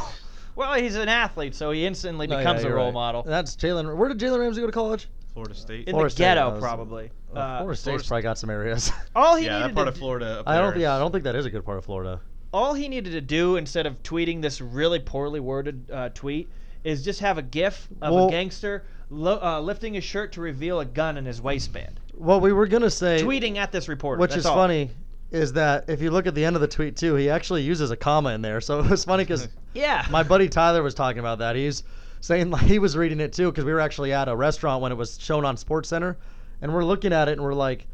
Well, 0.54 0.74
he's 0.74 0.96
an 0.96 1.08
athlete, 1.08 1.54
so 1.54 1.70
he 1.70 1.86
instantly 1.86 2.26
No, 2.28 2.36
yeah, 2.36 2.42
becomes 2.42 2.64
a 2.64 2.70
role 2.70 2.86
right. 2.86 2.94
model. 2.94 3.22
That's 3.22 3.56
Jalen. 3.56 3.96
Where 3.96 4.08
did 4.08 4.18
Jalen 4.18 4.40
Ramsey 4.40 4.60
go 4.60 4.66
to 4.66 4.72
college? 4.72 5.08
Florida 5.32 5.54
State. 5.54 5.88
In 5.88 5.94
Florida 5.94 6.08
the 6.08 6.10
State, 6.10 6.24
ghetto, 6.24 6.56
I 6.56 6.60
probably. 6.60 7.10
Uh, 7.34 7.58
Florida 7.58 7.76
State's 7.76 7.84
Florida 7.84 8.08
probably 8.08 8.22
got 8.22 8.38
some 8.38 8.50
areas. 8.50 8.92
all 9.16 9.36
he 9.36 9.46
yeah, 9.46 9.60
needed 9.60 9.70
that 9.70 9.74
part 9.74 9.86
to 9.86 9.92
of 9.92 9.98
Florida. 9.98 10.40
Up 10.40 10.48
I 10.48 10.58
don't. 10.58 10.72
there 10.72 10.82
Yeah, 10.82 10.96
I 10.96 10.98
don't 10.98 11.10
think 11.10 11.24
that 11.24 11.36
is 11.36 11.46
a 11.46 11.50
good 11.50 11.64
part 11.64 11.78
of 11.78 11.84
Florida. 11.84 12.20
All 12.52 12.74
he 12.74 12.88
needed 12.88 13.12
to 13.12 13.20
do 13.20 13.56
instead 13.56 13.86
of 13.86 14.02
tweeting 14.02 14.42
this 14.42 14.60
really 14.60 14.98
poorly 14.98 15.40
worded 15.40 15.90
uh, 15.90 16.08
tweet 16.10 16.48
is 16.84 17.04
just 17.04 17.20
have 17.20 17.38
a 17.38 17.42
gif 17.42 17.88
of 18.00 18.12
Well- 18.14 18.28
a 18.28 18.30
gangster 18.30 18.84
lo- 19.10 19.40
uh, 19.42 19.60
lifting 19.60 19.94
his 19.94 20.04
shirt 20.04 20.32
to 20.32 20.40
reveal 20.40 20.80
a 20.80 20.84
gun 20.84 21.16
in 21.16 21.24
his 21.24 21.40
waistband. 21.40 22.00
What 22.14 22.42
we 22.42 22.52
were 22.52 22.66
gonna 22.66 22.90
say, 22.90 23.22
Tweeting 23.22 23.56
at 23.56 23.72
this 23.72 23.88
reporter. 23.88 24.20
which 24.20 24.36
is 24.36 24.44
all. 24.46 24.54
funny, 24.54 24.90
is 25.30 25.54
that 25.54 25.84
if 25.88 26.02
you 26.02 26.10
look 26.10 26.26
at 26.26 26.34
the 26.34 26.44
end 26.44 26.56
of 26.56 26.62
the 26.62 26.68
tweet 26.68 26.96
too, 26.96 27.14
he 27.14 27.30
actually 27.30 27.62
uses 27.62 27.90
a 27.90 27.96
comma 27.96 28.30
in 28.30 28.42
there. 28.42 28.60
So 28.62 28.80
it 28.80 28.90
was 28.90 29.04
funny 29.04 29.24
because 29.24 29.48
Yeah. 29.74 30.04
my 30.10 30.22
buddy 30.22 30.48
Tyler 30.48 30.82
was 30.82 30.94
talking 30.94 31.20
about 31.20 31.38
that. 31.38 31.56
He's 31.56 31.82
saying 32.20 32.50
like 32.50 32.62
he 32.62 32.78
was 32.78 32.96
reading 32.96 33.18
it 33.20 33.32
too 33.32 33.50
because 33.50 33.64
we 33.64 33.72
were 33.72 33.80
actually 33.80 34.12
at 34.12 34.28
a 34.28 34.36
restaurant 34.36 34.82
when 34.82 34.92
it 34.92 34.96
was 34.96 35.18
shown 35.20 35.44
on 35.44 35.56
Sports 35.56 35.88
Center, 35.88 36.18
and 36.60 36.72
we're 36.74 36.84
looking 36.84 37.12
at 37.12 37.28
it 37.28 37.32
and 37.32 37.42
we're 37.42 37.54
like, 37.54 37.86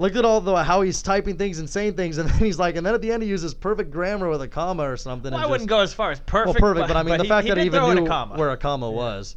look 0.00 0.16
at 0.16 0.24
all 0.24 0.40
the 0.40 0.64
how 0.64 0.80
he's 0.80 1.02
typing 1.02 1.36
things 1.36 1.58
and 1.58 1.68
saying 1.68 1.94
things, 1.94 2.18
and 2.18 2.28
then 2.30 2.38
he's 2.38 2.58
like, 2.58 2.76
and 2.76 2.84
then 2.84 2.94
at 2.94 3.02
the 3.02 3.12
end 3.12 3.22
he 3.22 3.28
uses 3.28 3.54
perfect 3.54 3.90
grammar 3.90 4.28
with 4.28 4.42
a 4.42 4.48
comma 4.48 4.90
or 4.90 4.96
something. 4.96 5.30
Well, 5.30 5.40
and 5.40 5.46
I 5.46 5.50
wouldn't 5.50 5.68
go 5.68 5.80
as 5.80 5.94
far 5.94 6.10
as 6.10 6.18
perfect. 6.20 6.60
well, 6.60 6.74
perfect, 6.74 6.88
but, 6.88 6.96
I 6.96 7.02
mean 7.02 7.18
the 7.18 7.24
he- 7.24 7.28
fact 7.28 7.44
he 7.44 7.50
that 7.50 7.58
he 7.58 7.66
even 7.66 7.94
knew 7.94 8.04
a 8.04 8.08
comma. 8.08 8.36
where 8.36 8.50
a 8.50 8.56
comma 8.56 8.90
was. 8.90 9.36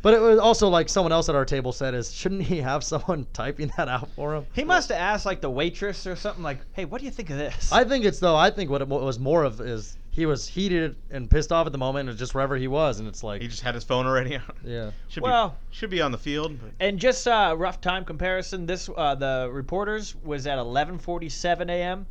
But 0.00 0.14
it 0.14 0.20
was 0.20 0.38
also 0.38 0.68
like 0.68 0.88
someone 0.88 1.10
else 1.10 1.28
at 1.28 1.34
our 1.34 1.44
table 1.44 1.72
said 1.72 1.92
is 1.92 2.12
shouldn't 2.14 2.42
he 2.42 2.60
have 2.60 2.84
someone 2.84 3.26
typing 3.32 3.72
that 3.76 3.88
out 3.88 4.08
for 4.10 4.36
him? 4.36 4.46
He 4.52 4.62
must 4.62 4.90
have 4.90 4.98
asked 4.98 5.26
like 5.26 5.40
the 5.40 5.50
waitress 5.50 6.06
or 6.06 6.14
something 6.14 6.44
like, 6.44 6.58
"Hey, 6.72 6.84
what 6.84 7.00
do 7.00 7.04
you 7.04 7.10
think 7.10 7.30
of 7.30 7.36
this?" 7.36 7.72
I 7.72 7.82
think 7.82 8.04
it's 8.04 8.20
though. 8.20 8.36
I 8.36 8.50
think 8.50 8.70
what 8.70 8.80
it 8.80 8.88
was 8.88 9.18
more 9.18 9.42
of 9.42 9.60
is 9.60 9.98
he 10.18 10.26
was 10.26 10.48
heated 10.48 10.96
and 11.12 11.30
pissed 11.30 11.52
off 11.52 11.64
at 11.66 11.70
the 11.72 11.78
moment, 11.78 12.08
and 12.08 12.18
just 12.18 12.34
wherever 12.34 12.56
he 12.56 12.66
was, 12.66 12.98
and 12.98 13.06
it's 13.06 13.22
like, 13.22 13.40
He 13.40 13.46
just 13.46 13.62
had 13.62 13.74
his 13.76 13.84
phone 13.84 14.04
already 14.04 14.34
out. 14.36 14.56
yeah, 14.64 14.90
Should 15.08 15.22
Well- 15.22 15.50
be 15.50 15.54
should 15.76 15.90
be 15.90 16.00
on 16.00 16.10
the 16.10 16.18
field. 16.18 16.58
But 16.60 16.72
And 16.80 16.98
just 16.98 17.26
uh, 17.28 17.54
rough 17.56 17.80
time 17.80 18.04
comparison. 18.04 18.66
This 18.66 18.90
uh, 18.96 19.14
the 19.14 19.48
reporters 19.52 20.16
was 20.16 20.46
at 20.48 20.58
11:47 20.58 21.70
a.m. 21.70 22.06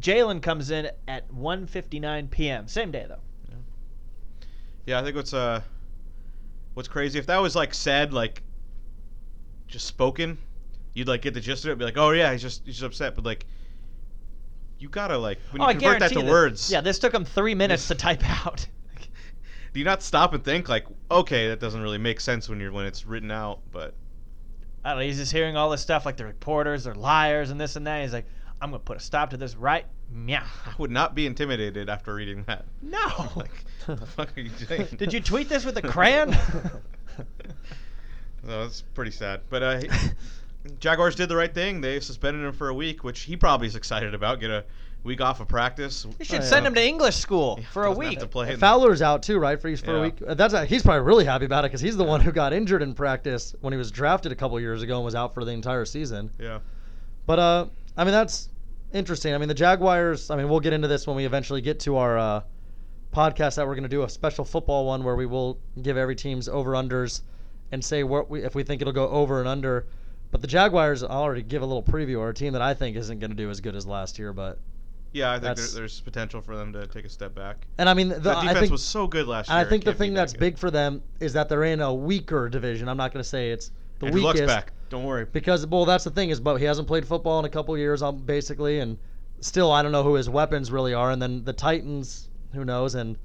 Jalen 0.00 0.42
comes 0.42 0.70
in 0.72 0.90
at 1.06 1.30
1:59 1.32 2.30
p.m. 2.30 2.66
Same 2.66 2.90
day 2.90 3.06
though. 3.08 3.20
Yeah, 4.84 5.00
I 5.00 5.04
think 5.04 5.14
what's 5.16 5.32
uh 5.32 5.62
what's 6.74 6.88
crazy 6.88 7.18
if 7.18 7.26
that 7.26 7.38
was 7.38 7.54
like 7.56 7.72
said 7.74 8.12
like 8.12 8.42
just 9.68 9.86
spoken, 9.86 10.36
you'd 10.94 11.08
like 11.08 11.22
get 11.22 11.32
the 11.34 11.40
gist 11.40 11.64
of 11.64 11.70
it, 11.70 11.78
be 11.78 11.84
like, 11.84 11.96
oh 11.96 12.10
yeah, 12.10 12.32
he's 12.32 12.42
just 12.42 12.64
he's 12.64 12.74
just 12.76 12.84
upset, 12.86 13.14
but 13.14 13.24
like 13.24 13.46
you 14.78 14.88
gotta 14.88 15.16
like 15.16 15.38
when 15.50 15.62
you 15.62 15.68
oh, 15.68 15.70
convert 15.70 16.00
that 16.00 16.12
to 16.12 16.20
that- 16.20 16.24
words. 16.24 16.70
Yeah, 16.70 16.80
this 16.80 16.98
took 16.98 17.14
him 17.14 17.24
three 17.24 17.54
minutes 17.54 17.88
to 17.88 17.94
type 18.06 18.22
out. 18.44 18.66
Do 19.72 19.80
you 19.80 19.84
not 19.84 20.02
stop 20.02 20.32
and 20.32 20.42
think 20.42 20.68
like, 20.70 20.86
okay, 21.10 21.48
that 21.48 21.60
doesn't 21.60 21.82
really 21.82 21.98
make 21.98 22.20
sense 22.20 22.48
when 22.48 22.60
you're 22.60 22.72
when 22.72 22.86
it's 22.86 23.04
written 23.06 23.30
out, 23.30 23.60
but 23.72 23.94
I 24.84 24.90
don't 24.90 24.98
know. 25.00 25.04
He's 25.04 25.18
just 25.18 25.32
hearing 25.32 25.56
all 25.56 25.68
this 25.68 25.82
stuff 25.82 26.06
like 26.06 26.16
the 26.16 26.24
reporters 26.24 26.86
are 26.86 26.94
liars 26.94 27.50
and 27.50 27.60
this 27.60 27.76
and 27.76 27.86
that. 27.86 28.02
He's 28.02 28.12
like, 28.12 28.26
I'm 28.60 28.70
gonna 28.70 28.78
put 28.78 28.96
a 28.96 29.00
stop 29.00 29.30
to 29.30 29.36
this 29.36 29.54
right 29.54 29.84
meow. 30.10 30.44
I 30.64 30.72
would 30.78 30.90
not 30.90 31.14
be 31.14 31.26
intimidated 31.26 31.90
after 31.90 32.14
reading 32.14 32.44
that. 32.46 32.64
No. 32.82 33.32
Like, 33.36 33.98
the 33.98 34.06
fuck 34.06 34.36
are 34.36 34.40
you 34.40 34.50
saying? 34.50 34.88
Did 34.96 35.12
you 35.12 35.20
tweet 35.20 35.48
this 35.48 35.64
with 35.64 35.76
a 35.76 35.82
crayon? 35.82 36.34
No, 38.42 38.62
that's 38.62 38.82
pretty 38.94 39.10
sad. 39.10 39.42
But 39.50 39.62
uh, 39.62 39.80
Jaguars 40.80 41.14
did 41.14 41.28
the 41.28 41.36
right 41.36 41.52
thing. 41.52 41.80
They 41.80 42.00
suspended 42.00 42.44
him 42.44 42.52
for 42.52 42.68
a 42.68 42.74
week, 42.74 43.04
which 43.04 43.20
he 43.20 43.36
probably 43.36 43.66
is 43.66 43.76
excited 43.76 44.14
about. 44.14 44.40
Get 44.40 44.50
a 44.50 44.64
week 45.04 45.20
off 45.20 45.40
of 45.40 45.46
practice. 45.48 46.04
You 46.18 46.24
should 46.24 46.40
Oh, 46.40 46.42
yeah. 46.42 46.48
send 46.48 46.66
him 46.66 46.74
to 46.74 46.82
English 46.84 47.16
school 47.16 47.58
Yeah, 47.60 47.66
for 47.72 47.84
a 47.84 47.92
week. 47.92 48.18
to 48.18 48.26
play 48.26 48.56
Fowler's 48.56 49.02
out 49.02 49.22
too, 49.22 49.38
right? 49.38 49.60
For, 49.60 49.74
for 49.76 49.96
a 49.98 50.02
week. 50.02 50.14
That's 50.20 50.68
he's 50.68 50.82
probably 50.82 51.02
really 51.02 51.24
happy 51.24 51.44
about 51.44 51.64
it 51.64 51.68
because 51.68 51.80
he's 51.80 51.96
the 51.96 52.04
one 52.04 52.20
who 52.20 52.32
got 52.32 52.52
injured 52.52 52.82
in 52.82 52.92
practice 52.94 53.54
when 53.60 53.72
he 53.72 53.76
was 53.78 53.90
drafted 53.90 54.32
a 54.32 54.34
couple 54.34 54.58
years 54.60 54.82
ago 54.82 54.96
and 54.96 55.04
was 55.04 55.14
out 55.14 55.32
for 55.34 55.44
the 55.44 55.52
entire 55.52 55.84
season. 55.84 56.30
Yeah. 56.40 56.58
But 57.26 57.38
uh, 57.38 57.66
I 57.96 58.04
mean 58.04 58.12
that's 58.12 58.48
interesting. 58.92 59.34
I 59.34 59.38
mean 59.38 59.48
the 59.48 59.54
Jaguars. 59.54 60.30
I 60.30 60.36
mean 60.36 60.48
we'll 60.48 60.60
get 60.60 60.72
into 60.72 60.88
this 60.88 61.06
when 61.06 61.16
we 61.16 61.24
eventually 61.24 61.60
get 61.60 61.78
to 61.80 61.96
our 61.98 62.18
uh, 62.18 62.40
podcast 63.12 63.54
that 63.56 63.66
we're 63.66 63.74
going 63.74 63.84
to 63.84 63.88
do 63.88 64.02
a 64.02 64.08
special 64.08 64.44
football 64.44 64.86
one 64.86 65.02
where 65.04 65.16
we 65.16 65.26
will 65.26 65.58
give 65.82 65.96
every 65.96 66.16
team's 66.16 66.48
over 66.48 66.72
unders 66.72 67.22
and 67.72 67.84
say 67.84 68.02
what 68.02 68.28
we 68.28 68.42
if 68.42 68.54
we 68.54 68.62
think 68.62 68.80
it'll 68.82 68.92
go 68.92 69.08
over 69.08 69.38
and 69.40 69.48
under. 69.48 69.86
But 70.30 70.40
the 70.40 70.46
Jaguars, 70.46 71.02
I'll 71.02 71.10
already 71.22 71.42
give 71.42 71.62
a 71.62 71.66
little 71.66 71.82
preview, 71.82 72.20
are 72.20 72.30
a 72.30 72.34
team 72.34 72.52
that 72.52 72.62
I 72.62 72.74
think 72.74 72.96
isn't 72.96 73.20
going 73.20 73.30
to 73.30 73.36
do 73.36 73.48
as 73.50 73.60
good 73.60 73.76
as 73.76 73.86
last 73.86 74.18
year. 74.18 74.32
But 74.32 74.58
Yeah, 75.12 75.32
I 75.32 75.38
think 75.38 75.56
there, 75.56 75.66
there's 75.66 76.00
potential 76.00 76.40
for 76.40 76.56
them 76.56 76.72
to 76.72 76.86
take 76.88 77.04
a 77.04 77.08
step 77.08 77.34
back. 77.34 77.66
and 77.78 77.88
I 77.88 77.94
mean 77.94 78.08
the, 78.08 78.18
that 78.20 78.36
I 78.36 78.40
defense 78.42 78.58
think 78.60 78.72
was 78.72 78.82
so 78.82 79.06
good 79.06 79.26
last 79.26 79.48
and 79.48 79.56
year. 79.56 79.66
I 79.66 79.68
think 79.68 79.84
the 79.84 79.94
thing 79.94 80.14
that's 80.14 80.34
big 80.34 80.58
for 80.58 80.70
them 80.70 81.02
is 81.20 81.32
that 81.34 81.48
they're 81.48 81.64
in 81.64 81.80
a 81.80 81.92
weaker 81.94 82.48
division. 82.48 82.88
I'm 82.88 82.96
not 82.96 83.12
going 83.12 83.22
to 83.22 83.28
say 83.28 83.50
it's 83.50 83.70
the 83.98 84.06
Andrew 84.06 84.22
Luck's 84.22 84.40
weakest 84.40 84.54
back. 84.54 84.72
Don't 84.90 85.04
worry. 85.04 85.26
because 85.32 85.66
well 85.66 85.84
that's 85.84 86.04
the 86.04 86.10
thing 86.10 86.30
is 86.30 86.38
but 86.38 86.56
he 86.56 86.64
hasn't 86.64 86.86
played 86.86 87.06
football 87.06 87.38
in 87.40 87.44
a 87.44 87.48
couple 87.48 87.76
years 87.76 88.02
um, 88.02 88.18
basically 88.18 88.78
and 88.78 88.98
still 89.40 89.72
I 89.72 89.82
don't 89.82 89.90
know 89.90 90.02
who 90.04 90.14
his 90.14 90.28
weapons 90.30 90.70
really 90.70 90.94
are 90.94 91.10
and 91.10 91.20
then 91.20 91.42
the 91.44 91.52
Titans 91.52 92.28
who 92.52 92.64
knows 92.64 92.94
and 92.94 93.16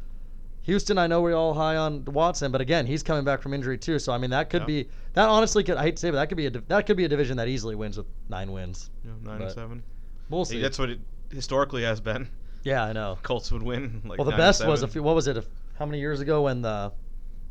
Houston 0.63 0.97
I 0.97 1.05
know 1.07 1.21
we're 1.21 1.35
all 1.35 1.53
high 1.53 1.75
on 1.75 2.03
Watson 2.05 2.51
but 2.51 2.61
again 2.61 2.87
he's 2.87 3.03
coming 3.03 3.23
back 3.23 3.41
from 3.43 3.53
injury 3.53 3.77
too 3.77 3.99
so 3.99 4.11
I 4.11 4.17
mean 4.17 4.31
that 4.31 4.49
could 4.49 4.61
Yeah. 4.63 4.65
be 4.83 4.89
that 5.13 5.27
honestly 5.29 5.63
could 5.63 5.77
I 5.77 5.83
hate 5.83 5.95
to 5.97 5.99
say 5.99 6.09
but 6.09 6.17
that 6.17 6.27
could 6.27 6.37
be 6.37 6.45
a 6.45 6.49
div- 6.49 6.67
that 6.67 6.85
could 6.85 6.97
be 6.97 7.05
a 7.05 7.09
division 7.09 7.37
that 7.37 7.47
easily 7.47 7.75
wins 7.75 7.97
with 7.97 8.05
9 8.29 8.51
wins 8.51 8.89
know, 9.03 9.11
nine 9.23 9.39
But 9.39 9.45
and 9.47 9.51
seven. 9.51 9.83
we'll 10.29 10.45
see 10.45 10.61
That's 10.61 10.79
what 10.79 10.89
it 10.89 10.99
historically 11.31 11.83
has 11.83 11.99
been. 12.01 12.27
yeah 12.63 12.83
I 12.83 12.93
know 12.93 13.17
Colts 13.23 13.51
would 13.51 13.63
win. 13.63 14.01
Like 14.05 14.17
well 14.19 14.25
the 14.25 14.31
nine 14.31 14.39
best 14.39 14.65
was 14.67 14.83
a 14.83 14.87
few 14.87 15.03
what 15.03 15.15
was 15.15 15.27
it 15.27 15.37
a, 15.37 15.43
how 15.77 15.85
many 15.85 15.99
years 15.99 16.19
ago 16.21 16.43
when 16.43 16.61
the 16.61 16.91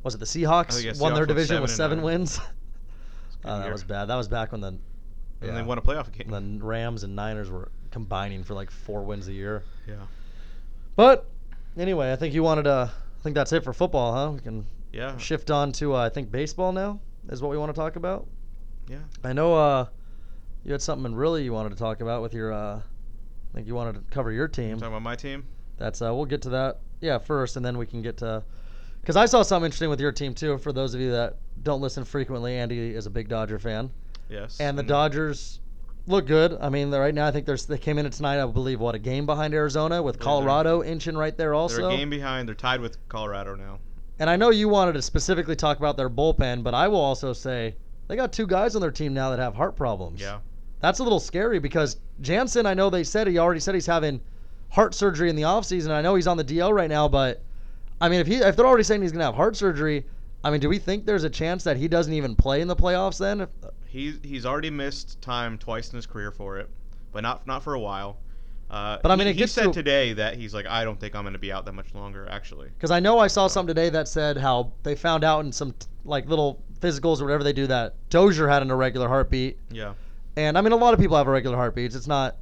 was 0.03 0.15
it 0.15 0.19
the 0.19 0.25
Seahawks 0.27 0.75
think, 0.83 0.85
yeah, 0.87 0.93
won 1.03 1.13
Seahawks 1.13 1.17
their 1.17 1.27
division 1.27 1.61
with 1.63 1.71
seven 1.71 1.99
nine. 1.99 2.05
wins 2.07 2.39
uh, 2.39 2.45
that 3.59 3.65
year. 3.65 3.73
was 3.73 3.85
bad 3.85 4.07
that 4.07 4.17
was 4.17 4.29
back 4.29 4.53
when 4.53 4.61
the 4.61 4.69
And 5.43 5.57
they 5.57 5.63
won 5.63 5.79
a 5.79 5.83
playoff 5.83 6.11
game. 6.13 6.29
the 6.31 6.65
Rams 6.65 7.03
and 7.05 7.15
Niners 7.17 7.51
were 7.51 7.71
combining 7.91 8.45
for 8.45 8.55
like 8.55 8.71
four 8.71 9.03
wins 9.03 9.27
a 9.29 9.33
year. 9.33 9.63
yeah. 9.89 9.95
But 10.97 11.27
anyway, 11.77 12.13
I 12.13 12.17
think 12.17 12.35
you 12.35 12.43
wanted 12.43 12.65
to. 12.65 12.91
I 12.93 13.23
think 13.23 13.35
that's 13.35 13.53
it 13.53 13.65
for 13.65 13.73
football, 13.73 14.13
huh? 14.15 14.31
We 14.33 14.41
can 14.41 14.67
Yeah. 14.93 15.17
shift 15.19 15.51
on 15.51 15.73
to 15.73 15.95
uh, 15.95 16.05
I 16.07 16.09
think 16.09 16.31
baseball 16.31 16.73
now 16.73 17.01
is 17.31 17.41
what 17.41 17.51
we 17.51 17.57
want 17.59 17.75
to 17.75 17.79
talk 17.81 17.97
about. 17.97 18.27
Yeah. 18.89 18.99
I 19.25 19.33
know 19.33 19.55
uh, 19.55 19.87
you 20.65 20.73
had 20.73 20.83
something 20.83 21.15
really 21.15 21.45
you 21.45 21.53
wanted 21.53 21.71
to 21.71 21.77
talk 21.77 22.01
about 22.01 22.23
with 22.23 22.35
your. 22.35 22.53
Uh, 22.53 22.77
I 22.79 23.55
think 23.55 23.67
you 23.67 23.75
wanted 23.75 23.95
to 23.95 24.01
cover 24.15 24.31
your 24.31 24.49
team. 24.49 24.77
Talking 24.77 24.89
about 24.89 25.03
my 25.03 25.17
team. 25.17 25.47
That's 25.79 26.03
uh, 26.03 26.15
we'll 26.15 26.27
get 26.27 26.43
to 26.43 26.51
that. 26.51 26.81
Yeah, 27.01 27.19
first, 27.19 27.57
and 27.57 27.65
then 27.65 27.79
we 27.79 27.87
can 27.87 28.03
get 28.03 28.19
to. 28.19 28.45
Because 29.01 29.17
I 29.17 29.25
saw 29.27 29.43
something 29.43 29.67
interesting 29.67 29.89
with 29.89 30.01
your 30.01 30.13
team 30.13 30.35
too. 30.35 30.59
For 30.59 30.73
those 30.73 30.95
of 30.95 31.01
you 31.01 31.11
that 31.13 31.37
don't 31.63 31.81
listen 31.81 32.05
frequently, 32.05 32.57
Andy 32.57 32.95
is 32.95 33.07
a 33.07 33.11
big 33.11 33.29
Dodger 33.29 33.59
fan, 33.59 33.91
Yes. 34.29 34.61
and 34.61 34.79
the 34.79 34.83
Dodgers 34.83 35.61
look 36.07 36.27
good. 36.27 36.57
I 36.61 36.69
mean, 36.69 36.91
right 36.91 37.15
now 37.15 37.27
I 37.27 37.31
think 37.31 37.47
there's 37.47 37.67
they 37.67 37.79
came 37.79 37.99
in 37.99 38.11
tonight. 38.11 38.43
I 38.43 38.47
believe 38.47 38.81
what 38.81 38.95
a 38.95 38.99
game 38.99 39.25
behind 39.25 39.55
Arizona 39.55 40.03
with 40.03 40.19
Colorado 40.19 40.83
inching 40.83 41.17
right 41.17 41.37
there 41.37 41.55
also. 41.55 41.83
They're 41.83 41.91
a 41.91 41.97
game 41.97 42.11
behind. 42.11 42.47
They're 42.49 42.55
tied 42.55 42.81
with 42.81 42.97
Colorado 43.09 43.55
now. 43.55 43.79
And 44.21 44.29
I 44.29 44.37
know 44.37 44.51
you 44.51 44.69
wanted 44.69 44.93
to 44.93 45.03
specifically 45.03 45.57
talk 45.57 45.79
about 45.79 45.97
their 45.97 46.11
bullpen, 46.11 46.63
but 46.63 46.75
I 46.75 46.89
will 46.89 47.01
also 47.01 47.33
say 47.33 47.75
they 48.07 48.17
got 48.17 48.35
two 48.35 48.47
guys 48.47 48.75
on 48.77 48.83
their 48.83 48.91
team 48.91 49.15
now 49.15 49.31
that 49.31 49.39
have 49.39 49.55
heart 49.55 49.77
problems. 49.77 50.21
Yeah. 50.21 50.41
That's 50.81 50.99
a 50.99 51.03
little 51.03 51.21
scary 51.21 51.59
because 51.59 51.97
Jansen, 52.21 52.67
I 52.67 52.75
know 52.75 52.91
they 52.91 53.03
said 53.03 53.27
he 53.27 53.39
already 53.39 53.61
said 53.61 53.75
he's 53.75 53.87
having 53.87 54.21
heart 54.69 54.95
surgery 54.95 55.31
in 55.31 55.37
the 55.37 55.43
offseason. 55.43 55.91
I 55.91 56.03
know 56.03 56.17
he's 56.17 56.27
on 56.27 56.37
the 56.37 56.45
DL 56.45 56.71
right 56.71 56.91
now, 56.91 57.09
but 57.09 57.43
I 57.99 58.11
mean, 58.11 58.21
if 58.21 58.27
he 58.27 58.37
if 58.37 58.57
they're 58.57 58.67
already 58.67 58.85
saying 58.85 59.01
he's 59.01 59.13
going 59.13 59.21
to 59.21 59.27
have 59.27 59.35
heart 59.35 59.57
surgery, 59.57 60.05
I 60.45 60.51
mean, 60.51 60.61
do 60.61 60.69
we 60.69 60.79
think 60.79 61.07
there's 61.07 61.25
a 61.25 61.31
chance 61.31 61.65
that 61.65 61.79
he 61.79 61.89
doesn't 61.89 62.13
even 62.13 62.37
play 62.37 62.61
in 62.61 62.69
the 62.69 62.77
playoffs 62.77 63.19
then? 63.19 63.49
He's 63.87 64.19
he's 64.23 64.45
already 64.45 64.71
missed 64.71 65.21
time 65.23 65.57
twice 65.57 65.91
in 65.91 65.97
his 65.97 66.07
career 66.07 66.31
for 66.31 66.59
it, 66.59 66.69
but 67.13 67.23
not 67.23 67.47
not 67.47 67.63
for 67.63 67.73
a 67.73 67.81
while. 67.81 68.19
Uh, 68.71 68.99
But 69.03 69.11
I 69.11 69.17
mean, 69.17 69.27
he, 69.27 69.33
it 69.33 69.37
he 69.37 69.47
said 69.49 69.65
to- 69.65 69.73
today 69.73 70.13
that 70.13 70.37
he's 70.37 70.55
like, 70.55 70.67
I 70.67 70.85
don't 70.85 70.99
think 71.01 71.17
I'm 71.17 71.25
going 71.25 71.33
to 71.33 71.39
be 71.41 71.51
out 71.53 71.65
that 71.65 71.73
much 71.73 71.93
longer. 71.95 72.29
Actually, 72.31 72.69
Because 72.69 72.91
I 72.93 73.01
know 73.01 73.19
I 73.19 73.27
saw 73.27 73.49
something 73.49 73.75
today 73.75 73.89
that 73.91 74.07
said 74.07 74.37
how 74.37 74.73
they 74.85 74.95
found 74.95 75.25
out 75.25 75.45
in 75.45 75.51
some 75.53 75.75
like 76.05 76.27
little 76.29 76.63
physicals 76.81 77.21
or 77.21 77.25
whatever 77.25 77.43
they 77.45 77.53
do 77.53 77.67
that 77.67 77.95
Dozier 78.11 78.49
had 78.49 78.63
an 78.63 78.71
irregular 78.71 79.09
heartbeat. 79.09 79.59
yeah. 79.71 79.95
And 80.37 80.57
I 80.57 80.61
mean, 80.61 80.73
a 80.73 80.77
lot 80.77 80.95
of 80.95 81.01
people 81.01 81.17
have 81.17 81.27
irregular 81.27 81.57
heartbeats. 81.57 81.95
It's 81.97 82.07
not, 82.07 82.37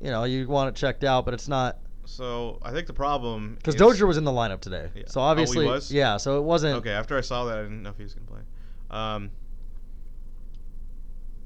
you 0.00 0.10
know, 0.10 0.22
you 0.24 0.46
want 0.46 0.68
it 0.68 0.78
checked 0.78 1.02
out, 1.02 1.24
but 1.24 1.34
it's 1.34 1.48
not 1.48 1.78
So 2.04 2.58
I 2.62 2.70
think 2.70 2.86
the 2.86 2.92
problem 2.92 3.56
because 3.56 3.74
Dozier 3.74 4.06
was 4.06 4.16
in 4.16 4.24
the 4.24 4.30
lineup 4.30 4.60
today. 4.60 4.88
Yeah. 4.94 5.02
So 5.08 5.20
Oh, 5.20 5.24
he 5.24 5.30
obviously, 5.30 5.66
was? 5.66 5.90
yeah. 5.92 6.16
So 6.16 6.38
it 6.38 6.42
wasn't. 6.42 6.76
Okay, 6.76 6.90
after 6.92 7.18
I 7.18 7.20
saw 7.20 7.44
that, 7.46 7.58
I 7.58 7.62
didn't 7.62 7.82
know 7.82 7.90
if 7.90 7.96
he 7.96 8.04
was 8.04 8.14
going 8.14 8.26
to 8.26 8.32
play. 8.32 8.42
Um, 8.90 9.30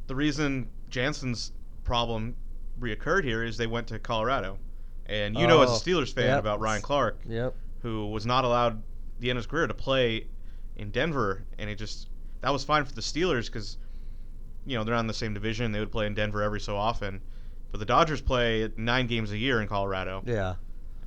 the 0.06 0.14
reason 0.14 0.68
Jansen's 0.90 1.52
problem 1.84 2.36
reoccurred 2.80 3.24
here 3.24 3.42
is 3.44 3.56
they 3.56 3.66
went 3.66 3.86
to 3.88 3.98
Colorado. 3.98 4.58
And 5.06 5.36
you 5.38 5.46
know, 5.46 5.62
as 5.62 5.70
Oh, 5.70 5.74
a 5.74 5.76
Steelers 5.78 6.12
fan, 6.12 6.26
yep. 6.26 6.38
about 6.40 6.60
Ryan 6.60 6.82
Clark, 6.82 7.20
Yep. 7.26 7.54
who 7.82 8.08
was 8.08 8.26
not 8.26 8.44
allowed 8.44 8.82
the 9.20 9.30
end 9.30 9.38
of 9.38 9.44
his 9.44 9.46
career 9.50 9.66
to 9.66 9.74
play 9.74 10.26
in 10.76 10.90
Denver. 10.90 11.44
And 11.58 11.70
it 11.70 11.76
just, 11.76 12.08
that 12.40 12.52
was 12.52 12.64
fine 12.64 12.84
for 12.84 12.92
the 12.92 13.00
Steelers 13.00 13.46
because, 13.46 13.78
you 14.66 14.76
know, 14.76 14.82
they're 14.84 14.94
not 14.94 15.00
in 15.00 15.06
the 15.06 15.14
same 15.14 15.32
division. 15.32 15.70
They 15.72 15.78
would 15.80 15.92
play 15.92 16.06
in 16.06 16.14
Denver 16.14 16.42
every 16.42 16.60
so 16.60 16.76
often. 16.76 17.20
But 17.70 17.78
the 17.78 17.86
Dodgers 17.86 18.20
play 18.20 18.68
nine 18.76 19.06
games 19.06 19.30
a 19.32 19.38
year 19.38 19.60
in 19.60 19.68
Colorado. 19.68 20.22
Yeah. 20.26 20.54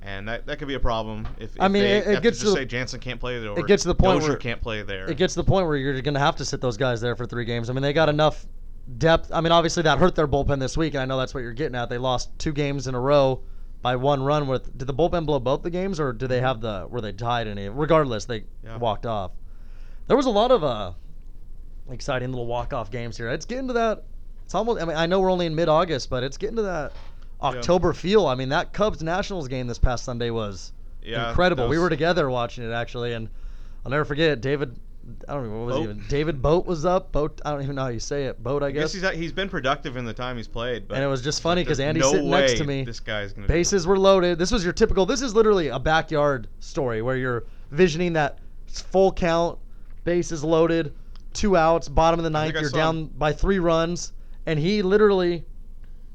And 0.02 0.26
that, 0.28 0.46
that 0.46 0.58
could 0.58 0.68
be 0.68 0.74
a 0.74 0.80
problem 0.80 1.28
if, 1.38 1.54
if 1.54 1.60
I 1.60 1.68
mean, 1.68 1.82
they 1.82 1.98
it- 1.98 2.06
it 2.06 2.14
have 2.14 2.22
gets 2.22 2.38
to 2.38 2.44
to 2.44 2.46
just 2.46 2.54
the- 2.56 2.60
say 2.62 2.64
Jansen 2.64 3.00
can't 3.00 3.20
play 3.20 3.38
there. 3.38 3.58
it 3.58 3.66
gets 3.66 3.82
to 3.82 3.88
the 3.88 3.94
point 3.94 4.20
Dozier 4.20 4.30
where- 4.30 4.38
can't 4.38 4.62
play 4.62 4.82
there. 4.82 5.10
It 5.10 5.18
gets 5.18 5.34
to 5.34 5.40
the 5.40 5.44
point 5.44 5.66
where 5.66 5.76
you're 5.76 6.00
going 6.00 6.14
to 6.14 6.20
have 6.20 6.36
to 6.36 6.44
sit 6.46 6.62
those 6.62 6.78
guys 6.78 7.02
there 7.02 7.14
for 7.16 7.26
three 7.26 7.44
games. 7.44 7.68
I 7.68 7.74
mean, 7.74 7.82
they 7.82 7.92
got 7.92 8.08
enough 8.08 8.46
depth. 8.98 9.30
I 9.32 9.40
mean, 9.40 9.52
obviously 9.52 9.82
that 9.84 9.98
hurt 9.98 10.14
their 10.14 10.28
bullpen 10.28 10.58
this 10.60 10.76
week, 10.76 10.94
and 10.94 11.02
I 11.02 11.04
know 11.06 11.18
that's 11.18 11.34
what 11.34 11.40
you're 11.40 11.52
getting 11.52 11.76
at. 11.76 11.88
They 11.90 11.98
lost 11.98 12.30
two 12.38 12.52
games 12.52 12.86
in 12.86 12.94
a 12.94 13.00
row 13.00 13.40
by 13.82 13.96
one 13.96 14.22
run. 14.22 14.46
With 14.46 14.76
did 14.76 14.86
the 14.86 14.94
bullpen 14.94 15.26
blow 15.26 15.38
both 15.38 15.62
the 15.62 15.70
games, 15.70 15.98
or 16.00 16.12
did 16.12 16.28
they 16.28 16.40
have 16.40 16.60
the 16.60 16.86
were 16.88 17.00
they 17.00 17.12
tied 17.12 17.46
any? 17.48 17.68
Regardless, 17.68 18.24
they 18.24 18.44
Yeah. 18.64 18.76
walked 18.78 19.06
off. 19.06 19.32
There 20.06 20.16
was 20.16 20.26
a 20.26 20.30
lot 20.30 20.50
of 20.50 20.64
uh, 20.64 20.92
exciting 21.90 22.30
little 22.30 22.46
walk 22.46 22.72
off 22.72 22.90
games 22.90 23.16
here. 23.16 23.28
It's 23.28 23.46
getting 23.46 23.68
to 23.68 23.74
that. 23.74 24.04
It's 24.44 24.54
almost. 24.54 24.82
I 24.82 24.84
mean, 24.84 24.96
I 24.96 25.06
know 25.06 25.20
we're 25.20 25.30
only 25.30 25.46
in 25.46 25.54
mid 25.54 25.68
August, 25.68 26.10
but 26.10 26.22
it's 26.22 26.36
getting 26.36 26.56
to 26.56 26.62
that 26.62 26.92
October 27.40 27.92
feel. 27.92 28.26
I 28.26 28.34
mean, 28.34 28.48
that 28.50 28.72
Cubs 28.72 29.02
Nationals 29.02 29.48
game 29.48 29.66
this 29.66 29.78
past 29.78 30.04
Sunday 30.04 30.30
was 30.30 30.72
Yeah, 31.02 31.28
incredible. 31.30 31.64
that 31.64 31.70
We 31.70 31.78
were 31.78 31.88
together 31.88 32.28
watching 32.28 32.64
it 32.64 32.72
actually, 32.72 33.12
and 33.12 33.28
I'll 33.84 33.90
never 33.90 34.04
forget 34.04 34.40
David. 34.40 34.76
I 35.28 35.34
don't 35.34 35.46
even 35.46 35.52
know 35.56 35.64
what 35.64 35.66
was 35.66 35.76
he 35.76 35.86
Bote. 35.86 35.90
even. 35.96 36.04
David 36.08 36.42
Bote 36.42 36.66
was 36.66 36.84
up. 36.84 37.10
Bote. 37.10 37.40
I 37.44 37.50
don't 37.52 37.62
even 37.62 37.74
know 37.76 37.82
how 37.82 37.88
you 37.88 38.00
say 38.00 38.26
it. 38.26 38.42
Bote. 38.42 38.62
I 38.62 38.66
I 38.66 38.70
guess 38.70 38.82
guess. 38.82 38.92
he's 38.92 39.04
uh, 39.04 39.10
he's 39.10 39.32
been 39.32 39.48
productive 39.48 39.96
in 39.96 40.04
the 40.04 40.12
time 40.12 40.36
he's 40.36 40.46
played, 40.48 40.86
but 40.86 40.96
and 40.96 41.04
it 41.04 41.08
was 41.08 41.22
just 41.22 41.40
funny 41.42 41.62
because 41.62 41.78
there's 41.78 41.88
Andy's 41.88 42.02
no 42.04 42.12
sitting 42.12 42.30
next 42.30 42.52
way 42.52 42.58
to 42.58 42.64
me. 42.64 42.84
This 42.84 43.00
guy's 43.00 43.32
gonna 43.32 43.46
Bases 43.48 43.86
were 43.86 43.98
loaded. 43.98 44.38
This 44.38 44.52
was 44.52 44.62
your 44.62 44.72
typical. 44.72 45.06
This 45.06 45.22
is 45.22 45.34
literally 45.34 45.68
a 45.68 45.78
backyard 45.78 46.48
story 46.60 47.02
where 47.02 47.16
you're 47.16 47.44
visioning 47.70 48.12
that 48.12 48.38
full 48.66 49.10
count, 49.12 49.58
bases 50.04 50.44
loaded, 50.44 50.94
two 51.32 51.56
outs, 51.56 51.88
bottom 51.88 52.20
of 52.20 52.24
the 52.24 52.30
ninth. 52.30 52.48
think 52.52 52.58
I 52.58 52.60
You're 52.60 52.70
saw 52.70 52.76
down 52.76 52.96
him- 52.98 53.06
by 53.18 53.32
three 53.32 53.58
runs, 53.58 54.12
and 54.46 54.58
he 54.58 54.82
literally 54.82 55.44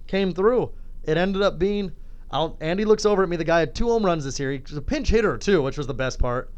came 0.07 0.31
through. 0.33 0.71
It 1.03 1.17
ended 1.17 1.41
up 1.41 1.57
being. 1.59 1.91
I'll, 2.31 2.55
Andy 2.61 2.85
looks 2.85 3.05
over 3.05 3.23
at 3.23 3.29
me. 3.29 3.35
The 3.37 3.43
guy 3.43 3.59
had 3.59 3.75
two 3.75 3.87
home 3.87 4.05
runs 4.05 4.25
this 4.25 4.39
year. 4.39 4.51
He 4.51 4.59
was 4.59 4.77
a 4.77 4.81
pinch 4.81 5.09
hitter 5.09 5.37
too, 5.37 5.61
which 5.61 5.77
was 5.77 5.87
the 5.87 5.93
best 5.93 6.19
part. 6.19 6.49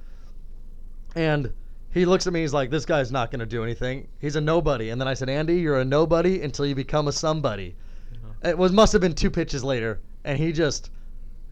And 1.15 1.51
he 1.91 2.05
looks 2.05 2.27
at 2.27 2.33
me. 2.33 2.41
He's 2.41 2.53
like, 2.53 2.69
"This 2.69 2.85
guy's 2.85 3.11
not 3.11 3.31
going 3.31 3.39
to 3.39 3.45
do 3.45 3.63
anything. 3.63 4.07
He's 4.19 4.35
a 4.35 4.41
nobody." 4.41 4.89
And 4.89 4.99
then 4.99 5.07
I 5.07 5.13
said, 5.13 5.29
"Andy, 5.29 5.59
you're 5.59 5.79
a 5.79 5.85
nobody 5.85 6.41
until 6.41 6.65
you 6.65 6.75
become 6.75 7.07
a 7.07 7.11
somebody." 7.11 7.75
Uh-huh. 8.13 8.49
It 8.49 8.57
was 8.57 8.71
must 8.71 8.93
have 8.93 9.01
been 9.01 9.13
two 9.13 9.29
pitches 9.31 9.63
later, 9.63 9.99
and 10.23 10.37
he 10.37 10.51
just 10.51 10.91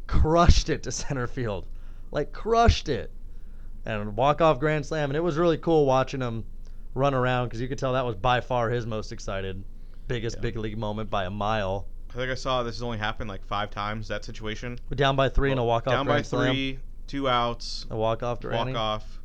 crushed 0.07 0.69
it 0.69 0.83
to 0.83 0.91
center 0.91 1.27
field, 1.27 1.67
like 2.11 2.31
crushed 2.33 2.89
it, 2.89 3.11
and 3.85 4.15
walk 4.15 4.41
off 4.41 4.59
grand 4.59 4.85
slam. 4.85 5.09
And 5.09 5.17
it 5.17 5.23
was 5.23 5.37
really 5.37 5.57
cool 5.57 5.85
watching 5.85 6.21
him 6.21 6.45
run 6.93 7.13
around 7.13 7.47
because 7.47 7.59
you 7.61 7.67
could 7.67 7.77
tell 7.79 7.93
that 7.93 8.05
was 8.05 8.15
by 8.15 8.39
far 8.41 8.69
his 8.69 8.85
most 8.85 9.11
excited, 9.11 9.63
biggest 10.07 10.37
Yeah. 10.37 10.41
big 10.41 10.57
league 10.57 10.77
moment 10.77 11.09
by 11.09 11.25
a 11.25 11.29
mile. 11.29 11.87
I 12.11 12.13
think 12.13 12.31
I 12.31 12.35
saw 12.35 12.63
this 12.63 12.75
has 12.75 12.81
only 12.83 12.97
happened 12.97 13.29
like 13.29 13.45
five 13.45 13.69
times 13.71 14.07
that 14.07 14.23
situation. 14.23 14.79
We're 14.89 14.95
down 14.95 15.17
by 15.17 15.27
three 15.27 15.51
and 15.51 15.59
a 15.59 15.63
walk 15.63 15.87
off 15.87 15.93
Down 15.93 16.05
by 16.05 16.13
grand 16.13 16.25
slam. 16.27 16.53
three, 16.53 16.79
two 17.07 17.27
outs, 17.27 17.85
A 17.89 17.97
walk 17.97 18.23
off 18.23 18.41
walk 18.45 18.69
off. 18.69 19.19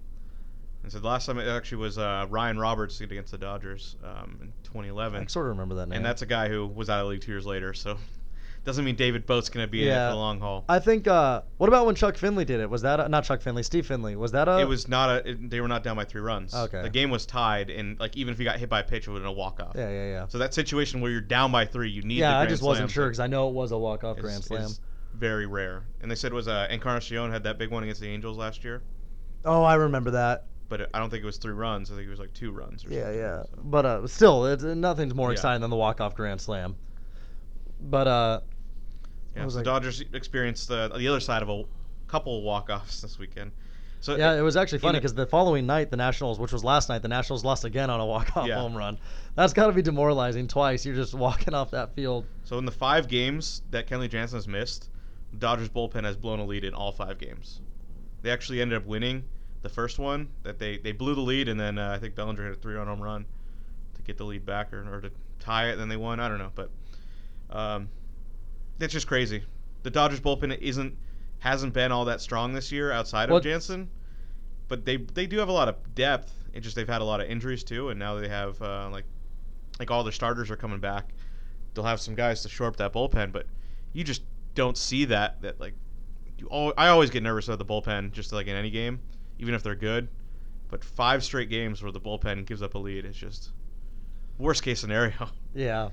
And 0.82 0.90
so 0.90 0.98
the 0.98 1.06
last 1.08 1.26
time 1.26 1.38
it 1.38 1.46
actually 1.46 1.78
was 1.78 1.98
uh, 1.98 2.26
Ryan 2.30 2.58
Roberts 2.58 3.00
against 3.00 3.32
the 3.32 3.38
Dodgers 3.38 3.96
um, 4.02 4.38
in 4.40 4.52
2011. 4.64 5.22
I 5.22 5.26
sort 5.26 5.46
of 5.46 5.50
remember 5.50 5.74
that 5.76 5.88
name. 5.88 5.96
and 5.98 6.04
that's 6.06 6.22
a 6.22 6.26
guy 6.26 6.48
who 6.48 6.66
was 6.66 6.88
out 6.88 7.00
of 7.00 7.06
the 7.06 7.10
league 7.10 7.20
two 7.20 7.32
years 7.32 7.44
later. 7.44 7.74
So 7.74 7.98
doesn't 8.64 8.84
mean 8.84 8.96
David 8.96 9.26
Bote's 9.26 9.48
going 9.48 9.66
to 9.66 9.70
be 9.70 9.82
in 9.82 9.88
it 9.88 9.94
for 9.94 10.10
the 10.12 10.16
long 10.16 10.40
haul. 10.40 10.64
I 10.68 10.78
think. 10.78 11.06
Uh, 11.06 11.42
what 11.58 11.68
about 11.68 11.84
when 11.86 11.94
Chuck 11.94 12.16
Finley 12.16 12.44
did 12.44 12.60
it? 12.60 12.68
Was 12.70 12.82
that 12.82 12.98
a, 13.00 13.08
not 13.08 13.24
Chuck 13.24 13.42
Finley? 13.42 13.62
Steve 13.62 13.86
Finley. 13.86 14.16
Was 14.16 14.32
that 14.32 14.48
a? 14.48 14.58
it 14.58 14.68
was 14.68 14.88
not 14.88 15.10
a. 15.10 15.30
It, 15.30 15.50
they 15.50 15.60
were 15.60 15.68
not 15.68 15.82
down 15.82 15.96
by 15.96 16.04
three 16.04 16.22
runs. 16.22 16.54
Okay. 16.54 16.82
The 16.82 16.90
game 16.90 17.10
was 17.10 17.26
tied, 17.26 17.68
and 17.70 17.98
like 18.00 18.16
even 18.16 18.32
if 18.32 18.38
you 18.38 18.44
got 18.46 18.58
hit 18.58 18.68
by 18.70 18.80
a 18.80 18.84
pitch, 18.84 19.06
it 19.06 19.10
would 19.10 19.16
have 19.16 19.22
been 19.24 19.30
a 19.36 19.38
walk 19.38 19.60
off. 19.60 19.72
Yeah, 19.76 19.90
yeah, 19.90 20.06
yeah. 20.06 20.26
So 20.28 20.38
that 20.38 20.54
situation 20.54 21.00
where 21.02 21.10
you're 21.10 21.20
down 21.20 21.52
by 21.52 21.66
three, 21.66 21.90
you 21.90 22.02
need. 22.02 22.16
the 22.16 22.20
yeah, 22.20 22.38
I 22.38 22.46
just 22.46 22.62
wasn't 22.62 22.90
sure 22.90 23.06
because 23.06 23.20
I 23.20 23.26
know 23.26 23.48
it 23.48 23.54
was 23.54 23.72
a 23.72 23.78
walk-off 23.78 24.18
grand 24.18 24.44
slam. 24.44 24.70
very 25.14 25.46
rare. 25.46 25.82
And 26.02 26.10
they 26.10 26.14
said 26.14 26.32
it 26.32 26.34
was 26.34 26.48
uh, 26.48 26.66
Encarnacion 26.70 27.30
had 27.30 27.42
that 27.44 27.58
big 27.58 27.70
one 27.70 27.82
against 27.82 28.00
the 28.00 28.08
Angels 28.08 28.38
last 28.38 28.64
year, 28.64 28.82
Oh, 29.44 29.62
I 29.62 29.74
remember 29.74 30.10
that. 30.12 30.44
But 30.70 30.80
it, 30.80 30.90
I 30.94 30.98
don't 30.98 31.10
think 31.10 31.22
it 31.22 31.26
was 31.26 31.36
three 31.36 31.52
runs. 31.52 31.90
I 31.90 31.96
think 31.96 32.06
it 32.06 32.10
was 32.10 32.18
like 32.20 32.32
two 32.32 32.50
runs. 32.52 32.86
Or 32.86 32.88
Yeah, 32.88 33.02
something, 33.02 33.18
yeah. 33.18 33.42
so. 33.42 33.48
But 33.64 33.84
uh, 33.84 34.06
still, 34.06 34.46
it's, 34.46 34.62
nothing's 34.62 35.14
more 35.14 35.28
Yeah. 35.28 35.32
exciting 35.34 35.60
than 35.60 35.68
the 35.68 35.76
walk-off 35.76 36.14
grand 36.14 36.40
slam. 36.40 36.76
But 37.80 38.06
uh, 38.08 38.40
Yeah, 39.36 39.42
so 39.48 39.56
like- 39.56 39.64
the 39.64 39.70
Dodgers 39.70 40.02
experienced 40.12 40.68
the 40.68 40.88
the 40.96 41.06
other 41.08 41.20
side 41.20 41.42
of 41.42 41.48
a 41.50 41.64
couple 42.08 42.42
walk 42.42 42.70
offs 42.70 43.00
this 43.02 43.18
weekend. 43.18 43.52
So 44.02 44.16
yeah, 44.16 44.32
it 44.32 44.40
was 44.40 44.56
actually 44.56 44.78
funny 44.78 44.98
because 44.98 45.12
the 45.12 45.26
following 45.26 45.66
night, 45.66 45.90
the 45.90 45.96
Nationals, 45.98 46.40
which 46.40 46.52
was 46.52 46.64
last 46.64 46.88
night, 46.88 47.02
the 47.02 47.08
Nationals 47.08 47.44
lost 47.44 47.66
again 47.66 47.90
on 47.90 48.00
a 48.00 48.06
walk-off 48.06 48.46
Yeah. 48.48 48.58
home 48.58 48.74
run. 48.74 48.98
That's 49.34 49.52
got 49.52 49.66
to 49.66 49.74
be 49.74 49.82
demoralizing 49.82 50.48
twice. 50.48 50.86
You're 50.86 50.94
just 50.94 51.12
walking 51.26 51.52
off 51.52 51.70
that 51.72 51.94
field. 51.94 52.24
So 52.44 52.56
in 52.56 52.64
the 52.64 52.72
five 52.72 53.08
games 53.08 53.60
that 53.72 53.86
Kenley 53.86 54.08
Jansen 54.08 54.38
has 54.38 54.48
missed, 54.48 54.88
Dodgers 55.38 55.68
bullpen 55.68 56.04
has 56.04 56.16
blown 56.16 56.38
a 56.38 56.44
lead 56.46 56.64
in 56.64 56.72
all 56.72 56.92
five 56.92 57.18
games. 57.18 57.60
They 58.22 58.30
actually 58.30 58.62
ended 58.62 58.78
up 58.78 58.86
winning 58.86 59.24
the 59.62 59.68
first 59.68 59.98
one 59.98 60.28
that 60.42 60.58
they, 60.58 60.78
they 60.78 60.92
blew 60.92 61.14
the 61.14 61.20
lead 61.20 61.48
and 61.48 61.58
then 61.58 61.78
uh, 61.78 61.92
I 61.94 61.98
think 61.98 62.14
Bellinger 62.14 62.44
hit 62.44 62.52
a 62.52 62.60
three 62.60 62.74
run 62.74 62.86
home 62.86 63.02
run 63.02 63.26
to 63.94 64.02
get 64.02 64.16
the 64.16 64.24
lead 64.24 64.46
back 64.46 64.72
or, 64.72 64.94
or 64.94 65.00
to 65.00 65.10
tie 65.38 65.68
it. 65.68 65.72
And 65.72 65.80
then 65.80 65.88
they 65.88 65.96
won. 65.96 66.20
I 66.20 66.28
don't 66.28 66.38
know, 66.38 66.52
but 66.54 66.70
um, 67.50 67.88
it's 68.78 68.92
just 68.92 69.06
crazy. 69.06 69.42
The 69.82 69.90
Dodgers 69.90 70.20
bullpen 70.20 70.58
isn't 70.58 70.96
hasn't 71.40 71.72
been 71.72 71.90
all 71.90 72.04
that 72.04 72.20
strong 72.20 72.52
this 72.52 72.70
year 72.70 72.92
outside 72.92 73.30
of 73.30 73.42
Jansen, 73.42 73.90
but 74.68 74.84
they 74.84 74.96
they 74.98 75.26
do 75.26 75.38
have 75.38 75.48
a 75.48 75.52
lot 75.52 75.68
of 75.68 75.94
depth. 75.94 76.32
It 76.52 76.60
just 76.60 76.76
they've 76.76 76.88
had 76.88 77.00
a 77.00 77.04
lot 77.04 77.20
of 77.20 77.28
injuries 77.28 77.64
too, 77.64 77.88
and 77.88 77.98
now 77.98 78.14
they 78.16 78.28
have 78.28 78.60
uh, 78.60 78.88
like 78.90 79.04
like 79.78 79.90
all 79.90 80.04
their 80.04 80.12
starters 80.12 80.50
are 80.50 80.56
coming 80.56 80.80
back. 80.80 81.12
They'll 81.74 81.84
have 81.84 82.00
some 82.00 82.14
guys 82.14 82.42
to 82.42 82.48
shore 82.48 82.66
up 82.66 82.76
that 82.76 82.92
bullpen, 82.92 83.32
but 83.32 83.46
you 83.92 84.04
just 84.04 84.22
don't 84.54 84.76
see 84.76 85.06
that. 85.06 85.40
That 85.42 85.60
like, 85.60 85.74
you 86.38 86.48
al- 86.52 86.74
I 86.76 86.88
always 86.88 87.10
get 87.10 87.22
nervous 87.22 87.48
about 87.48 87.58
the 87.58 87.64
bullpen, 87.64 88.12
just 88.12 88.32
like 88.32 88.46
in 88.46 88.56
any 88.56 88.70
game, 88.70 89.00
even 89.40 89.54
if 89.54 89.62
they're 89.64 89.74
good. 89.74 90.08
But 90.68 90.84
five 90.84 91.24
straight 91.24 91.50
games 91.50 91.82
where 91.82 91.90
the 91.90 92.00
bullpen 92.00 92.46
gives 92.46 92.62
up 92.62 92.74
a 92.74 92.78
lead 92.78 93.04
is 93.04 93.16
just 93.16 93.50
worst 94.38 94.62
case 94.62 94.78
scenario. 94.80 95.28
Yeah. 95.52 95.88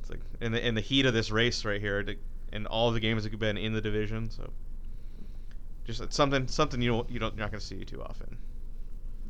It's 0.00 0.10
like 0.10 0.18
in 0.40 0.50
the 0.50 0.66
in 0.66 0.74
the 0.74 0.80
heat 0.80 1.06
of 1.06 1.14
this 1.14 1.30
race 1.30 1.64
right 1.64 1.80
here, 1.80 2.02
to, 2.02 2.16
and 2.52 2.66
all 2.66 2.90
the 2.90 2.98
games 2.98 3.22
that 3.22 3.30
have 3.30 3.38
been 3.38 3.56
in 3.56 3.72
the 3.72 3.80
division. 3.80 4.30
So 4.30 4.50
just 5.84 6.00
it's 6.00 6.16
something 6.16 6.48
something 6.48 6.82
you 6.82 6.90
don't 6.90 7.08
you 7.10 7.20
don't 7.20 7.34
you're 7.36 7.44
not 7.44 7.52
going 7.52 7.60
to 7.60 7.66
see 7.66 7.84
too 7.84 8.02
often. 8.02 8.36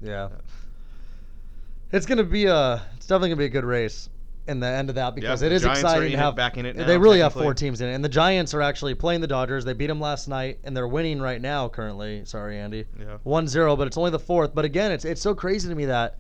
Yeah. 0.01 0.25
Uh, 0.25 0.31
It's 1.93 2.07
gonna 2.07 2.25
be 2.25 2.47
a. 2.47 2.83
It's 2.97 3.07
definitely 3.07 3.29
gonna 3.31 3.39
be 3.39 3.45
a 3.45 3.51
good 3.51 3.65
race 3.65 4.09
in 4.49 4.61
the 4.61 4.67
end 4.67 4.89
of 4.89 4.95
that 4.95 5.15
because 5.15 5.43
Yeah, 5.43 5.47
it 5.47 5.53
is 5.53 5.63
Giants 5.63 5.81
exciting 5.81 6.13
to 6.13 6.19
have. 6.19 6.37
back 6.37 6.57
in 6.57 6.67
it 6.67 6.77
they 6.77 6.99
really 6.99 7.21
have 7.21 7.33
four 7.33 7.55
teams 7.55 7.81
in 7.81 7.89
it, 7.89 7.95
and 7.95 8.05
the 8.05 8.09
Giants 8.09 8.55
are 8.55 8.63
actually 8.63 8.95
playing 8.95 9.21
the 9.21 9.27
Dodgers. 9.27 9.65
They 9.65 9.73
beat 9.73 9.89
them 9.89 10.01
last 10.01 10.29
night, 10.29 10.59
and 10.65 10.77
they're 10.77 10.89
winning 10.89 11.21
right 11.21 11.41
now. 11.41 11.69
Currently, 11.69 12.25
sorry, 12.25 12.59
Andy. 12.59 12.85
Yeah. 12.99 13.19
1-0, 13.25 13.77
but 13.77 13.87
it's 13.87 13.97
only 13.97 14.11
the 14.11 14.19
fourth. 14.19 14.55
But 14.55 14.65
again, 14.65 14.93
it's 14.93 15.05
it's 15.05 15.21
so 15.21 15.35
crazy 15.35 15.69
to 15.69 15.75
me 15.75 15.87
that 15.87 16.19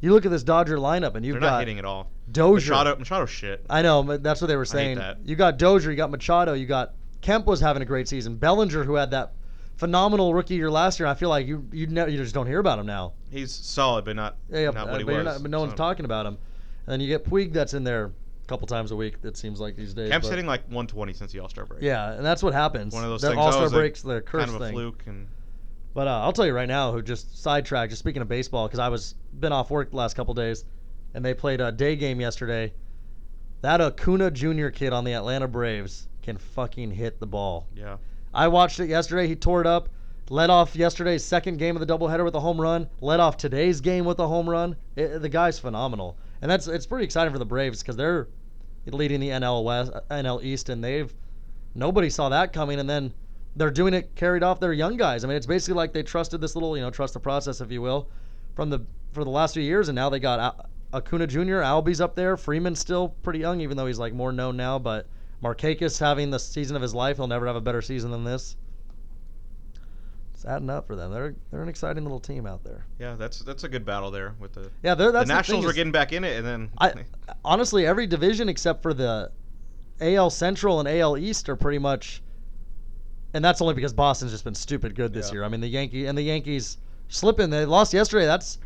you 0.00 0.12
look 0.12 0.24
at 0.24 0.30
this 0.30 0.42
Dodger 0.42 0.76
lineup 0.76 1.14
and 1.14 1.24
you've 1.24 1.34
They're 1.34 1.40
got 1.40 1.50
not 1.52 1.58
hitting 1.60 1.78
at 1.78 1.84
all. 1.84 2.10
Dozier. 2.30 2.72
Machado, 2.72 2.96
Machado 2.96 3.26
shit. 3.26 3.64
I 3.70 3.82
know, 3.82 4.02
but 4.02 4.22
that's 4.22 4.40
what 4.40 4.46
they 4.48 4.56
were 4.56 4.64
saying. 4.64 5.00
You 5.24 5.36
got 5.36 5.58
Dozier, 5.58 5.90
you 5.90 5.96
got 5.96 6.10
Machado, 6.10 6.52
you 6.52 6.66
got 6.66 6.92
Kemp 7.22 7.46
was 7.46 7.60
having 7.60 7.82
a 7.82 7.86
great 7.86 8.06
season. 8.08 8.36
Bellinger, 8.36 8.84
who 8.84 8.94
had 8.94 9.10
that 9.12 9.32
phenomenal 9.76 10.32
rookie 10.34 10.54
year 10.54 10.70
last 10.70 10.98
year, 11.00 11.06
I 11.06 11.14
feel 11.14 11.28
like 11.28 11.46
you 11.46 11.66
you 11.72 11.86
you 11.86 12.16
just 12.18 12.34
don't 12.34 12.46
hear 12.46 12.58
about 12.60 12.78
him 12.78 12.86
now. 12.86 13.12
He's 13.30 13.52
solid, 13.52 14.04
but 14.04 14.16
not 14.16 14.36
Yeah, 14.50 14.70
not 14.70 14.88
uh, 14.88 14.90
what 14.92 14.98
he 15.00 15.04
was. 15.04 15.24
not- 15.24 15.42
but 15.42 15.50
no 15.50 15.60
one's 15.60 15.74
talking 15.74 16.04
about 16.04 16.26
him. 16.26 16.38
And 16.86 16.92
then 16.92 17.00
you 17.00 17.08
get 17.08 17.24
Puig 17.24 17.52
that's 17.52 17.74
in 17.74 17.84
there 17.84 18.06
a 18.06 18.46
couple 18.46 18.66
times 18.66 18.92
a 18.92 18.96
week. 18.96 19.16
It 19.24 19.36
seems 19.36 19.60
like 19.60 19.76
these 19.76 19.92
days. 19.92 20.10
Kemp's 20.10 20.26
but- 20.26 20.30
hitting 20.30 20.46
like 20.46 20.62
120 20.66 21.12
since 21.12 21.32
the 21.32 21.40
All 21.40 21.48
Star 21.48 21.66
break. 21.66 21.82
Yeah, 21.82 22.12
and 22.12 22.24
that's 22.24 22.42
what 22.42 22.52
happens. 22.52 22.94
One 22.94 23.04
of 23.04 23.10
those 23.10 23.22
the 23.22 23.28
things. 23.28 23.38
All 23.38 23.48
oh, 23.48 23.50
Star 23.50 23.70
breaks, 23.70 24.02
the 24.02 24.20
curse 24.20 24.44
kind 24.44 24.54
of 24.54 24.62
a 24.62 24.64
thing. 24.64 24.74
fluke, 24.74 25.02
and 25.06 25.26
But 25.94 26.08
uh, 26.08 26.20
I'll 26.22 26.32
tell 26.32 26.46
you 26.46 26.54
right 26.54 26.68
now, 26.68 26.92
who 26.92 27.02
just 27.02 27.42
sidetracked. 27.42 27.90
Just 27.90 28.00
speaking 28.00 28.22
of 28.22 28.28
baseball, 28.28 28.66
because 28.68 28.78
I 28.78 28.88
was 28.88 29.14
been 29.40 29.52
off 29.52 29.70
work 29.70 29.90
the 29.90 29.96
last 29.96 30.14
couple 30.14 30.32
days, 30.34 30.64
and 31.14 31.24
they 31.24 31.34
played 31.34 31.60
a 31.60 31.72
day 31.72 31.96
game 31.96 32.20
yesterday. 32.20 32.72
That 33.62 33.80
Acuna 33.80 34.30
Jr. 34.30 34.68
kid 34.68 34.92
on 34.92 35.04
the 35.04 35.14
Atlanta 35.14 35.48
Braves 35.48 36.06
can 36.22 36.36
fucking 36.36 36.92
hit 36.92 37.18
the 37.18 37.26
ball. 37.26 37.66
yeah, 37.74 37.96
I 38.32 38.48
watched 38.48 38.78
it 38.78 38.88
yesterday. 38.88 39.26
He 39.26 39.34
tore 39.34 39.60
it 39.60 39.66
up. 39.66 39.88
Led 40.28 40.50
off 40.50 40.74
yesterday's 40.74 41.24
second 41.24 41.58
game 41.58 41.76
of 41.76 41.86
the 41.86 41.92
doubleheader 41.92 42.24
with 42.24 42.34
a 42.34 42.40
home 42.40 42.60
run. 42.60 42.88
Led 43.00 43.20
off 43.20 43.36
today's 43.36 43.80
game 43.80 44.04
with 44.04 44.18
a 44.18 44.26
home 44.26 44.50
run. 44.50 44.76
It, 44.96 45.20
the 45.22 45.28
guy's 45.28 45.58
phenomenal, 45.58 46.18
and 46.42 46.50
that's 46.50 46.66
it's 46.66 46.86
pretty 46.86 47.04
exciting 47.04 47.32
for 47.32 47.38
the 47.38 47.46
Braves 47.46 47.80
because 47.80 47.96
they're 47.96 48.28
leading 48.86 49.20
the 49.20 49.30
NL 49.30 49.64
West, 49.64 49.92
NL 50.10 50.42
East, 50.42 50.68
and 50.68 50.82
they've 50.82 51.12
nobody 51.74 52.10
saw 52.10 52.28
that 52.28 52.52
coming, 52.52 52.78
and 52.78 52.88
then 52.88 53.12
they're 53.56 53.70
doing 53.70 53.94
it 53.94 54.14
carried 54.14 54.42
off 54.42 54.60
their 54.60 54.72
young 54.72 54.96
guys. 54.96 55.24
I 55.24 55.28
mean, 55.28 55.36
it's 55.36 55.46
basically 55.46 55.76
like 55.76 55.92
they 55.92 56.02
trusted 56.02 56.40
this 56.40 56.54
little, 56.54 56.76
you 56.76 56.82
know, 56.82 56.90
trust 56.90 57.14
the 57.14 57.20
process, 57.20 57.60
if 57.60 57.70
you 57.70 57.82
will, 57.82 58.08
from 58.54 58.70
the 58.70 58.80
for 59.12 59.24
the 59.24 59.30
last 59.30 59.54
few 59.54 59.62
years, 59.62 59.88
and 59.88 59.96
now 59.96 60.08
they 60.10 60.20
got 60.20 60.68
Acuna 60.92 61.26
Jr. 61.26 61.62
Albies 61.62 62.00
up 62.00 62.14
there. 62.14 62.36
Freeman's 62.36 62.78
still 62.78 63.10
pretty 63.22 63.38
young, 63.38 63.60
even 63.60 63.76
though 63.76 63.86
he's 63.86 63.98
like 63.98 64.12
more 64.12 64.32
known 64.32 64.56
now, 64.56 64.78
but. 64.78 65.06
Markakis 65.42 66.00
having 66.00 66.30
the 66.30 66.38
season 66.38 66.76
of 66.76 66.82
his 66.82 66.94
life. 66.94 67.16
He'll 67.18 67.26
never 67.26 67.46
have 67.46 67.56
a 67.56 67.60
better 67.60 67.82
season 67.82 68.10
than 68.10 68.24
this. 68.24 68.56
It's 70.36 70.44
adding 70.44 70.68
up 70.68 70.86
for 70.86 70.96
them. 70.96 71.10
They're 71.12 71.34
they're 71.50 71.62
an 71.62 71.68
exciting 71.70 72.02
little 72.04 72.20
team 72.20 72.44
out 72.46 72.62
there. 72.62 72.84
yeah. 72.98 73.16
That's 73.16 73.38
that's 73.38 73.64
a 73.64 73.68
good 73.70 73.86
battle 73.86 74.10
there 74.10 74.34
with 74.38 74.52
the. 74.52 74.70
Yeah, 74.82 74.94
that's 74.94 75.26
the 75.26 75.34
Nationals 75.34 75.64
thing 75.64 75.70
are 75.70 75.72
getting 75.72 75.92
back 75.92 76.12
in 76.12 76.24
it, 76.24 76.36
and 76.36 76.46
then 76.46 76.70
I 76.76 76.92
honestly 77.42 77.86
every 77.86 78.06
division 78.06 78.50
except 78.50 78.82
for 78.82 78.92
the 78.92 79.32
AL 79.98 80.28
Central 80.28 80.78
and 80.78 80.86
AL 80.86 81.16
East 81.16 81.48
are 81.48 81.56
pretty 81.56 81.78
much, 81.78 82.22
and 83.32 83.42
that's 83.42 83.62
only 83.62 83.72
because 83.72 83.94
Boston's 83.94 84.30
just 84.30 84.44
been 84.44 84.54
stupid 84.54 84.94
good 84.94 85.14
this 85.14 85.28
Yeah. 85.28 85.36
year. 85.36 85.44
I 85.44 85.48
mean 85.48 85.62
the 85.62 85.68
Yankee 85.68 86.04
and 86.04 86.18
the 86.18 86.22
Yankees 86.22 86.76
slipping. 87.08 87.48
They 87.48 87.64
lost 87.64 87.94
yesterday. 87.94 88.26
That's 88.26 88.58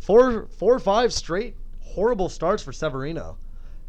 four 0.00 0.48
four 0.48 0.74
or 0.74 0.80
five 0.80 1.12
straight 1.12 1.54
horrible 1.82 2.30
starts 2.30 2.64
for 2.64 2.72
Severino. 2.72 3.36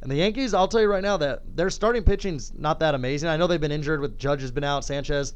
And 0.02 0.12
the 0.12 0.18
Yankees, 0.18 0.54
I'll 0.54 0.68
tell 0.68 0.82
you 0.82 0.88
right 0.92 1.02
now 1.02 1.18
that 1.18 1.42
their 1.56 1.72
starting 1.72 2.04
pitching's 2.04 2.54
not 2.56 2.80
that 2.82 2.94
amazing. 2.94 3.28
I 3.30 3.38
know 3.38 3.48
they've 3.48 3.60
been 3.60 3.72
injured 3.72 4.02
with 4.02 4.20
Judge 4.20 4.42
has 4.42 4.52
been 4.52 4.64
out, 4.66 4.86
Sanchez, 4.86 5.34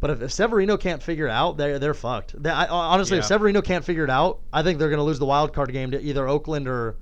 but 0.00 0.10
if, 0.10 0.22
if 0.22 0.32
Severino 0.32 0.76
can't 0.76 1.02
figure 1.02 1.26
it 1.26 1.30
out, 1.32 1.56
they're 1.56 1.78
they're 1.78 1.94
fucked. 1.94 2.40
They, 2.42 2.50
I, 2.50 2.66
honestly, 2.66 3.18
if 3.18 3.24
Severino 3.28 3.62
can't 3.62 3.84
figure 3.84 4.04
it 4.04 4.10
out, 4.10 4.40
I 4.52 4.62
think 4.62 4.78
they're 4.78 4.88
going 4.90 4.98
to 4.98 5.04
lose 5.04 5.18
the 5.18 5.26
wild 5.26 5.52
card 5.52 5.72
game 5.72 5.90
to 5.92 6.00
either 6.00 6.28
Oakland 6.28 6.68
or 6.68 6.96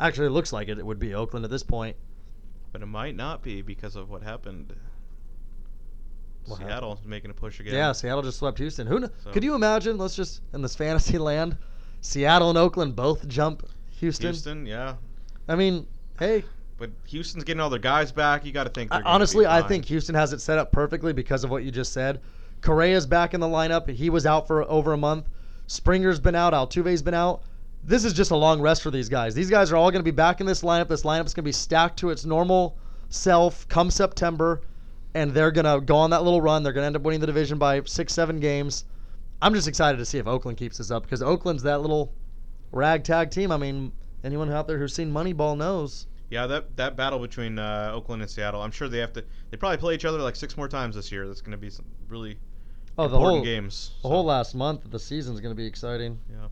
actually 0.00 0.26
it 0.26 0.30
looks 0.30 0.52
like 0.52 0.68
it, 0.68 0.78
it 0.78 0.84
would 0.86 0.98
be 0.98 1.14
Oakland 1.14 1.44
at 1.44 1.50
this 1.50 1.62
point. 1.62 1.96
but 2.72 2.82
it 2.82 2.86
might 2.86 3.14
not 3.16 3.42
be 3.42 3.62
because 3.62 3.94
of 3.96 4.10
what 4.10 4.22
happened. 4.22 4.74
What 6.46 6.58
Seattle's 6.58 7.04
making 7.04 7.30
a 7.30 7.34
push 7.34 7.60
again. 7.60 7.74
Yeah, 7.74 7.92
Seattle 7.92 8.22
just 8.22 8.38
swept 8.38 8.58
Houston. 8.58 8.86
Who 8.86 8.98
kn- 9.00 9.10
So- 9.22 9.30
could 9.30 9.44
you 9.44 9.54
imagine? 9.54 9.96
Let's 9.96 10.16
just 10.16 10.40
in 10.52 10.60
this 10.62 10.74
fantasy 10.74 11.18
land, 11.18 11.56
Seattle 12.00 12.48
and 12.48 12.58
Oakland 12.58 12.96
both 12.96 13.28
jump 13.28 13.68
Houston. 14.00 14.26
Houston, 14.30 14.66
yeah, 14.66 14.96
I 15.46 15.54
mean, 15.54 15.86
hey, 16.18 16.42
but 16.82 16.90
Houston's 17.06 17.44
getting 17.44 17.60
all 17.60 17.70
their 17.70 17.78
guys 17.78 18.10
back. 18.10 18.44
You 18.44 18.50
got 18.50 18.64
to 18.64 18.70
think. 18.70 18.90
They're 18.90 19.06
honestly, 19.06 19.46
I 19.46 19.62
think 19.62 19.84
Houston 19.84 20.16
has 20.16 20.32
it 20.32 20.40
set 20.40 20.58
up 20.58 20.72
perfectly 20.72 21.12
because 21.12 21.44
of 21.44 21.50
what 21.50 21.62
you 21.62 21.70
just 21.70 21.92
said. 21.92 22.20
Correa's 22.60 23.06
back 23.06 23.34
in 23.34 23.40
the 23.40 23.46
lineup. 23.46 23.88
He 23.88 24.10
was 24.10 24.26
out 24.26 24.48
for 24.48 24.68
over 24.68 24.92
a 24.92 24.96
month. 24.96 25.28
Springer's 25.68 26.18
been 26.18 26.34
out. 26.34 26.52
Altuve's 26.52 27.00
been 27.00 27.14
out. 27.14 27.44
This 27.84 28.04
is 28.04 28.12
just 28.12 28.32
a 28.32 28.36
long 28.36 28.60
rest 28.60 28.82
for 28.82 28.90
these 28.90 29.08
guys. 29.08 29.32
These 29.32 29.48
guys 29.48 29.70
are 29.70 29.76
all 29.76 29.92
going 29.92 30.00
to 30.00 30.04
be 30.04 30.10
back 30.10 30.40
in 30.40 30.46
this 30.46 30.62
lineup. 30.62 30.88
This 30.88 31.02
lineup's 31.02 31.34
going 31.34 31.44
to 31.44 31.48
be 31.48 31.52
stacked 31.52 32.00
to 32.00 32.10
its 32.10 32.24
normal 32.24 32.76
self 33.10 33.68
come 33.68 33.88
September, 33.88 34.62
and 35.14 35.30
they're 35.30 35.52
going 35.52 35.66
to 35.66 35.86
go 35.86 35.94
on 35.94 36.10
that 36.10 36.24
little 36.24 36.42
run. 36.42 36.64
They're 36.64 36.72
going 36.72 36.82
to 36.82 36.86
end 36.86 36.96
up 36.96 37.02
winning 37.02 37.20
the 37.20 37.28
division 37.28 37.58
by 37.58 37.80
six, 37.84 38.12
seven 38.12 38.40
games. 38.40 38.86
I'm 39.40 39.54
just 39.54 39.68
excited 39.68 39.98
to 39.98 40.04
see 40.04 40.18
if 40.18 40.26
Oakland 40.26 40.58
keeps 40.58 40.78
this 40.78 40.90
up 40.90 41.04
because 41.04 41.22
Oakland's 41.22 41.62
that 41.62 41.80
little 41.80 42.12
ragtag 42.72 43.30
team. 43.30 43.52
I 43.52 43.56
mean, 43.56 43.92
anyone 44.24 44.50
out 44.50 44.66
there 44.66 44.78
who's 44.78 44.94
seen 44.94 45.12
Moneyball 45.12 45.56
knows. 45.56 46.08
Yeah, 46.32 46.46
that 46.46 46.76
that 46.78 46.96
battle 46.96 47.18
between 47.18 47.58
uh, 47.58 47.90
Oakland 47.92 48.22
and 48.22 48.30
Seattle. 48.30 48.62
I'm 48.62 48.70
sure 48.70 48.88
they 48.88 48.98
have 48.98 49.12
to. 49.12 49.24
They 49.50 49.58
probably 49.58 49.76
play 49.76 49.94
each 49.94 50.06
other 50.06 50.16
like 50.18 50.34
six 50.34 50.56
more 50.56 50.66
times 50.66 50.96
this 50.96 51.12
year. 51.12 51.26
That's 51.28 51.42
going 51.42 51.50
to 51.50 51.58
be 51.58 51.68
some 51.68 51.84
really 52.08 52.38
Oh, 52.96 53.06
the 53.06 53.16
important 53.16 53.36
whole 53.36 53.44
games. 53.44 53.90
The 54.02 54.08
whole 54.08 54.24
last 54.24 54.54
month 54.54 54.84
of 54.86 54.90
the 54.90 54.98
season 54.98 55.34
is 55.34 55.40
going 55.42 55.54
to 55.54 55.56
be 55.56 55.66
exciting. 55.66 56.18
Yeah. 56.30 56.46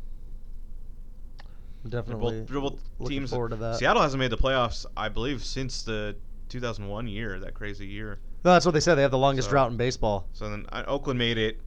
They're 1.84 2.02
Definitely 2.02 2.40
both, 2.40 2.48
they're 2.48 2.60
both 2.60 3.08
teams. 3.08 3.30
forward 3.30 3.50
to 3.50 3.56
that. 3.56 3.76
Seattle 3.78 4.02
hasn't 4.02 4.20
made 4.20 4.30
the 4.30 4.36
playoffs, 4.36 4.84
I 4.96 5.08
believe, 5.08 5.42
since 5.42 5.82
the 5.82 6.14
2001 6.50 7.08
year. 7.08 7.38
That 7.40 7.54
crazy 7.54 7.86
year. 7.86 8.18
No, 8.44 8.52
that's 8.52 8.66
what 8.66 8.72
they 8.72 8.80
said. 8.80 8.96
They 8.96 9.02
have 9.02 9.10
the 9.10 9.16
longest 9.18 9.46
So- 9.48 9.52
drought 9.52 9.70
in 9.70 9.78
baseball. 9.78 10.28
So 10.34 10.50
then 10.50 10.66
uh, 10.72 10.84
Oakland 10.86 11.18
made 11.18 11.38
it 11.38 11.58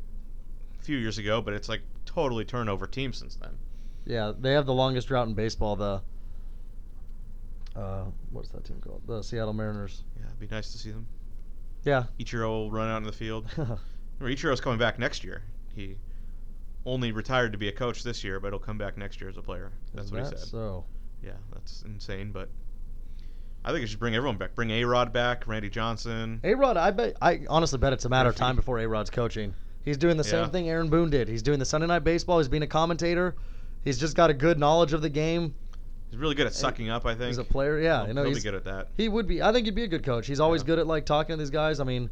a 0.80 0.84
few 0.84 0.98
years 0.98 1.18
ago, 1.18 1.42
but 1.42 1.56
it's 1.56 1.68
like 1.70 1.82
totally 2.06 2.46
turnover 2.46 2.86
team 2.86 3.12
since 3.12 3.36
then. 3.38 3.58
Yeah, 4.06 4.34
they 4.38 4.54
have 4.54 4.68
the 4.68 4.74
longest 4.74 5.08
drought 5.08 5.28
in 5.28 5.34
baseball. 5.34 5.76
The 5.76 6.02
uh, 7.76 8.06
what's 8.32 8.50
that 8.50 8.64
team 8.66 8.80
called? 8.82 9.02
The 9.08 9.22
Seattle 9.22 9.54
Mariners. 9.54 10.04
Yeah, 10.18 10.26
it'd 10.28 10.40
be 10.40 10.48
nice 10.48 10.72
to 10.72 10.78
see 10.78 10.92
them. 10.92 11.08
Yeah. 11.84 12.06
Ichiro 12.20 12.48
will 12.48 12.72
run 12.72 12.90
out 12.90 12.98
in 12.98 13.04
the 13.04 13.12
field. 13.12 13.46
Remember, 13.58 13.80
Ichiro's 14.22 14.62
coming 14.62 14.80
back 14.80 15.00
next 15.00 15.24
year. 15.24 15.42
He 15.76 15.98
only 16.86 17.12
retired 17.12 17.52
to 17.54 17.58
be 17.58 17.68
a 17.68 17.72
coach 17.72 18.04
this 18.04 18.24
year, 18.24 18.40
but 18.40 18.52
he'll 18.52 18.60
come 18.60 18.78
back 18.78 18.98
next 18.98 19.20
year 19.20 19.30
as 19.30 19.38
a 19.38 19.42
player. 19.42 19.72
That's 19.94 20.08
Is 20.08 20.12
what 20.12 20.22
he 20.24 20.30
said. 20.30 20.40
So 20.40 20.86
Yeah, 21.24 21.32
that's 21.54 21.82
insane, 21.84 22.32
but 22.32 22.50
I 23.66 23.72
think 23.72 23.84
it 23.84 23.88
should 23.88 24.00
bring 24.00 24.16
everyone 24.16 24.38
back. 24.38 24.56
Bring 24.56 24.72
A 24.72 24.84
Rod 24.84 25.14
back, 25.14 25.48
Randy 25.48 25.70
Johnson. 25.70 26.42
A 26.44 26.54
Rod, 26.54 26.78
I 26.78 26.92
bet 26.92 27.16
I 27.22 27.42
honestly 27.50 27.80
bet 27.80 27.94
it's 27.94 28.06
a 28.06 28.10
matter 28.10 28.30
of 28.30 28.36
time 28.36 28.56
before 28.56 28.80
A 28.80 28.88
Rod's 28.88 29.10
coaching. 29.10 29.54
He's 29.86 29.98
doing 29.98 30.16
the 30.18 30.24
same 30.24 30.44
Yeah. 30.44 30.50
thing 30.50 30.70
Aaron 30.70 30.90
Boone 30.90 31.10
did. 31.10 31.28
He's 31.28 31.42
doing 31.42 31.60
the 31.60 31.66
Sunday 31.66 31.88
night 31.88 32.04
baseball. 32.04 32.38
He's 32.40 32.48
being 32.48 32.64
a 32.64 32.68
commentator. 32.68 33.36
He's 33.84 33.98
just 33.98 34.16
got 34.16 34.30
a 34.30 34.34
good 34.34 34.58
knowledge 34.60 34.94
of 34.94 35.02
the 35.02 35.10
game. 35.10 35.56
He's 36.14 36.20
really 36.20 36.36
good 36.36 36.46
at 36.46 36.54
sucking 36.54 36.92
up, 36.92 37.08
I 37.08 37.16
think. 37.16 37.30
He's 37.30 37.40
a 37.40 37.44
player. 37.44 37.80
Yeah, 37.80 38.02
He'll, 38.02 38.08
you 38.10 38.14
know, 38.14 38.22
he'll 38.22 38.30
be 38.30 38.36
he's, 38.36 38.44
good 38.44 38.54
at 38.54 38.66
that. 38.66 38.90
he 38.96 39.10
would 39.10 39.26
be. 39.26 39.42
I 39.42 39.52
think 39.52 39.66
he'd 39.66 39.74
be 39.74 39.82
a 39.82 39.88
good 39.88 40.04
coach. 40.04 40.28
He's 40.28 40.40
always 40.40 40.62
Yeah. 40.62 40.68
good 40.68 40.80
at 40.80 40.86
like 40.86 41.08
talking 41.08 41.34
to 41.34 41.38
these 41.38 41.50
guys. 41.50 41.80
I 41.80 41.86
mean, 41.86 42.12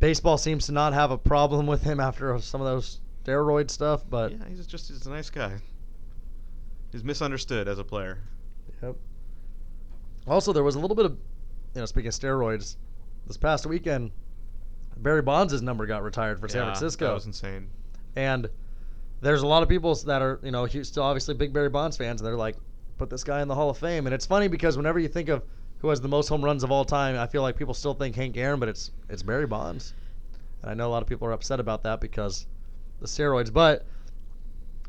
baseball 0.00 0.38
seems 0.38 0.64
to 0.64 0.72
not 0.72 0.94
have 0.94 1.10
a 1.10 1.18
problem 1.18 1.66
with 1.66 1.82
him 1.82 2.00
after 2.00 2.38
some 2.40 2.62
of 2.62 2.66
those 2.66 3.00
steroid 3.22 3.70
stuff, 3.70 4.02
but 4.08 4.32
yeah, 4.32 4.38
he's 4.48 4.66
just 4.66 4.88
he's 4.88 5.04
a 5.04 5.10
nice 5.10 5.28
guy. 5.28 5.58
He's 6.90 7.04
misunderstood 7.04 7.68
as 7.68 7.78
a 7.78 7.84
player. 7.84 8.16
Yep. 8.82 8.96
Also, 10.26 10.54
there 10.54 10.64
was 10.64 10.76
a 10.76 10.78
little 10.78 10.96
bit 10.96 11.04
of, 11.04 11.12
you 11.74 11.80
know, 11.82 11.84
speaking 11.84 12.08
of 12.08 12.14
steroids, 12.14 12.76
this 13.26 13.36
past 13.36 13.66
weekend, 13.66 14.10
Barry 14.96 15.20
Bonds' 15.20 15.60
number 15.60 15.84
got 15.84 16.02
retired 16.02 16.40
for 16.40 16.48
San 16.48 16.62
Francisco, 16.64 17.08
That 17.08 17.12
was 17.14 17.26
insane. 17.26 17.68
and 18.16 18.48
there's 19.20 19.42
a 19.42 19.46
lot 19.46 19.62
of 19.62 19.68
people 19.68 19.94
that 19.94 20.22
are, 20.22 20.40
you 20.42 20.50
know, 20.50 20.66
still 20.66 21.02
obviously 21.02 21.34
big 21.34 21.52
Barry 21.52 21.68
Bonds 21.68 21.98
fans, 21.98 22.22
and 22.22 22.26
they're 22.26 22.36
like, 22.38 22.56
put 22.98 23.10
this 23.10 23.24
guy 23.24 23.42
in 23.42 23.48
the 23.48 23.54
Hall 23.54 23.70
of 23.70 23.78
Fame. 23.78 24.06
And 24.06 24.14
it's 24.14 24.26
funny 24.26 24.48
because 24.48 24.76
whenever 24.76 24.98
you 24.98 25.08
think 25.08 25.28
of 25.28 25.42
who 25.78 25.88
has 25.88 26.00
the 26.00 26.08
most 26.08 26.28
home 26.28 26.44
runs 26.44 26.64
of 26.64 26.70
all 26.70 26.84
time, 26.84 27.18
I 27.18 27.26
feel 27.26 27.42
like 27.42 27.56
people 27.56 27.74
still 27.74 27.94
think 27.94 28.16
Hank 28.16 28.36
Aaron, 28.36 28.58
but 28.58 28.68
it's 28.68 28.90
it's 29.10 29.22
Barry 29.22 29.46
Bonds, 29.46 29.92
and 30.62 30.70
I 30.70 30.74
know 30.74 30.88
a 30.88 30.92
lot 30.92 31.02
of 31.02 31.08
people 31.08 31.28
are 31.28 31.32
upset 31.32 31.60
about 31.60 31.82
that 31.82 32.00
because 32.00 32.46
the 33.00 33.06
steroids. 33.06 33.52
But 33.52 33.84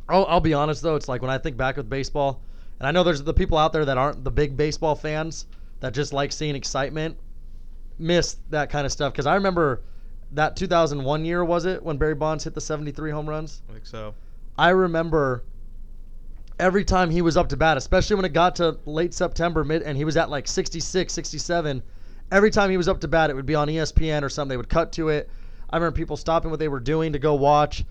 I'll, 0.08 0.26
I'll 0.26 0.40
be 0.40 0.54
honest 0.54 0.82
though, 0.82 0.96
it's 0.96 1.10
like 1.10 1.22
when 1.22 1.32
I 1.32 1.38
think 1.38 1.58
back 1.58 1.78
with 1.78 1.90
baseball, 1.90 2.40
and 2.80 2.88
I 2.88 2.92
know 2.92 3.04
there's 3.04 3.24
the 3.24 3.34
people 3.34 3.58
out 3.58 3.74
there 3.74 3.86
that 3.86 3.98
aren't 3.98 4.24
the 4.24 4.32
big 4.32 4.56
baseball 4.56 4.96
fans 4.96 5.48
that 5.82 5.94
just 5.94 6.14
like 6.14 6.32
seeing 6.32 6.56
excitement, 6.56 7.18
miss 8.00 8.38
that 8.50 8.70
kind 8.70 8.86
of 8.86 8.92
stuff. 8.92 9.12
Because 9.12 9.26
I 9.26 9.36
remember 9.36 9.82
that 10.32 10.56
2001 10.56 11.26
year 11.26 11.44
was 11.44 11.66
it 11.66 11.84
when 11.84 11.98
Barry 11.98 12.16
Bonds 12.16 12.44
hit 12.44 12.54
the 12.54 12.62
73 12.62 13.12
home 13.12 13.28
runs? 13.28 13.62
I 13.70 13.74
think 13.74 13.86
so. 13.86 14.14
I 14.58 14.70
remember 14.70 15.44
every 16.60 16.86
time 16.86 17.10
he 17.10 17.22
was 17.22 17.38
up 17.38 17.50
to 17.50 17.58
bat, 17.58 17.78
especially 17.78 18.16
when 18.16 18.26
it 18.26 18.34
got 18.34 18.56
to 18.58 18.78
late 18.86 19.14
September, 19.14 19.64
mid, 19.64 19.82
and 19.82 19.98
he 19.98 20.06
was 20.06 20.18
at 20.18 20.30
like 20.30 20.48
66, 20.48 21.12
67. 21.12 21.84
Every 22.32 22.52
time 22.52 22.70
he 22.70 22.78
was 22.78 22.88
up 22.88 23.00
to 23.02 23.08
bat, 23.08 23.30
it 23.30 23.36
would 23.36 23.46
be 23.46 23.56
on 23.56 23.68
ESPN 23.68 24.24
or 24.24 24.30
something. 24.30 24.50
They 24.50 24.58
would 24.58 24.70
cut 24.70 24.92
to 24.94 25.10
it. 25.10 25.30
I 25.70 25.78
remember 25.78 25.96
people 25.96 26.18
stopping 26.18 26.52
what 26.52 26.60
they 26.60 26.68
were 26.68 26.80
doing 26.80 27.14
to 27.14 27.20
go 27.20 27.36
watch, 27.36 27.84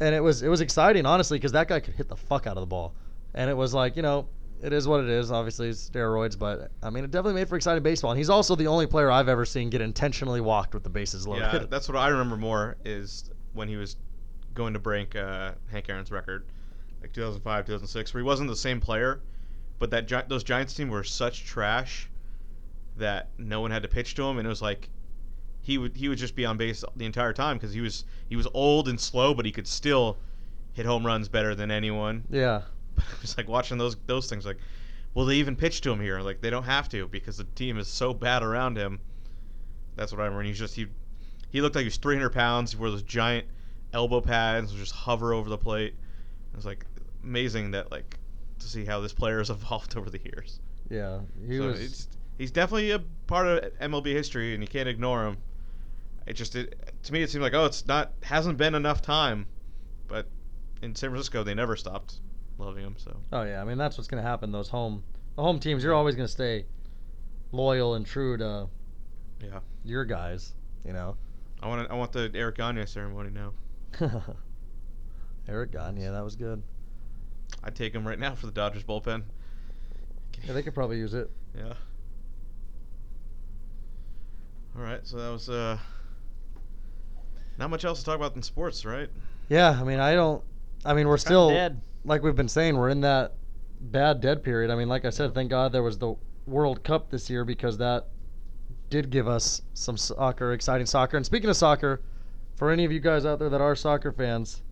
and 0.00 0.14
it 0.14 0.20
was 0.20 0.42
it 0.42 0.48
was 0.48 0.60
exciting, 0.60 1.06
honestly, 1.06 1.38
because 1.38 1.52
that 1.52 1.68
guy 1.68 1.80
could 1.80 1.94
hit 1.94 2.08
the 2.08 2.16
fuck 2.16 2.46
out 2.46 2.56
of 2.56 2.62
the 2.62 2.66
ball, 2.66 2.94
and 3.34 3.50
it 3.50 3.56
was 3.56 3.74
like 3.74 3.96
you 3.96 4.02
know. 4.02 4.28
It 4.60 4.72
is 4.72 4.88
what 4.88 4.98
it 4.98 5.08
is. 5.08 5.30
Obviously, 5.30 5.68
it's 5.68 5.88
steroids, 5.88 6.36
but 6.36 6.72
I 6.82 6.90
mean, 6.90 7.04
it 7.04 7.12
definitely 7.12 7.34
made 7.40 7.48
for 7.48 7.54
exciting 7.54 7.80
baseball. 7.80 8.10
And 8.10 8.18
he's 8.18 8.28
also 8.28 8.56
the 8.56 8.66
only 8.66 8.88
player 8.88 9.08
I've 9.08 9.28
ever 9.28 9.44
seen 9.44 9.70
get 9.70 9.80
intentionally 9.80 10.40
walked 10.40 10.74
with 10.74 10.82
the 10.82 10.90
bases 10.90 11.28
loaded. 11.28 11.42
Yeah, 11.42 11.58
that's 11.70 11.88
what 11.88 11.96
I 11.96 12.08
remember 12.08 12.36
more 12.36 12.76
is 12.84 13.30
when 13.52 13.68
he 13.68 13.76
was 13.76 13.94
going 14.54 14.72
to 14.72 14.80
break 14.80 15.14
uh, 15.14 15.52
Hank 15.70 15.88
Aaron's 15.88 16.10
record, 16.10 16.46
like 17.00 17.12
2005, 17.12 17.66
2006, 17.66 18.12
where 18.14 18.22
he 18.22 18.26
wasn't 18.26 18.48
the 18.48 18.56
same 18.56 18.80
player, 18.80 19.20
but 19.78 19.90
that 19.90 20.06
Gi- 20.08 20.22
those 20.28 20.44
Giants 20.44 20.74
team 20.74 20.88
were 20.88 21.04
such 21.04 21.44
trash 21.44 22.08
that 22.96 23.28
no 23.38 23.60
one 23.60 23.70
had 23.70 23.82
to 23.82 23.88
pitch 23.88 24.14
to 24.16 24.24
him, 24.24 24.38
and 24.38 24.46
it 24.46 24.48
was 24.48 24.62
like 24.62 24.88
he 25.62 25.78
would 25.78 25.96
he 25.96 26.08
would 26.08 26.18
just 26.18 26.34
be 26.34 26.44
on 26.44 26.56
base 26.56 26.84
the 26.96 27.04
entire 27.04 27.32
time 27.32 27.56
because 27.56 27.72
he 27.72 27.80
was 27.80 28.04
he 28.28 28.36
was 28.36 28.48
old 28.54 28.88
and 28.88 29.00
slow, 29.00 29.34
but 29.34 29.44
he 29.44 29.52
could 29.52 29.66
still 29.66 30.16
hit 30.72 30.86
home 30.86 31.04
runs 31.04 31.28
better 31.28 31.54
than 31.54 31.70
anyone. 31.70 32.24
yeah, 32.30 32.62
But 32.94 33.04
was 33.20 33.36
like 33.36 33.48
watching 33.48 33.78
those 33.78 33.96
those 34.06 34.28
things 34.28 34.44
like, 34.44 34.58
will 35.14 35.26
they 35.26 35.36
even 35.36 35.54
pitch 35.56 35.80
to 35.82 35.90
him 35.92 36.00
here? 36.00 36.20
Like 36.20 36.40
they 36.40 36.50
don't 36.50 36.64
have 36.64 36.88
to 36.90 37.06
because 37.08 37.36
the 37.36 37.44
team 37.44 37.78
is 37.78 37.86
so 37.88 38.12
bad 38.12 38.42
around 38.42 38.76
him. 38.76 39.00
That's 39.94 40.12
what 40.12 40.20
I 40.20 40.24
remember. 40.24 40.40
And 40.40 40.48
he's 40.48 40.58
just 40.58 40.74
he 40.74 40.86
he 41.50 41.60
looked 41.60 41.76
like 41.76 41.82
he 41.82 41.86
was 41.88 41.96
300 41.96 42.30
pounds. 42.30 42.72
He 42.72 42.78
wore 42.78 42.90
those 42.90 43.02
giant 43.02 43.46
elbow 43.92 44.20
pads, 44.20 44.72
would 44.72 44.80
just 44.80 44.92
hover 44.92 45.32
over 45.32 45.48
the 45.48 45.58
plate. 45.58 45.94
It 46.52 46.56
was 46.56 46.66
like 46.66 46.84
amazing 47.22 47.72
that 47.72 47.90
like 47.90 48.18
to 48.58 48.66
see 48.66 48.84
how 48.84 49.00
this 49.00 49.12
player 49.12 49.38
has 49.38 49.50
evolved 49.58 49.96
over 49.96 50.10
the 50.10 50.20
years. 50.24 50.60
yeah. 50.90 51.20
He 51.46 51.58
so 51.58 51.66
was. 51.68 51.80
it's, 51.80 52.08
he's 52.38 52.50
definitely 52.50 52.92
a 52.92 53.00
part 53.26 53.46
of 53.46 53.78
MLB 53.78 54.06
history, 54.06 54.54
and 54.54 54.62
you 54.62 54.68
can't 54.68 54.88
ignore 54.88 55.26
him. 55.26 55.38
It 56.26 56.34
just 56.34 56.56
it, 56.56 56.92
to 57.04 57.12
me 57.12 57.22
it 57.22 57.30
seemed 57.30 57.42
like 57.42 57.54
oh 57.54 57.64
it's 57.64 57.86
not 57.86 58.12
hasn't 58.22 58.58
been 58.58 58.74
enough 58.74 59.00
time, 59.00 59.46
but 60.08 60.26
in 60.82 60.94
San 60.94 61.10
Francisco 61.10 61.42
they 61.42 61.54
never 61.54 61.74
stopped 61.74 62.20
loving 62.58 62.84
him. 62.84 62.96
So 62.98 63.16
Oh 63.32 63.42
yeah, 63.42 63.62
I 63.62 63.64
mean 63.64 63.78
that's 63.78 63.96
what's 63.96 64.08
gonna 64.08 64.22
happen. 64.22 64.52
Those 64.52 64.68
home, 64.68 65.02
the 65.36 65.42
home 65.42 65.58
teams, 65.58 65.82
you're 65.82 65.94
always 65.94 66.16
gonna 66.16 66.28
stay 66.28 66.66
loyal 67.50 67.94
and 67.94 68.04
true 68.04 68.36
to 68.36 68.68
yeah. 69.42 69.60
your 69.84 70.04
guys. 70.04 70.52
You 70.84 70.92
know. 70.92 71.16
I 71.62 71.68
want 71.68 71.90
I 71.90 71.94
want 71.94 72.12
the 72.12 72.30
Eric 72.34 72.56
Gagne 72.56 72.84
ceremony 72.86 73.30
now. 73.30 73.52
Eric 75.48 75.72
Gagne, 75.72 76.02
yeah, 76.02 76.10
that 76.10 76.22
was 76.22 76.36
good. 76.36 76.62
I'd 77.64 77.74
take 77.74 77.94
him 77.94 78.06
right 78.06 78.18
now 78.18 78.34
for 78.34 78.46
the 78.46 78.52
Dodgers 78.52 78.84
bullpen. 78.84 79.22
Yeah, 80.44 80.52
they 80.52 80.62
could 80.62 80.74
probably 80.74 80.98
use 80.98 81.14
it. 81.14 81.30
Yeah. 81.56 81.74
All 84.76 84.82
right, 84.82 85.00
so 85.06 85.16
that 85.16 85.30
was 85.30 85.48
uh 85.50 85.76
not 87.58 87.70
much 87.70 87.84
else 87.84 87.98
to 88.00 88.04
talk 88.04 88.16
about 88.16 88.36
in 88.36 88.42
sports, 88.42 88.84
right? 88.84 89.08
Yeah, 89.48 89.70
I 89.70 89.82
mean 89.84 89.98
I 89.98 90.14
don't. 90.14 90.42
I 90.84 90.94
mean 90.94 91.08
we're 91.08 91.16
Kinda 91.16 91.26
still 91.26 91.48
dead. 91.50 91.80
like 92.04 92.22
we've 92.22 92.36
been 92.36 92.48
saying 92.48 92.76
we're 92.76 92.90
in 92.90 93.00
that 93.00 93.34
bad 93.80 94.20
dead 94.20 94.44
period. 94.44 94.70
I 94.70 94.76
mean 94.76 94.88
like 94.88 95.04
I 95.04 95.10
said, 95.10 95.34
thank 95.34 95.50
God 95.50 95.72
there 95.72 95.82
was 95.82 95.98
the 95.98 96.14
World 96.46 96.84
Cup 96.84 97.10
this 97.10 97.28
year 97.28 97.44
because 97.44 97.78
that 97.78 98.06
did 98.90 99.10
give 99.10 99.26
us 99.28 99.62
some 99.74 99.96
soccer, 99.96 100.52
exciting 100.52 100.86
soccer. 100.86 101.16
And 101.16 101.26
speaking 101.26 101.50
of 101.50 101.56
soccer, 101.56 102.00
for 102.56 102.70
any 102.70 102.84
of 102.84 102.92
you 102.92 103.00
guys 103.00 103.26
out 103.26 103.38
there 103.38 103.50
that 103.50 103.60
are 103.60 103.74
soccer 103.76 104.12
fans, 104.12 104.62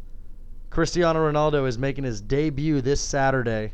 Cristiano 0.70 1.30
Ronaldo 1.30 1.66
is 1.66 1.78
making 1.78 2.04
his 2.04 2.20
debut 2.20 2.80
this 2.80 3.00
Saturday 3.00 3.72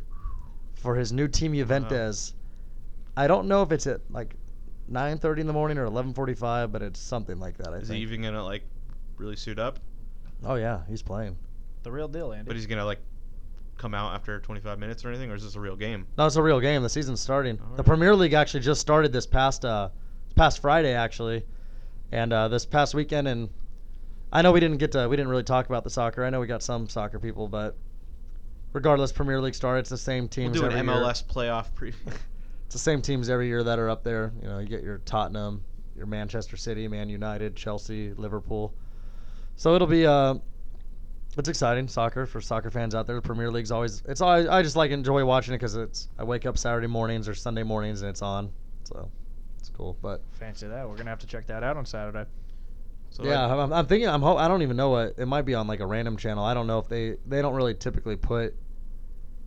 for 0.75 0.97
his 0.97 1.13
new 1.13 1.29
team 1.29 1.55
Juventus. 1.55 2.35
I 3.17 3.27
don't 3.27 3.49
know 3.49 3.63
if 3.63 3.73
it's 3.73 3.87
at 3.87 4.01
like 4.11 4.37
9:30 4.91 5.41
in 5.41 5.47
the 5.47 5.53
morning 5.53 5.79
or 5.79 5.87
11:45, 5.87 6.73
but 6.73 6.83
it's 6.83 7.01
something 7.01 7.39
like 7.39 7.57
that. 7.59 7.69
I 7.73 7.77
Is 7.77 7.89
he 7.89 7.99
even 7.99 8.23
gonna 8.23 8.45
like 8.45 8.63
really 9.17 9.37
suit 9.37 9.59
up? 9.59 9.79
Oh 10.45 10.57
yeah, 10.57 10.81
he's 10.89 11.03
playing. 11.03 11.37
The 11.83 11.93
real 11.93 12.09
deal, 12.09 12.33
Andy. 12.33 12.47
But 12.47 12.57
he's 12.57 12.67
gonna 12.67 12.85
like 12.85 13.01
come 13.79 13.95
out 13.95 14.15
after 14.15 14.39
25 14.39 14.79
minutes 14.79 15.05
or 15.05 15.09
anything, 15.09 15.31
or 15.31 15.35
is 15.35 15.43
this 15.43 15.57
a 15.57 15.61
real 15.61 15.77
game? 15.77 16.07
No, 16.17 16.27
it's 16.27 16.37
a 16.37 16.43
real 16.43 16.61
game. 16.61 16.83
The 16.83 16.89
season's 16.89 17.21
starting. 17.21 17.59
The 17.77 17.83
Premier 17.83 18.15
League 18.15 18.33
actually 18.33 18.61
just 18.61 18.81
started 18.81 19.13
this 19.13 19.27
past 19.27 19.65
uh, 19.65 19.89
past 20.35 20.61
Friday 20.61 20.95
actually, 20.95 21.45
and 22.13 22.33
uh, 22.33 22.49
this 22.49 22.65
past 22.67 22.95
weekend. 22.95 23.29
And 23.29 23.51
I 24.33 24.41
know 24.43 24.51
we 24.51 24.61
didn't 24.61 24.79
get 24.79 24.93
to 24.93 25.09
we 25.09 25.17
didn't 25.17 25.29
really 25.29 25.43
talk 25.43 25.67
about 25.67 25.85
the 25.85 25.91
soccer. 25.91 26.25
I 26.25 26.31
know 26.31 26.41
we 26.41 26.47
got 26.47 26.63
some 26.63 26.89
soccer 26.89 27.19
people, 27.19 27.49
but 27.49 27.77
regardless, 28.73 29.13
Premier 29.13 29.41
League 29.41 29.55
started. 29.55 29.81
It's 29.81 29.91
the 29.91 29.99
same 29.99 30.25
We'll 30.25 30.29
teams 30.29 30.61
do 30.61 30.65
an 30.65 30.73
every 30.73 30.91
year. 30.91 31.03
MLS 31.03 31.25
playoff 31.25 31.73
preview. 31.73 31.95
It's 32.67 32.83
the 32.83 32.91
same 32.91 33.03
teams 33.03 33.29
every 33.29 33.49
year 33.49 33.63
that 33.63 33.79
are 33.79 33.91
up 33.91 34.03
there. 34.03 34.33
You 34.41 34.49
know, 34.49 34.59
you 34.59 34.67
get 34.67 34.83
your 34.83 34.97
Tottenham, 35.05 35.63
your 35.95 36.07
Manchester 36.07 36.57
City, 36.57 36.89
Man 36.89 37.11
United, 37.11 37.55
Chelsea, 37.55 38.15
Liverpool. 38.15 38.73
So 39.57 39.75
it'll 39.75 39.87
be 39.87 40.07
uh, 40.07 40.37
it's 41.37 41.51
exciting 41.51 41.87
soccer 41.87 42.25
for 42.25 42.41
soccer 42.41 42.71
fans 42.71 42.95
out 42.95 43.07
there. 43.07 43.17
The 43.17 43.21
Premier 43.21 43.51
League's 43.51 43.71
always 43.71 44.03
it's 44.09 44.23
always, 44.23 44.47
I 44.47 44.63
just 44.63 44.75
like 44.75 44.91
enjoy 44.91 45.23
watching 45.23 45.53
it 45.53 45.59
because 45.59 45.77
it's 45.77 46.09
I 46.19 46.25
wake 46.25 46.47
up 46.47 46.57
Saturday 46.57 46.87
mornings 46.87 47.29
or 47.29 47.35
Sunday 47.35 47.63
mornings 47.63 48.01
and 48.01 48.09
it's 48.09 48.23
on, 48.23 48.51
so 48.85 49.11
it's 49.59 49.69
cool. 49.69 49.99
But 50.01 50.23
Fancy 50.31 50.67
that. 50.67 50.89
We're 50.89 50.97
gonna 50.97 51.11
have 51.11 51.19
to 51.19 51.27
check 51.27 51.47
that 51.49 51.63
out 51.63 51.77
on 51.77 51.85
Saturday. 51.85 52.25
So 53.13 53.25
yeah, 53.25 53.47
I- 53.47 53.63
I'm, 53.63 53.73
I'm 53.73 53.87
thinking 53.87 54.09
I'm 54.09 54.23
ho- 54.23 54.37
I 54.39 54.49
don't 54.49 54.63
even 54.63 54.77
know 54.77 54.89
what 54.91 55.15
it 55.19 55.27
might 55.27 55.43
be 55.43 55.55
on 55.55 55.67
like 55.67 55.81
a 55.81 55.87
random 55.87 56.17
channel. 56.17 56.45
I 56.45 56.55
don't 56.55 56.67
know 56.67 56.79
if 56.79 56.89
they 56.89 57.17
they 57.27 57.41
don't 57.43 57.55
really 57.55 57.75
typically 57.75 58.17
put 58.17 58.55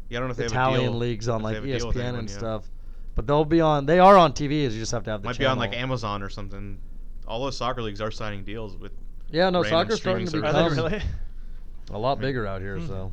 yeah, 0.09 0.17
I 0.17 0.21
don't 0.21 0.27
know 0.29 0.31
if 0.31 0.37
they 0.37 0.43
have 0.43 0.51
Italian 0.51 0.91
deal- 0.91 0.93
leagues 0.99 1.27
on 1.27 1.41
like 1.41 1.55
have 1.55 1.63
a 1.63 1.67
deal 1.67 1.87
with 1.87 1.95
ESPN 1.95 1.99
anyone, 2.01 2.19
and 2.19 2.29
yeah. 2.29 2.37
stuff. 2.37 2.69
But 3.15 3.27
they'll 3.27 3.45
be 3.45 3.61
on. 3.61 3.85
They 3.85 3.97
are 3.99 4.17
on 4.17 4.33
TV. 4.33 4.63
Is 4.63 4.73
you 4.75 4.81
just 4.81 4.91
have 4.91 5.03
to 5.05 5.11
have 5.11 5.21
the 5.21 5.27
Might 5.29 5.37
be 5.39 5.45
on 5.45 5.57
like. 5.57 5.73
Amazon 5.73 6.21
or 6.21 6.29
something. 6.29 6.79
All 7.27 7.43
those 7.43 7.57
soccer 7.57 7.81
leagues 7.81 8.01
are 8.01 8.11
signing 8.11 8.43
deals 8.43 8.75
with. 8.77 8.91
Yeah, 9.31 9.49
no, 9.49 9.63
random 9.63 9.79
soccer's 9.87 10.01
starting 10.01 10.27
to 10.27 10.37
Are 10.37 10.41
become 10.41 10.75
really? 10.75 11.01
a 11.91 11.97
lot 11.97 12.19
bigger 12.19 12.45
out 12.45 12.61
here. 12.61 12.77
Mhm. 12.77 12.87
So 12.87 13.11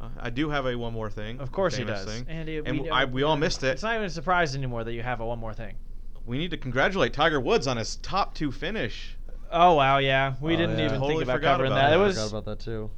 Uh, 0.00 0.08
I 0.18 0.30
do 0.30 0.50
have 0.50 0.66
a 0.66 0.76
one 0.76 0.92
more 0.92 1.10
thing. 1.10 1.40
Of 1.40 1.50
course 1.52 1.74
he 1.74 1.84
does. 1.84 2.04
Thing. 2.04 2.26
Andy, 2.28 2.58
and 2.58 2.80
we, 2.82 2.90
I, 2.90 3.04
we 3.06 3.22
all 3.22 3.36
missed 3.36 3.62
it. 3.64 3.68
It's 3.68 3.82
not 3.82 3.94
even 3.94 4.06
a 4.06 4.10
surprise 4.10 4.54
anymore 4.54 4.84
that 4.84 4.92
you 4.92 5.02
have 5.02 5.20
a 5.20 5.26
one 5.26 5.38
more 5.38 5.52
thing. 5.54 5.74
We 6.26 6.38
need 6.38 6.50
to 6.52 6.56
congratulate 6.56 7.12
Tiger 7.12 7.40
Woods 7.40 7.66
on 7.66 7.76
his 7.76 7.96
top 7.96 8.34
two 8.34 8.52
finish. 8.52 9.16
Oh 9.50 9.74
wow, 9.74 9.98
yeah, 9.98 10.34
we 10.40 10.54
Oh, 10.54 10.56
didn't 10.56 10.78
yeah. 10.78 10.84
even 10.86 11.00
Totally 11.00 11.14
think 11.14 11.22
about 11.24 11.32
forgot 11.36 11.52
covering 11.54 11.72
about 11.72 11.80
that. 11.82 11.88
that. 11.90 11.96
It 11.96 12.00
I 12.00 12.06
was 12.06 12.16
forgot 12.16 12.30
about 12.30 12.44
that 12.44 12.60
too. 12.64 12.90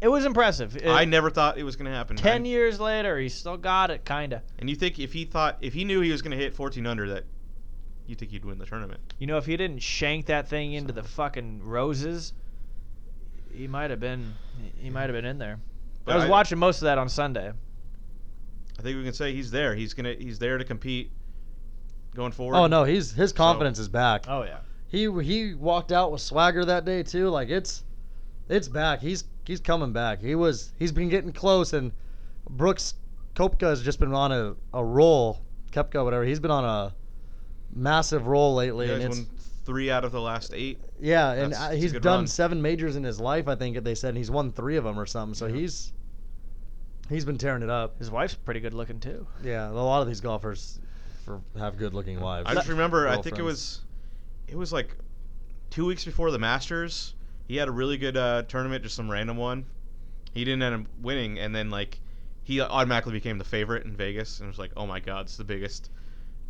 it 0.00 0.08
was 0.08 0.24
impressive. 0.24 0.76
It- 0.76 0.86
I 0.88 1.04
never 1.04 1.28
thought 1.30 1.58
it 1.58 1.64
was 1.64 1.76
going 1.76 1.90
to 1.90 1.96
happen. 1.96 2.16
Ten 2.16 2.42
I- 2.44 2.46
years 2.48 2.80
later, 2.80 3.18
he 3.18 3.28
still 3.28 3.56
got 3.58 3.90
it, 3.90 4.04
kinda. 4.04 4.42
And 4.58 4.70
you 4.70 4.76
think 4.76 4.98
if 4.98 5.12
he 5.12 5.24
thought 5.24 5.58
if 5.60 5.74
he 5.74 5.84
knew 5.84 6.00
he 6.00 6.10
was 6.10 6.22
going 6.22 6.30
to 6.36 6.42
hit 6.42 6.54
14 6.54 6.86
under 6.86 7.08
that, 7.10 7.24
you 8.06 8.14
think 8.14 8.30
he'd 8.30 8.44
win 8.46 8.58
the 8.58 8.64
tournament? 8.66 9.00
You 9.18 9.26
know, 9.26 9.36
if 9.36 9.44
he 9.44 9.56
didn't 9.58 9.82
shank 9.82 10.26
that 10.26 10.48
thing 10.48 10.72
into 10.72 10.92
the 10.94 11.02
fucking 11.02 11.62
roses, 11.62 12.32
he 13.52 13.66
might 13.68 13.90
have 13.90 14.00
been. 14.00 14.34
He 14.78 14.88
might 14.88 15.02
have 15.02 15.12
been 15.12 15.24
in 15.26 15.36
there. 15.38 15.58
But 16.06 16.12
I 16.12 16.16
was 16.16 16.24
I- 16.24 16.28
watching 16.30 16.58
most 16.58 16.78
of 16.80 16.86
that 16.86 16.96
on 16.96 17.08
Sunday. 17.10 17.52
I 18.78 18.82
think 18.82 18.96
we 18.96 19.04
can 19.04 19.12
say 19.12 19.34
he's 19.34 19.50
there. 19.50 19.74
He's 19.74 19.92
gonna 19.92 20.14
he's 20.14 20.38
there 20.38 20.56
to 20.56 20.64
compete 20.64 21.10
going 22.14 22.32
forward. 22.32 22.56
Oh 22.56 22.66
no, 22.66 22.84
he's 22.84 23.12
his 23.12 23.32
confidence 23.32 23.78
is 23.78 23.88
back. 23.88 24.24
Oh 24.28 24.42
yeah. 24.42 24.58
He 24.88 25.10
he 25.22 25.54
walked 25.54 25.92
out 25.92 26.10
with 26.12 26.20
swagger 26.20 26.64
that 26.64 26.84
day 26.84 27.02
too. 27.02 27.28
Like 27.28 27.48
it's 27.50 27.84
it's 28.48 28.68
back. 28.68 29.00
He's 29.00 29.24
he's 29.44 29.60
coming 29.60 29.92
back. 29.92 30.20
He 30.20 30.34
was 30.34 30.72
he's 30.78 30.92
been 30.92 31.08
getting 31.08 31.32
close 31.32 31.72
and 31.72 31.92
Brooks 32.48 32.94
Kopka 33.34 33.68
has 33.68 33.82
just 33.82 34.00
been 34.00 34.12
on 34.14 34.32
a, 34.32 34.54
a 34.74 34.84
roll. 34.84 35.42
Kepka, 35.72 36.02
whatever. 36.02 36.24
He's 36.24 36.40
been 36.40 36.50
on 36.50 36.64
a 36.64 36.94
massive 37.74 38.26
roll 38.26 38.54
lately, 38.54 38.86
Yeah, 38.88 38.94
and 38.94 39.02
he's 39.02 39.18
it's 39.18 39.28
won 39.28 39.38
three 39.66 39.90
out 39.90 40.04
of 40.04 40.12
the 40.12 40.20
last 40.20 40.52
eight. 40.54 40.80
yeah, 40.98 41.32
and 41.32 41.52
That's- 41.52 41.60
uh, 41.60 41.68
that's 41.70 41.82
he's 41.82 41.92
done 41.92 42.02
run. 42.20 42.26
seven 42.26 42.62
majors 42.62 42.96
in 42.96 43.04
his 43.04 43.20
life. 43.20 43.46
I 43.46 43.54
think 43.54 43.82
they 43.84 43.94
said 43.94 44.08
and 44.10 44.18
he's 44.18 44.30
won 44.30 44.50
three 44.50 44.76
of 44.76 44.84
them 44.84 44.98
or 44.98 45.04
something. 45.06 45.34
So 45.34 45.46
Yeah. 45.46 45.56
he's 45.56 45.92
he's 47.10 47.24
been 47.26 47.38
tearing 47.38 47.62
it 47.62 47.70
up. 47.70 47.98
His 47.98 48.10
wife's 48.10 48.34
pretty 48.34 48.60
good 48.60 48.74
looking 48.74 48.98
too. 49.00 49.26
Yeah, 49.44 49.70
a 49.70 49.72
lot 49.72 50.00
of 50.00 50.08
these 50.08 50.20
golfers 50.20 50.80
have 51.58 51.76
good 51.78 51.94
looking 51.94 52.20
wives. 52.20 52.48
I 52.48 52.54
just 52.54 52.68
remember. 52.68 53.08
I 53.08 53.20
think 53.20 53.38
it 53.38 53.42
was 53.42 53.80
it 54.46 54.56
was 54.56 54.72
like 54.72 54.96
two 55.70 55.86
weeks 55.86 56.04
before 56.04 56.30
the 56.30 56.38
Masters. 56.38 57.14
He 57.46 57.56
had 57.56 57.68
a 57.68 57.72
really 57.72 57.96
good 57.96 58.16
uh, 58.16 58.42
tournament, 58.42 58.82
just 58.82 58.94
some 58.96 59.10
random 59.10 59.36
one. 59.36 59.64
He 60.34 60.44
didn't 60.44 60.62
end 60.62 60.74
up 60.74 60.90
winning, 61.00 61.38
and 61.38 61.54
then 61.54 61.70
like 61.70 61.98
he 62.44 62.60
automatically 62.60 63.12
became 63.12 63.38
the 63.38 63.44
favorite 63.44 63.84
in 63.84 63.96
Vegas, 63.96 64.38
and 64.40 64.46
it 64.46 64.50
was 64.50 64.58
like, 64.58 64.72
oh 64.76 64.86
my 64.86 65.00
god, 65.00 65.26
it's 65.26 65.36
the 65.36 65.44
biggest, 65.44 65.90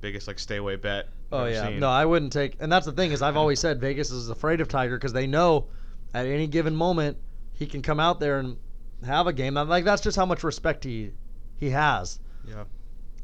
biggest 0.00 0.26
like 0.26 0.38
stay 0.38 0.56
away 0.56 0.76
bet. 0.76 1.08
I've 1.30 1.40
Oh 1.40 1.44
yeah, 1.46 1.68
seen. 1.68 1.80
no, 1.80 1.88
I 1.88 2.04
wouldn't 2.04 2.32
take. 2.32 2.56
And 2.60 2.70
that's 2.70 2.86
the 2.86 2.92
thing 2.92 3.12
is, 3.12 3.22
I've 3.22 3.36
always 3.42 3.60
said 3.60 3.80
Vegas 3.80 4.10
is 4.10 4.28
afraid 4.30 4.60
of 4.60 4.68
Tiger 4.68 4.96
because 4.96 5.12
they 5.12 5.26
know 5.26 5.66
at 6.14 6.26
any 6.26 6.46
given 6.46 6.74
moment 6.74 7.16
he 7.54 7.66
can 7.66 7.82
come 7.82 8.00
out 8.00 8.18
there 8.20 8.38
and 8.38 8.56
have 9.04 9.26
a 9.26 9.32
game. 9.32 9.56
I'm 9.56 9.68
like 9.68 9.84
that's 9.84 10.02
just 10.02 10.16
how 10.16 10.26
much 10.26 10.42
respect 10.42 10.84
he 10.84 11.12
he 11.58 11.70
has. 11.70 12.18
Yeah. 12.46 12.64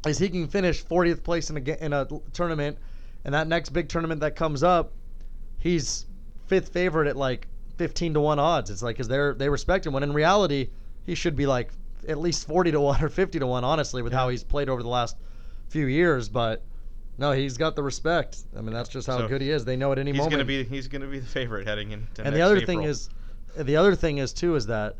Is 0.05 0.17
he 0.17 0.29
can 0.29 0.47
finish 0.47 0.83
40th 0.83 1.23
place 1.23 1.49
in 1.49 1.57
a 1.57 1.83
in 1.85 1.93
a 1.93 2.07
tournament, 2.33 2.77
and 3.23 3.33
that 3.33 3.47
next 3.47 3.69
big 3.69 3.89
tournament 3.89 4.21
that 4.21 4.35
comes 4.35 4.63
up, 4.63 4.91
he's 5.57 6.05
fifth 6.47 6.69
favorite 6.69 7.07
at 7.07 7.17
like 7.17 7.47
15 7.77 8.13
to 8.13 8.19
one 8.19 8.39
odds. 8.39 8.69
It's 8.69 8.81
like 8.83 8.95
because 8.95 9.07
they're 9.07 9.33
they 9.33 9.49
respect 9.49 9.85
him 9.85 9.93
when 9.93 10.03
in 10.03 10.13
reality 10.13 10.69
he 11.05 11.15
should 11.15 11.35
be 11.35 11.45
like 11.47 11.71
at 12.07 12.19
least 12.19 12.47
40 12.47 12.71
to 12.71 12.81
one 12.81 13.03
or 13.03 13.09
50 13.09 13.39
to 13.39 13.47
one. 13.47 13.63
Honestly, 13.63 14.01
with 14.01 14.13
how 14.13 14.29
he's 14.29 14.43
played 14.43 14.69
over 14.69 14.83
the 14.83 14.89
last 14.89 15.17
few 15.69 15.85
years, 15.87 16.29
but. 16.29 16.61
No, 17.17 17.31
he's 17.31 17.55
got 17.57 17.77
the 17.77 17.81
respect. 17.81 18.39
I 18.57 18.61
mean, 18.61 18.73
that's 18.73 18.89
just 18.89 19.07
how 19.07 19.19
So 19.19 19.29
good 19.29 19.39
he 19.41 19.49
is. 19.49 19.63
They 19.63 19.77
know 19.77 19.93
at 19.93 19.97
any 19.97 20.11
He's 20.11 20.17
moment. 20.17 20.31
gonna 20.33 20.43
be 20.43 20.65
he's 20.65 20.89
gonna 20.89 21.07
be 21.07 21.19
the 21.19 21.25
favorite 21.25 21.65
heading 21.65 21.91
into. 21.91 22.21
and 22.21 22.25
next 22.25 22.35
the 22.35 22.41
other 22.41 22.57
April. 22.57 22.65
thing 22.65 22.83
is, 22.83 23.09
the 23.55 23.77
other 23.77 23.95
thing 23.95 24.17
is 24.17 24.33
too 24.33 24.55
is 24.55 24.65
that 24.65 24.97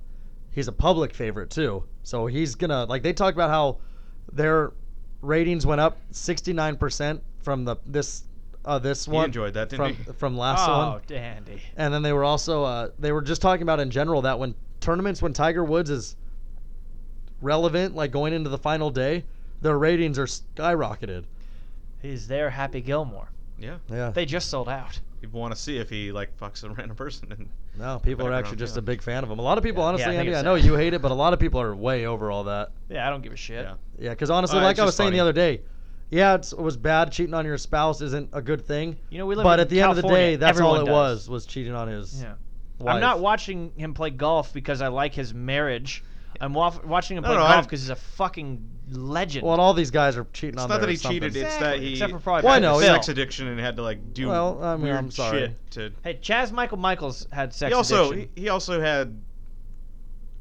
he's 0.51 0.69
a 0.69 0.71
public 0.71 1.13
favorite 1.13 1.49
too. 1.49 1.83
So 2.03 2.25
he's 2.27 2.55
gonna 2.55 2.85
like 2.85 3.03
they 3.03 3.11
talk 3.11 3.33
about 3.33 3.49
how 3.49 3.79
their 4.31 4.71
ratings 5.25 5.65
went 5.65 5.81
up 5.81 5.97
69% 6.11 7.19
from 7.41 7.65
the 7.65 7.75
this 7.85 8.23
uh 8.63 8.79
this 8.79 9.05
he 9.05 9.11
one 9.11 9.25
enjoyed 9.25 9.53
that, 9.53 9.69
didn't 9.69 9.95
from 9.95 10.05
he? 10.05 10.11
from 10.13 10.37
last 10.37 10.67
oh, 10.67 10.89
one. 10.91 11.01
dandy. 11.07 11.61
And 11.77 11.93
then 11.93 12.01
they 12.01 12.13
were 12.13 12.23
also 12.23 12.63
uh, 12.63 12.89
they 12.99 13.11
were 13.11 13.21
just 13.21 13.41
talking 13.41 13.63
about 13.63 13.79
in 13.79 13.91
general 13.91 14.23
that 14.23 14.39
when 14.39 14.55
tournaments 14.79 15.21
when 15.21 15.33
Tiger 15.33 15.63
Woods 15.63 15.89
is 15.89 16.15
relevant, 17.41 17.95
like 17.95 18.11
going 18.11 18.33
into 18.33 18.49
the 18.49 18.57
final 18.57 18.89
day, 18.89 19.23
their 19.61 19.77
ratings 19.77 20.17
are 20.17 20.25
skyrocketed. 20.25 21.25
He's 22.01 22.27
there, 22.27 22.49
Happy 22.49 22.81
Gilmore. 22.81 23.29
Yeah. 23.57 23.77
Yeah. 23.89 24.11
They 24.11 24.25
just 24.25 24.49
sold 24.49 24.69
out. 24.69 24.99
People 25.21 25.39
want 25.39 25.55
to 25.55 25.59
see 25.59 25.77
if 25.77 25.89
he 25.89 26.11
like 26.11 26.37
fucks 26.37 26.63
a 26.63 26.69
random 26.69 26.95
person. 26.95 27.31
And 27.31 27.49
no, 27.77 27.99
people 27.99 28.25
are 28.27 28.33
actually 28.33 28.57
just 28.57 28.77
a 28.77 28.81
big 28.81 29.01
fan 29.01 29.23
of 29.23 29.29
him. 29.31 29.39
A 29.39 29.41
lot 29.41 29.57
of 29.57 29.63
people, 29.63 29.83
Yeah, 29.83 29.87
honestly, 29.89 30.03
yeah, 30.13 30.19
I 30.19 30.23
think 30.23 30.27
Andy, 30.27 30.35
I 30.35 30.39
it's 30.39 30.45
know 30.45 30.55
sad. 30.57 30.65
you 30.65 30.75
hate 30.75 30.93
it, 30.93 31.01
but 31.01 31.11
a 31.11 31.15
lot 31.15 31.33
of 31.33 31.39
people 31.39 31.59
are 31.61 31.75
way 31.75 32.05
over 32.05 32.31
all 32.31 32.45
that. 32.45 32.71
Yeah, 32.89 33.07
I 33.07 33.09
don't 33.09 33.21
give 33.21 33.33
a 33.33 33.37
shit. 33.37 33.63
yeah. 33.65 33.75
Yeah, 33.99 34.09
because 34.11 34.29
honestly, 34.29 34.59
Uh, 34.59 34.63
like 34.63 34.71
it's 34.73 34.79
I 34.79 34.83
was 34.85 34.89
just 34.89 34.97
saying 34.97 35.11
the 35.11 35.17
funny. 35.17 35.21
other 35.29 35.33
day, 35.33 35.61
yeah, 36.09 36.35
it's, 36.35 36.51
it 36.53 36.59
was 36.59 36.77
bad. 36.77 37.11
Cheating 37.11 37.33
on 37.33 37.45
your 37.45 37.57
spouse 37.57 38.01
isn't 38.01 38.29
a 38.33 38.41
good 38.41 38.65
thing. 38.65 38.97
You 39.09 39.17
know, 39.19 39.25
we 39.25 39.35
live 39.35 39.43
But 39.43 39.59
in 39.59 39.63
at 39.63 39.69
the 39.69 39.81
end 39.81 39.89
of 39.91 39.95
the 39.97 40.01
California, 40.03 40.27
day, 40.31 40.35
that's 40.37 40.59
all 40.59 40.75
it 40.75 40.85
does. 40.85 40.87
was 40.89 41.29
was 41.29 41.45
cheating 41.45 41.73
on 41.73 41.87
his. 41.87 42.21
Yeah. 42.21 42.33
Wife. 42.79 42.95
I'm 42.95 43.01
not 43.01 43.19
watching 43.21 43.71
him 43.77 43.93
play 43.93 44.09
golf 44.09 44.51
because 44.53 44.81
I 44.81 44.89
like 44.89 45.13
his 45.13 45.33
marriage. 45.33 46.03
I'm 46.41 46.53
wa- 46.53 46.73
watching 46.85 47.17
him 47.17 47.23
play 47.23 47.33
no, 47.33 47.39
golf 47.39 47.49
I'm- 47.51 47.63
because 47.63 47.81
he's 47.81 47.89
a 47.89 47.95
fucking 47.95 48.63
legend. 48.91 49.43
Well, 49.45 49.53
and 49.53 49.61
all 49.61 49.73
these 49.73 49.91
guys 49.91 50.15
are 50.17 50.25
cheating 50.33 50.55
It's 50.55 50.63
on 50.63 50.69
not 50.69 50.81
that 50.81 50.89
he 50.89 50.97
cheated. 50.97 51.33
something. 51.33 51.41
It's 51.45 51.55
that 51.57 51.57
Exactly, 51.75 51.85
he 51.85 51.91
except 51.93 52.11
for 52.13 52.19
probably 52.19 52.43
Well, 52.43 52.51
I 52.51 52.55
had 52.55 52.61
know, 52.61 52.79
a 52.79 52.83
yeah. 52.83 52.93
sex 52.93 53.09
addiction 53.09 53.47
and 53.47 53.59
had 53.59 53.75
to 53.77 53.81
like 53.81 54.13
do 54.13 54.27
Well, 54.29 54.63
I 54.63 54.75
mean, 54.75 54.83
weird 54.85 54.95
I'm 54.97 55.11
sorry. 55.11 55.39
shit 55.39 55.71
to. 55.71 55.91
hey, 56.03 56.19
Chaz 56.21 56.51
Michael 56.51 56.77
Michaels 56.77 57.27
had 57.31 57.53
sex 57.53 57.69
He 57.69 57.73
also 57.73 58.11
addiction. 58.11 58.29
he, 58.35 58.41
he 58.43 58.49
also 58.49 58.79
had 58.81 59.17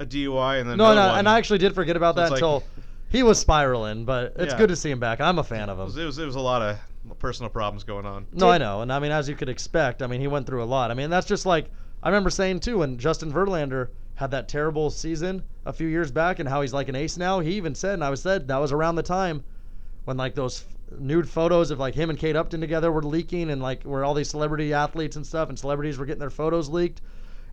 a 0.01 0.07
DUI 0.07 0.61
and 0.61 0.69
then 0.69 0.77
No, 0.77 0.87
another 0.93 1.01
no, 1.01 1.09
one. 1.11 1.19
and 1.21 1.29
I 1.29 1.39
actually 1.39 1.59
did 1.61 1.75
forget 1.75 1.97
about 1.97 2.15
So 2.17 2.21
that 2.21 2.23
it's 2.25 2.31
like- 2.33 2.43
until 2.43 2.65
he 3.11 3.23
was 3.23 3.39
spiraling. 3.39 4.05
But 4.05 4.35
it's 4.37 4.53
Yeah. 4.53 4.59
good 4.59 4.69
to 4.71 4.77
see 4.77 4.91
him 4.91 4.99
back. 5.01 5.21
I'm 5.21 5.39
a 5.39 5.45
fan 5.45 5.69
of 5.71 5.79
it 5.79 5.85
was, 5.85 5.97
him. 5.97 6.03
it 6.03 6.07
was 6.07 6.19
it 6.19 6.27
was 6.27 6.37
a 6.37 6.41
lot 6.41 6.63
of 6.63 6.79
personal 7.19 7.49
problems 7.51 7.85
going 7.85 8.05
on. 8.07 8.27
No, 8.33 8.51
I 8.51 8.59
know, 8.59 8.81
and 8.83 8.93
I 8.93 8.99
mean, 8.99 9.13
as 9.13 9.29
you 9.29 9.37
could 9.37 9.49
expect, 9.49 10.03
I 10.03 10.07
mean, 10.07 10.21
he 10.21 10.27
went 10.27 10.47
through 10.47 10.63
a 10.63 10.67
lot. 10.67 10.91
I 10.91 10.95
mean, 10.95 11.11
that's 11.11 11.27
just 11.27 11.47
like 11.47 11.71
I 12.03 12.09
remember 12.09 12.29
saying 12.31 12.61
too 12.61 12.79
when 12.79 12.99
Justin 12.99 13.33
Verlander 13.33 13.89
had 14.17 14.31
that 14.31 14.49
terrible 14.49 14.91
season 14.91 15.43
a 15.67 15.73
few 15.73 15.89
years 15.89 16.11
back, 16.11 16.39
and 16.39 16.49
how 16.49 16.61
he's 16.61 16.73
like 16.73 16.89
an 16.89 16.97
ace 16.97 17.17
now. 17.17 17.41
He 17.41 17.53
even 17.55 17.75
said, 17.75 17.95
and 17.95 18.05
I 18.05 18.11
was 18.11 18.23
said 18.23 18.49
that 18.49 18.59
was 18.59 18.73
around 18.73 18.97
the 18.97 19.03
time 19.03 19.45
when 20.05 20.17
like 20.17 20.35
those 20.35 20.63
f- 20.63 21.01
nude 21.01 21.29
photos 21.29 21.71
of 21.71 21.79
like 21.79 21.95
him 21.95 22.11
and 22.11 22.19
Kate 22.19 22.37
Upton 22.37 22.61
together 22.61 22.93
were 22.93 23.03
leaking, 23.03 23.51
and 23.51 23.61
like 23.63 23.83
where 23.83 24.05
all 24.05 24.15
these 24.15 24.31
celebrity 24.31 24.73
athletes 24.73 25.17
and 25.17 25.27
stuff, 25.27 25.49
and 25.49 25.59
celebrities 25.59 25.99
were 25.99 26.07
getting 26.07 26.21
their 26.21 26.31
photos 26.31 26.69
leaked. 26.69 27.01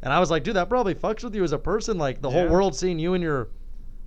And 0.03 0.12
I 0.12 0.20
was 0.20 0.32
like, 0.32 0.43
dude, 0.43 0.55
that 0.55 0.70
probably 0.70 0.95
fucks 0.95 1.24
with 1.24 1.36
you 1.36 1.43
as 1.43 1.51
a 1.51 1.59
person. 1.59 1.97
Like 1.97 2.22
the 2.22 2.30
whole 2.30 2.47
world 2.47 2.76
seeing 2.76 2.97
you 2.97 3.14
and 3.14 3.24
your 3.24 3.49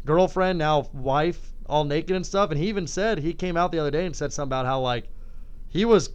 girlfriend, 0.04 0.58
now 0.58 0.88
wife, 0.92 1.52
all 1.66 1.84
naked 1.84 2.16
and 2.16 2.26
stuff. 2.26 2.50
And 2.50 2.58
he 2.58 2.68
even 2.68 2.86
said 2.86 3.18
he 3.18 3.32
came 3.32 3.56
out 3.56 3.70
the 3.70 3.78
other 3.78 3.92
day 3.92 4.04
and 4.04 4.14
said 4.14 4.32
something 4.32 4.48
about 4.48 4.66
how 4.66 4.80
like 4.80 5.08
he 5.68 5.84
was 5.84 6.10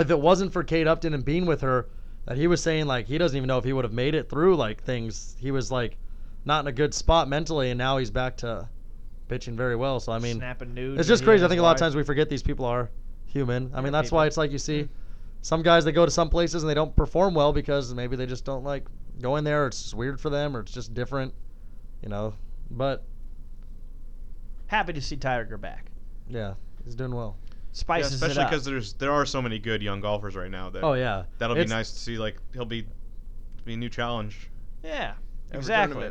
if 0.00 0.10
it 0.10 0.20
wasn't 0.20 0.52
for 0.52 0.62
Kate 0.62 0.86
Upton 0.86 1.12
and 1.12 1.24
being 1.24 1.44
with 1.44 1.60
her, 1.60 1.88
that 2.28 2.36
he 2.36 2.46
was 2.46 2.62
saying 2.62 2.86
like 2.86 3.06
he 3.06 3.16
doesn't 3.16 3.36
even 3.36 3.48
know 3.48 3.56
if 3.56 3.64
he 3.64 3.72
would 3.72 3.86
have 3.86 3.92
made 3.92 4.14
it 4.14 4.28
through 4.28 4.54
like 4.54 4.84
things. 4.84 5.34
He 5.40 5.50
was 5.50 5.72
like 5.72 5.96
not 6.44 6.60
in 6.60 6.66
a 6.66 6.72
good 6.72 6.92
spot 6.92 7.26
mentally, 7.26 7.70
and 7.70 7.78
now 7.78 7.96
he's 7.96 8.10
back 8.10 8.36
to 8.38 8.68
pitching 9.28 9.56
very 9.56 9.76
well. 9.76 9.98
So 9.98 10.12
I 10.12 10.18
mean, 10.18 10.42
it's 10.42 11.08
just 11.08 11.24
crazy. 11.24 11.42
I 11.42 11.48
think 11.48 11.58
a 11.58 11.62
lot 11.62 11.74
of 11.74 11.80
times 11.80 11.96
we 11.96 12.02
forget 12.02 12.28
these 12.28 12.42
people 12.42 12.66
are 12.66 12.90
human. 13.24 13.70
I 13.74 13.80
mean, 13.80 13.92
that's 13.92 14.08
people. 14.08 14.16
why 14.16 14.26
it's 14.26 14.36
like 14.36 14.52
you 14.52 14.58
see 14.58 14.90
some 15.40 15.62
guys 15.62 15.86
they 15.86 15.92
go 15.92 16.04
to 16.04 16.10
some 16.10 16.28
places 16.28 16.62
and 16.62 16.68
they 16.68 16.74
don't 16.74 16.94
perform 16.94 17.32
well 17.32 17.54
because 17.54 17.94
maybe 17.94 18.14
they 18.14 18.26
just 18.26 18.44
don't 18.44 18.62
like 18.62 18.86
going 19.22 19.42
there. 19.42 19.64
Or 19.64 19.68
it's 19.68 19.94
weird 19.94 20.20
for 20.20 20.28
them, 20.28 20.54
or 20.54 20.60
it's 20.60 20.72
just 20.72 20.92
different, 20.92 21.32
you 22.02 22.10
know. 22.10 22.34
But 22.70 23.04
Happy 24.66 24.92
to 24.92 25.00
see 25.00 25.16
Tiger 25.16 25.56
back. 25.56 25.86
yeah, 26.28 26.52
he's 26.84 26.94
doing 26.94 27.14
well. 27.14 27.38
Yeah, 27.72 28.06
especially 28.14 28.44
because 28.44 28.64
there's 28.64 28.94
there 28.94 29.12
are 29.12 29.26
so 29.26 29.40
many 29.42 29.58
good 29.58 29.82
young 29.82 30.00
golfers 30.00 30.34
right 30.34 30.50
now 30.50 30.70
that 30.70 30.82
Oh 30.82 30.94
yeah, 30.94 31.24
that'll 31.38 31.56
be 31.56 31.64
nice 31.66 31.92
to 31.92 31.98
see. 31.98 32.18
Like 32.18 32.36
he'll 32.52 32.64
be 32.64 32.86
be 33.64 33.74
a 33.74 33.76
new 33.76 33.88
challenge. 33.88 34.50
yeah, 34.82 35.14
exactly. 35.52 36.10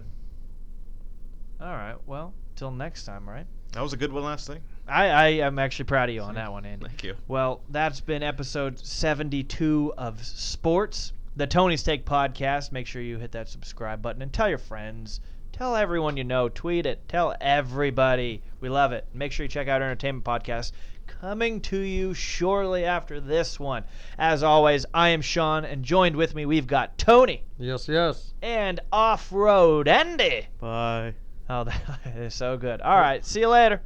All 1.59 1.67
right. 1.67 1.95
Well, 2.05 2.33
till 2.55 2.71
next 2.71 3.05
time, 3.05 3.27
right? 3.27 3.47
That 3.73 3.81
was 3.81 3.93
a 3.93 3.97
good 3.97 4.11
one 4.11 4.23
last 4.23 4.47
thing. 4.47 4.61
I, 4.87 5.07
I 5.07 5.27
am 5.27 5.59
actually 5.59 5.85
proud 5.85 6.09
of 6.09 6.15
you 6.15 6.21
on 6.21 6.35
that 6.35 6.51
one, 6.51 6.65
Andy. 6.65 6.85
Thank 6.85 7.03
you. 7.03 7.15
Well, 7.27 7.61
that's 7.69 7.99
been 7.99 8.23
episode 8.23 8.79
72 8.79 9.93
of 9.97 10.23
Sports, 10.23 11.13
the 11.35 11.45
Tony's 11.45 11.83
Take 11.83 12.05
podcast. 12.05 12.71
Make 12.71 12.87
sure 12.87 13.01
you 13.01 13.17
hit 13.17 13.33
that 13.33 13.49
subscribe 13.49 14.01
button 14.01 14.21
and 14.21 14.31
tell 14.31 14.47
your 14.47 14.57
friends. 14.57 15.19
Tell 15.51 15.75
everyone 15.75 16.15
you 16.15 16.23
know. 16.23 16.47
Tweet 16.49 16.85
it. 16.85 17.07
Tell 17.09 17.35
everybody. 17.41 18.41
We 18.61 18.69
love 18.69 18.91
it. 18.93 19.05
Make 19.13 19.31
sure 19.31 19.43
you 19.43 19.49
check 19.49 19.67
out 19.67 19.81
our 19.81 19.87
entertainment 19.89 20.23
podcast 20.23 20.71
coming 21.07 21.61
to 21.61 21.77
you 21.79 22.13
shortly 22.13 22.85
after 22.85 23.19
this 23.19 23.59
one. 23.59 23.83
As 24.17 24.43
always, 24.43 24.85
I 24.93 25.09
am 25.09 25.21
Sean, 25.21 25.65
and 25.65 25.83
joined 25.83 26.15
with 26.15 26.35
me, 26.35 26.45
we've 26.45 26.67
got 26.67 26.97
Tony 26.97 27.43
yes, 27.57 27.87
yes. 27.87 28.33
and 28.41 28.79
Off 28.91 29.31
Road 29.31 29.87
Andy. 29.87 30.47
Bye. 30.59 31.15
Oh, 31.49 31.63
that 31.63 31.99
is 32.17 32.33
so 32.33 32.57
good. 32.57 32.81
All 32.81 32.99
right. 32.99 33.25
See 33.25 33.39
you 33.39 33.49
later. 33.49 33.81